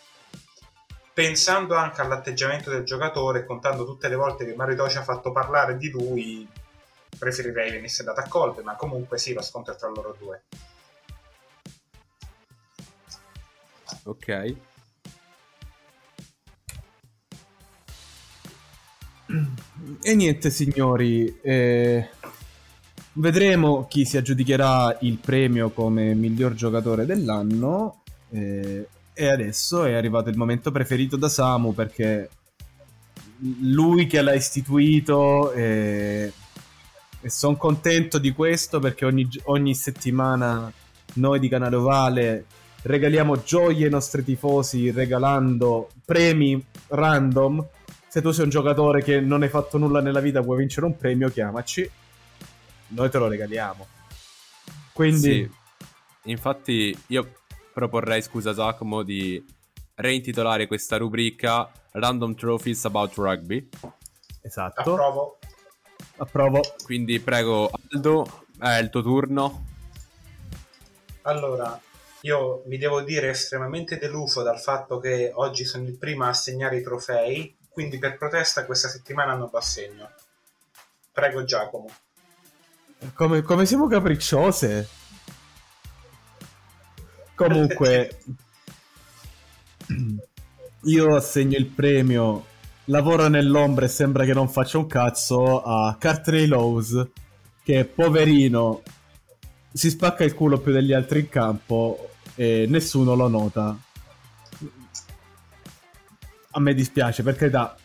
Pensando 1.14 1.76
anche 1.76 2.02
all'atteggiamento 2.02 2.72
del 2.72 2.84
giocatore, 2.84 3.46
contando 3.46 3.86
tutte 3.86 4.08
le 4.08 4.16
volte 4.16 4.44
che 4.44 4.56
Mario 4.56 4.74
Itoshi 4.74 4.98
ha 4.98 5.04
fatto 5.04 5.32
parlare 5.32 5.78
di 5.78 5.92
lui, 5.92 6.50
preferirei 7.16 7.70
venisse 7.70 8.04
data 8.04 8.24
a 8.24 8.28
colpe, 8.28 8.64
ma 8.64 8.76
comunque 8.76 9.20
sì, 9.20 9.34
lo 9.34 9.44
scontro 9.44 9.76
è 9.76 9.78
tra 9.78 9.90
loro 9.90 10.16
due. 10.18 10.42
Ok. 14.06 14.56
E 20.02 20.16
niente, 20.16 20.50
signori, 20.50 21.40
eh, 21.42 22.10
vedremo 23.14 23.88
chi 23.88 24.06
si 24.06 24.18
aggiudicherà 24.18 24.98
il 25.02 25.18
premio 25.18 25.72
come 25.72 26.14
miglior 26.14 26.54
giocatore 26.54 27.06
dell'anno. 27.06 28.04
eh, 28.30 28.88
e 29.14 29.28
adesso 29.28 29.84
è 29.84 29.94
arrivato 29.94 30.30
il 30.30 30.38
momento 30.38 30.72
preferito 30.72 31.18
da 31.18 31.28
Samu 31.28 31.74
perché 31.74 32.30
lui 33.62 34.08
che 34.08 34.22
l'ha 34.22 34.34
istituito 34.34 35.52
eh, 35.52 36.32
e 37.20 37.30
sono 37.30 37.56
contento 37.58 38.18
di 38.18 38.32
questo 38.32 38.80
perché 38.80 39.06
ogni, 39.06 39.28
ogni 39.46 39.76
settimana 39.76 40.72
noi 41.16 41.40
di 41.40 41.50
Canale 41.50 41.76
Ovale 41.76 42.46
regaliamo 42.84 43.44
gioie 43.44 43.86
ai 43.86 43.92
nostri 43.92 44.24
tifosi 44.24 44.92
regalando 44.92 45.90
premi 46.06 46.64
random 46.88 47.64
se 48.08 48.22
tu 48.22 48.32
sei 48.32 48.46
un 48.46 48.50
giocatore 48.50 49.04
che 49.04 49.20
non 49.20 49.44
hai 49.44 49.50
fatto 49.50 49.78
nulla 49.78 50.02
nella 50.02 50.20
vita 50.20 50.42
vuoi 50.42 50.60
vincere 50.60 50.86
un 50.86 50.96
premio 50.96 51.30
chiamaci 51.30 51.90
noi 52.92 53.10
te 53.10 53.18
lo 53.18 53.28
regaliamo 53.28 53.88
quindi 54.94 55.20
Sì. 55.20 55.60
Infatti 56.26 56.96
io 57.08 57.34
proporrei, 57.74 58.22
scusa 58.22 58.54
Giacomo, 58.54 59.02
di 59.02 59.44
reintitolare 59.96 60.68
questa 60.68 60.98
rubrica 60.98 61.72
Random 61.92 62.36
Trophies 62.36 62.86
About 62.86 63.16
Rugby. 63.16 63.70
esatto 64.42 64.80
Approvo. 64.82 65.40
approvo 66.18 66.62
Quindi 66.84 67.20
prego 67.20 67.72
Aldo, 67.92 68.46
è 68.60 68.78
il 68.78 68.90
tuo 68.90 69.02
turno. 69.02 69.66
Allora, 71.24 71.80
io 72.22 72.64
mi 72.66 72.78
devo 72.78 73.02
dire 73.02 73.30
estremamente 73.30 73.98
deluso 73.98 74.44
dal 74.44 74.60
fatto 74.60 75.00
che 75.00 75.32
oggi 75.34 75.66
sono 75.66 75.86
il 75.86 75.98
primo 75.98 76.26
a 76.26 76.30
assegnare 76.30 76.78
i 76.78 76.84
trofei, 76.84 77.58
quindi 77.70 77.98
per 77.98 78.18
protesta 78.18 78.66
questa 78.66 78.88
settimana 78.88 79.34
non 79.34 79.50
lo 79.52 79.58
assegno. 79.58 80.10
Prego 81.12 81.44
Giacomo. 81.44 81.88
Come, 83.14 83.42
come 83.42 83.66
siamo 83.66 83.88
capricciose. 83.88 84.88
Comunque 87.36 88.20
io 90.84 91.16
assegno 91.16 91.58
il 91.58 91.68
premio 91.68 92.46
lavora 92.86 93.30
nell'ombra 93.30 93.86
e 93.86 93.90
sembra 93.90 94.26
che 94.26 94.34
non 94.34 94.50
faccia 94.50 94.78
un 94.78 94.88
cazzo 94.88 95.62
a 95.62 95.96
Cartney 95.98 96.46
Lowe's 96.46 97.08
che 97.64 97.86
poverino 97.86 98.82
si 99.74 99.90
spacca 99.90 100.24
il 100.24 100.34
culo 100.34 100.60
più 100.60 100.72
degli 100.72 100.94
altri 100.94 101.22
in 101.22 101.30
campo 101.30 102.10
e 102.36 102.66
nessuno 102.68 103.16
lo 103.16 103.28
nota. 103.28 103.78
A 106.54 106.60
me 106.60 106.74
dispiace 106.74 107.24
per 107.24 107.36
carità 107.36 107.78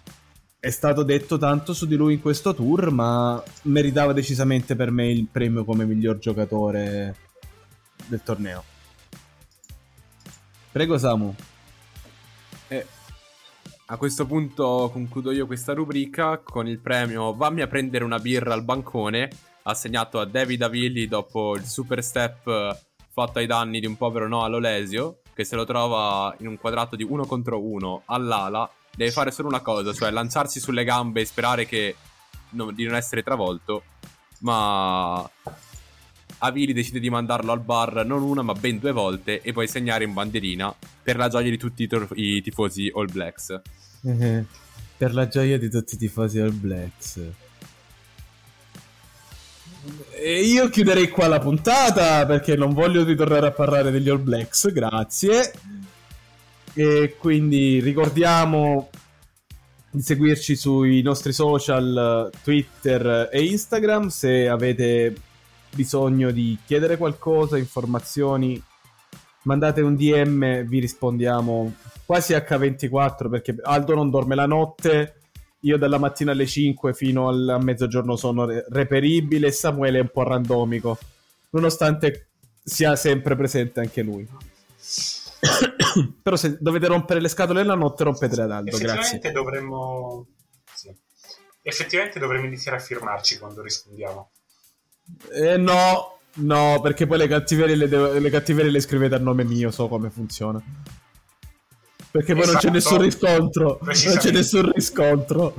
è 0.66 0.70
stato 0.70 1.04
detto 1.04 1.38
tanto 1.38 1.72
su 1.72 1.86
di 1.86 1.94
lui 1.94 2.14
in 2.14 2.20
questo 2.20 2.52
tour 2.52 2.90
ma 2.90 3.40
meritava 3.62 4.12
decisamente 4.12 4.74
per 4.74 4.90
me 4.90 5.08
il 5.08 5.28
premio 5.30 5.64
come 5.64 5.84
miglior 5.84 6.18
giocatore 6.18 7.14
del 8.08 8.20
torneo. 8.24 8.64
Prego 10.72 10.98
Samu. 10.98 11.32
E 12.66 12.86
a 13.86 13.96
questo 13.96 14.26
punto 14.26 14.90
concludo 14.92 15.30
io 15.30 15.46
questa 15.46 15.72
rubrica 15.72 16.38
con 16.38 16.66
il 16.66 16.80
premio 16.80 17.32
Vammi 17.32 17.60
a 17.60 17.68
prendere 17.68 18.02
una 18.02 18.18
birra 18.18 18.52
al 18.52 18.64
bancone, 18.64 19.30
assegnato 19.62 20.18
a 20.18 20.24
David 20.24 20.62
Avilli 20.62 21.06
dopo 21.06 21.54
il 21.54 21.64
super 21.64 22.02
step 22.02 22.44
eh, 22.48 22.76
fatto 23.12 23.38
ai 23.38 23.46
danni 23.46 23.78
di 23.78 23.86
un 23.86 23.96
povero 23.96 24.26
Noah 24.26 24.48
Lolesio, 24.48 25.20
che 25.32 25.44
se 25.44 25.54
lo 25.54 25.64
trova 25.64 26.34
in 26.40 26.48
un 26.48 26.58
quadrato 26.58 26.96
di 26.96 27.04
uno 27.04 27.24
contro 27.24 27.62
uno 27.62 28.02
all'ala, 28.06 28.68
deve 28.96 29.10
fare 29.12 29.30
solo 29.30 29.46
una 29.48 29.60
cosa, 29.60 29.92
cioè 29.92 30.10
lanciarsi 30.10 30.58
sulle 30.58 30.82
gambe 30.82 31.20
e 31.20 31.24
sperare 31.26 31.66
che 31.66 31.94
non- 32.50 32.74
di 32.74 32.84
non 32.84 32.96
essere 32.96 33.22
travolto, 33.22 33.84
ma 34.40 35.28
Avili 36.38 36.72
decide 36.74 37.00
di 37.00 37.08
mandarlo 37.08 37.52
al 37.52 37.60
bar 37.60 38.04
non 38.04 38.22
una 38.22 38.42
ma 38.42 38.52
ben 38.52 38.78
due 38.78 38.92
volte 38.92 39.40
e 39.40 39.52
poi 39.52 39.66
segnare 39.66 40.04
in 40.04 40.12
bandierina 40.12 40.74
per 41.02 41.16
la 41.16 41.28
gioia 41.28 41.48
di 41.48 41.56
tutti 41.56 41.84
i, 41.84 41.86
tor- 41.86 42.10
i 42.14 42.42
tifosi 42.42 42.90
All 42.94 43.10
Blacks. 43.10 43.60
per 44.98 45.14
la 45.14 45.28
gioia 45.28 45.58
di 45.58 45.70
tutti 45.70 45.94
i 45.94 45.98
tifosi 45.98 46.38
All 46.38 46.58
Blacks. 46.58 47.20
E 50.12 50.40
io 50.42 50.68
chiuderei 50.68 51.08
qua 51.08 51.28
la 51.28 51.38
puntata 51.38 52.26
perché 52.26 52.56
non 52.56 52.72
voglio 52.74 53.04
ritornare 53.04 53.46
a 53.46 53.52
parlare 53.52 53.90
degli 53.90 54.08
All 54.08 54.22
Blacks 54.22 54.72
grazie 54.72 55.52
e 56.78 57.16
quindi 57.18 57.80
ricordiamo 57.80 58.90
di 59.90 60.02
seguirci 60.02 60.54
sui 60.54 61.00
nostri 61.00 61.32
social 61.32 62.30
Twitter 62.42 63.30
e 63.32 63.44
Instagram 63.44 64.08
se 64.08 64.46
avete 64.46 65.14
bisogno 65.74 66.30
di 66.30 66.58
chiedere 66.66 66.98
qualcosa, 66.98 67.56
informazioni, 67.56 68.62
mandate 69.44 69.80
un 69.80 69.96
DM, 69.96 70.64
vi 70.64 70.78
rispondiamo 70.78 71.74
quasi 72.04 72.34
H24 72.34 73.30
perché 73.30 73.56
Aldo 73.62 73.94
non 73.94 74.10
dorme 74.10 74.34
la 74.34 74.46
notte, 74.46 75.20
io 75.60 75.78
dalla 75.78 75.98
mattina 75.98 76.32
alle 76.32 76.46
5 76.46 76.92
fino 76.92 77.28
al 77.28 77.56
mezzogiorno 77.62 78.16
sono 78.16 78.44
re- 78.44 78.66
reperibile 78.68 79.50
Samuele 79.50 79.96
è 79.96 80.02
un 80.02 80.10
po' 80.12 80.24
randomico, 80.24 80.98
nonostante 81.50 82.26
sia 82.62 82.96
sempre 82.96 83.34
presente 83.34 83.80
anche 83.80 84.02
lui. 84.02 84.28
Però 86.22 86.36
se 86.36 86.56
dovete 86.60 86.86
rompere 86.86 87.20
le 87.20 87.28
scatole 87.28 87.62
la 87.64 87.74
notte 87.74 88.04
rompete 88.04 88.40
ad 88.40 88.50
Aldo, 88.50 88.70
Effettivamente 88.70 89.18
grazie. 89.18 89.32
dovremmo... 89.32 90.26
Sì. 90.74 90.94
Effettivamente 91.62 92.18
dovremmo 92.18 92.46
iniziare 92.46 92.76
a 92.76 92.80
firmarci 92.80 93.38
quando 93.38 93.62
rispondiamo. 93.62 94.30
Eh, 95.32 95.56
no, 95.56 96.18
no, 96.34 96.80
perché 96.80 97.06
poi 97.06 97.18
le 97.18 97.28
cattiverie 97.28 97.74
le, 97.76 97.88
devo- 97.88 98.12
le 98.12 98.30
cattiverie 98.30 98.70
le 98.70 98.80
scrivete 98.80 99.14
a 99.14 99.18
nome 99.18 99.44
mio, 99.44 99.70
so 99.70 99.88
come 99.88 100.10
funziona. 100.10 100.62
Perché 102.10 102.34
poi 102.34 102.46
non 102.46 102.54
c'è 102.54 102.70
Esatto. 102.70 102.72
nessun 102.72 103.00
riscontro. 103.02 103.78
Non 103.82 103.94
c'è 103.94 104.30
nessun 104.30 104.72
riscontro. 104.72 105.54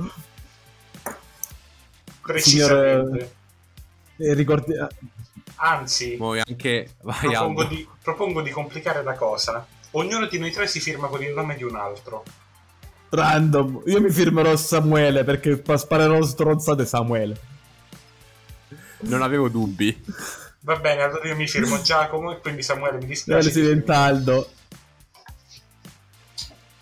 Precisamente. 2.22 3.34
E 4.16 4.34
ricordi... 4.34 4.76
ah, 4.76 4.88
Anzi, 5.56 6.16
Poi 6.16 6.40
anche... 6.44 6.94
Vai 7.02 7.18
propongo 7.20 7.64
di, 7.64 7.88
propongo 8.02 8.42
di 8.42 8.50
complicare 8.50 9.02
la 9.02 9.14
cosa. 9.14 9.66
Ognuno 9.92 10.26
di 10.26 10.38
noi 10.38 10.50
tre 10.52 10.66
si 10.66 10.80
firma 10.80 11.08
con 11.08 11.22
il 11.22 11.32
nome 11.32 11.56
di 11.56 11.62
un 11.62 11.76
altro. 11.76 12.22
Random. 13.10 13.82
Io 13.86 14.00
mi 14.00 14.10
firmerò 14.10 14.54
Samuele 14.56 15.24
perché 15.24 15.56
pa- 15.56 15.78
sparerò 15.78 16.20
stronzate 16.22 16.84
Samuele. 16.84 17.40
Non 19.00 19.22
avevo 19.22 19.48
dubbi. 19.48 20.04
Va 20.60 20.76
bene, 20.76 21.02
allora 21.02 21.26
io 21.26 21.36
mi 21.36 21.46
firmo 21.46 21.80
Giacomo 21.80 22.32
e 22.32 22.40
quindi 22.40 22.62
Samuele 22.62 22.98
mi 22.98 23.06
dispiace. 23.06 23.50
si 23.50 23.60
diventa 23.60 23.98
Aldo. 23.98 24.50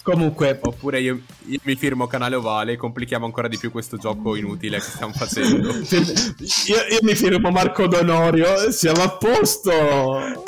Comunque, 0.02 0.58
Oppure 0.62 1.00
io, 1.00 1.20
io 1.46 1.58
mi 1.64 1.74
firmo 1.74 2.06
canale 2.06 2.36
ovale 2.36 2.72
e 2.72 2.76
complichiamo 2.76 3.24
ancora 3.24 3.48
di 3.48 3.58
più 3.58 3.72
questo 3.72 3.96
gioco 3.96 4.36
inutile 4.36 4.78
che 4.78 4.84
stiamo 4.84 5.12
facendo. 5.12 5.72
io, 5.74 6.76
io 6.90 6.98
mi 7.02 7.14
firmo 7.16 7.50
Marco 7.50 7.86
Donorio. 7.88 8.70
Siamo 8.70 9.02
a 9.02 9.10
posto. 9.16 10.44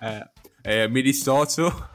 Eh, 0.00 0.28
eh, 0.66 0.88
mi 0.88 1.00
dissocio. 1.00 1.94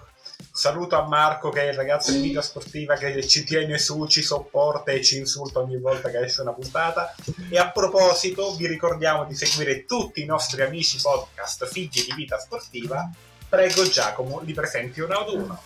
Saluto 0.53 0.95
a 0.95 1.05
Marco 1.07 1.49
che 1.49 1.63
è 1.63 1.69
il 1.69 1.73
ragazzo 1.73 2.11
di 2.11 2.21
vita 2.21 2.41
sportiva 2.41 2.95
che 2.95 3.25
ci 3.27 3.43
tiene 3.43 3.77
su, 3.77 4.07
ci 4.07 4.21
sopporta 4.21 4.91
e 4.91 5.03
ci 5.03 5.17
insulta 5.17 5.59
ogni 5.59 5.77
volta 5.77 6.09
che 6.09 6.19
esce 6.19 6.41
una 6.41 6.53
puntata. 6.53 7.13
E 7.49 7.57
a 7.57 7.69
proposito, 7.69 8.55
vi 8.55 8.67
ricordiamo 8.67 9.25
di 9.25 9.35
seguire 9.35 9.85
tutti 9.85 10.21
i 10.21 10.25
nostri 10.25 10.61
amici 10.61 10.99
podcast 11.01 11.67
figli 11.67 12.05
di 12.05 12.13
vita 12.15 12.39
sportiva. 12.39 13.09
Prego 13.47 13.83
Giacomo, 13.87 14.39
li 14.39 14.53
presenti 14.53 15.01
uno 15.01 15.15
ad 15.15 15.29
uno. 15.29 15.61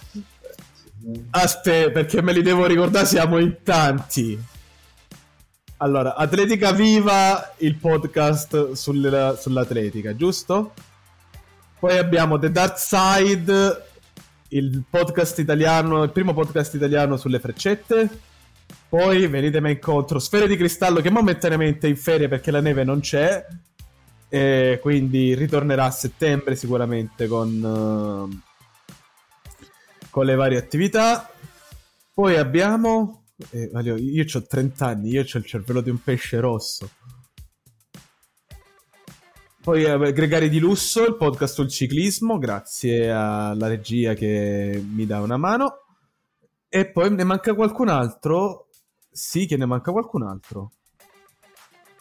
Aspetta, 1.32 1.92
perché 1.92 2.24
me 2.24 2.34
li 2.34 2.42
devo 2.42 2.66
ricordare, 2.66 3.06
siamo 3.06 3.38
in 3.38 3.58
tanti. 3.62 4.44
Allora, 5.78 6.16
Atletica 6.16 6.72
Viva, 6.72 7.54
il 7.58 7.76
podcast 7.76 8.72
sul- 8.72 9.38
sull'atletica, 9.40 10.16
giusto? 10.16 10.74
Poi 11.86 12.00
abbiamo 12.00 12.40
The 12.40 12.50
Dark 12.50 12.80
Side, 12.80 13.84
il 14.48 14.84
podcast 14.90 15.38
italiano, 15.38 16.02
il 16.02 16.10
primo 16.10 16.34
podcast 16.34 16.74
italiano 16.74 17.16
sulle 17.16 17.40
freccette. 17.40 18.10
Poi 18.90 19.28
venitemi 19.28 19.70
incontro 19.74 20.18
Sfere 20.18 20.48
di 20.48 20.58
Cristallo 20.58 21.00
che 21.00 21.12
momentaneamente 21.12 21.86
è 21.86 21.92
in 21.92 21.96
ferie 21.96 22.28
perché 22.28 22.50
la 22.50 22.60
neve 22.60 22.84
non 22.84 23.02
c'è. 23.02 23.46
E 24.30 24.80
quindi 24.82 25.36
ritornerà 25.36 25.86
a 25.86 25.92
settembre 25.92 26.56
sicuramente 26.56 27.28
con, 27.28 28.32
eh, 28.34 28.42
con 30.10 30.26
le 30.26 30.34
varie 30.34 30.58
attività. 30.58 31.30
Poi 32.12 32.36
abbiamo... 32.36 33.26
eh, 33.52 33.70
io 33.72 34.26
ho 34.34 34.44
30 34.44 34.88
anni, 34.88 35.10
io 35.12 35.22
ho 35.22 35.38
il 35.38 35.46
cervello 35.46 35.82
di 35.82 35.92
un 35.92 36.02
pesce 36.02 36.40
rosso. 36.40 36.90
Poi 39.66 39.84
eh, 39.84 40.14
Gregari 40.14 40.48
di 40.48 40.60
Lusso, 40.60 41.04
il 41.08 41.16
podcast 41.16 41.56
sul 41.56 41.68
ciclismo, 41.70 42.38
grazie 42.38 43.10
alla 43.10 43.66
regia 43.66 44.14
che 44.14 44.80
mi 44.88 45.08
dà 45.08 45.22
una 45.22 45.38
mano. 45.38 45.86
E 46.70 46.86
poi 46.92 47.10
ne 47.10 47.24
manca 47.24 47.56
qualcun 47.56 47.88
altro? 47.88 48.68
Sì, 49.10 49.48
che 49.48 49.58
ne 49.58 49.66
manca 49.66 49.92
qualcun 49.92 50.22
altro. 50.22 50.72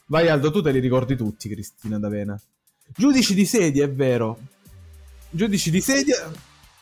Vai 0.08 0.28
Aldo, 0.28 0.50
tu 0.50 0.60
te 0.60 0.72
li 0.72 0.78
ricordi 0.78 1.16
tutti, 1.16 1.48
Cristina 1.48 1.98
D'Avena. 1.98 2.38
Giudici 2.94 3.32
di 3.32 3.46
sedia, 3.46 3.86
è 3.86 3.90
vero. 3.90 4.38
Giudici 5.30 5.70
di 5.70 5.80
sedia. 5.80 6.30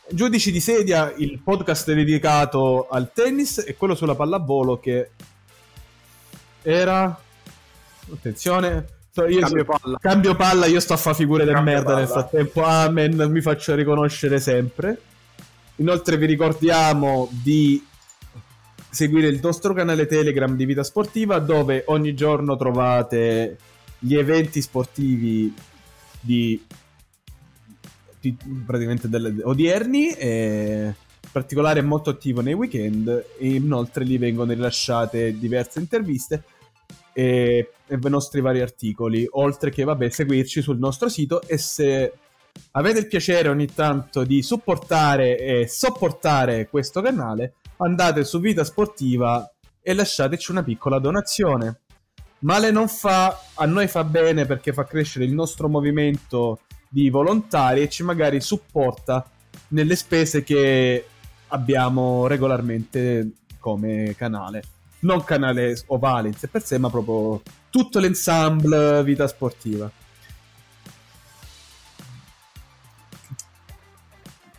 Giudici 0.09 0.51
di 0.51 0.59
sedia, 0.59 1.13
il 1.15 1.39
podcast 1.41 1.93
dedicato 1.93 2.89
al 2.89 3.13
tennis 3.13 3.63
e 3.65 3.77
quello 3.77 3.95
sulla 3.95 4.15
pallavolo 4.15 4.81
che 4.81 5.11
era... 6.61 7.17
Attenzione. 8.11 9.01
So, 9.15 9.27
io 9.27 9.41
Cambio 9.41 9.63
so- 9.63 9.77
palla. 9.79 9.97
Cambio 10.01 10.35
palla, 10.35 10.65
io 10.65 10.79
sto 10.79 10.93
a 10.93 10.97
fare 10.97 11.15
figure 11.15 11.45
del 11.45 11.61
merda 11.61 11.95
nel 11.95 12.07
palla. 12.07 12.19
frattempo. 12.27 12.63
Amen, 12.63 13.15
mi 13.29 13.41
faccio 13.41 13.75
riconoscere 13.75 14.39
sempre. 14.39 14.99
Inoltre 15.75 16.17
vi 16.17 16.25
ricordiamo 16.25 17.29
di 17.31 17.85
seguire 18.89 19.27
il 19.27 19.39
nostro 19.41 19.73
canale 19.75 20.07
Telegram 20.07 20.55
di 20.55 20.65
Vita 20.65 20.83
Sportiva 20.83 21.37
dove 21.37 21.83
ogni 21.87 22.15
giorno 22.15 22.55
trovate 22.57 23.57
gli 23.99 24.15
eventi 24.15 24.61
sportivi 24.61 25.53
di, 26.19 26.63
di- 28.19 28.35
praticamente 28.65 29.07
delle- 29.09 29.43
odierni 29.43 30.09
e 30.09 30.85
in 31.23 31.29
particolare 31.31 31.79
è 31.81 31.83
molto 31.83 32.09
attivo 32.09 32.41
nei 32.41 32.53
weekend 32.53 33.25
e 33.37 33.47
inoltre 33.53 34.03
lì 34.05 34.17
vengono 34.17 34.53
rilasciate 34.53 35.37
diverse 35.37 35.79
interviste 35.79 36.43
e, 37.13 37.71
e 37.87 37.99
i 38.01 38.09
nostri 38.09 38.41
vari 38.41 38.61
articoli 38.61 39.25
oltre 39.31 39.69
che 39.69 39.83
vabbè 39.83 40.09
seguirci 40.09 40.61
sul 40.61 40.79
nostro 40.79 41.09
sito 41.09 41.41
e 41.43 41.57
se 41.57 42.13
avete 42.71 42.99
il 42.99 43.07
piacere 43.07 43.49
ogni 43.49 43.67
tanto 43.67 44.23
di 44.23 44.41
supportare 44.41 45.37
e 45.37 45.67
sopportare 45.67 46.67
questo 46.67 47.01
canale, 47.01 47.55
andate 47.77 48.23
su 48.23 48.39
Vita 48.39 48.63
Sportiva 48.63 49.49
e 49.81 49.93
lasciateci 49.93 50.51
una 50.51 50.63
piccola 50.63 50.99
donazione. 50.99 51.81
Male 52.39 52.71
non 52.71 52.87
fa, 52.87 53.39
a 53.53 53.65
noi 53.65 53.87
fa 53.87 54.03
bene 54.03 54.45
perché 54.45 54.73
fa 54.73 54.85
crescere 54.85 55.25
il 55.25 55.33
nostro 55.33 55.69
movimento 55.69 56.59
di 56.89 57.09
volontari 57.09 57.81
e 57.81 57.89
ci 57.89 58.03
magari 58.03 58.41
supporta 58.41 59.25
nelle 59.69 59.95
spese 59.95 60.43
che 60.43 61.05
abbiamo 61.47 62.27
regolarmente 62.27 63.31
come 63.59 64.13
canale. 64.17 64.63
Non 65.03 65.23
canale 65.23 65.81
ovale 65.87 66.27
in 66.27 66.35
sé 66.35 66.47
per 66.47 66.63
sé, 66.63 66.77
ma 66.77 66.89
proprio 66.89 67.41
tutto 67.69 67.99
l'ensemble 67.99 69.03
Vita 69.03 69.27
Sportiva. 69.27 69.89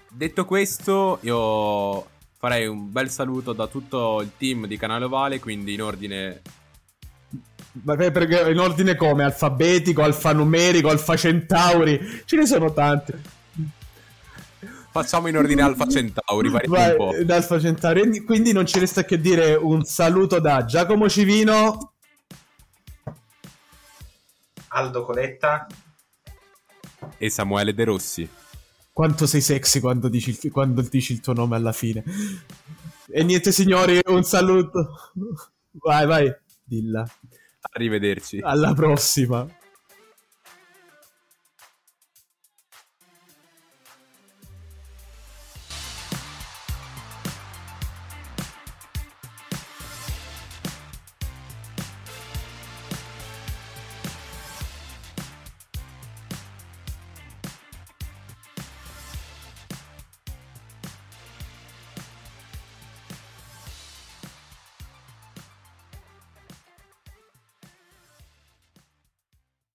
Detto 0.09 0.45
questo, 0.45 1.19
io 1.23 2.07
farei 2.39 2.67
un 2.67 2.93
bel 2.93 3.11
saluto 3.11 3.53
da 3.53 3.67
tutto 3.67 4.21
il 4.21 4.31
team 4.37 4.67
di 4.67 4.77
Canale 4.77 5.07
Ovale, 5.07 5.41
quindi 5.41 5.75
in 5.75 5.83
ordine 5.83 6.43
perché 7.83 8.51
in 8.51 8.59
ordine 8.59 8.95
come? 8.95 9.25
Alfabetico, 9.25 10.03
alfanumerico, 10.03 10.89
alfa 10.89 11.17
centauri? 11.17 12.23
Ce 12.25 12.37
ne 12.37 12.47
sono 12.47 12.73
tanti. 12.73 13.13
Facciamo 14.95 15.27
in 15.27 15.37
ordine 15.37 15.61
Alfa 15.61 15.89
Centauri, 15.89 16.51
Vai, 16.69 16.91
un 16.93 16.97
po'. 16.97 17.13
da 17.25 17.35
Alfa 17.35 17.59
Centauri. 17.59 17.99
Quindi- 18.03 18.23
Quindi 18.23 18.53
non 18.53 18.65
ci 18.65 18.79
resta 18.79 19.05
che 19.05 19.21
dire 19.21 19.55
un 19.55 19.83
saluto 19.83 20.39
da 20.39 20.65
Giacomo 20.65 21.09
Civino. 21.09 21.95
Aldo 24.69 25.05
Coletta. 25.05 25.67
E 27.19 27.29
Samuele 27.29 27.75
De 27.75 27.83
Rossi. 27.85 28.29
Quanto 28.93 29.27
sei 29.27 29.41
sexy 29.41 29.81
quando 29.81 30.09
dici, 30.09 30.39
il- 30.41 30.53
quando 30.53 30.81
dici 30.83 31.13
il 31.13 31.21
tuo 31.21 31.33
nome 31.33 31.57
alla 31.57 31.73
fine. 31.73 32.05
E 33.11 33.25
niente 33.25 33.51
signori, 33.51 33.99
un 34.07 34.23
saluto. 34.23 35.11
Vai, 35.73 36.07
vai. 36.07 36.33
Dilla. 36.63 37.05
Arrivederci. 37.73 38.39
Alla 38.41 38.73
prossima. 38.75 39.45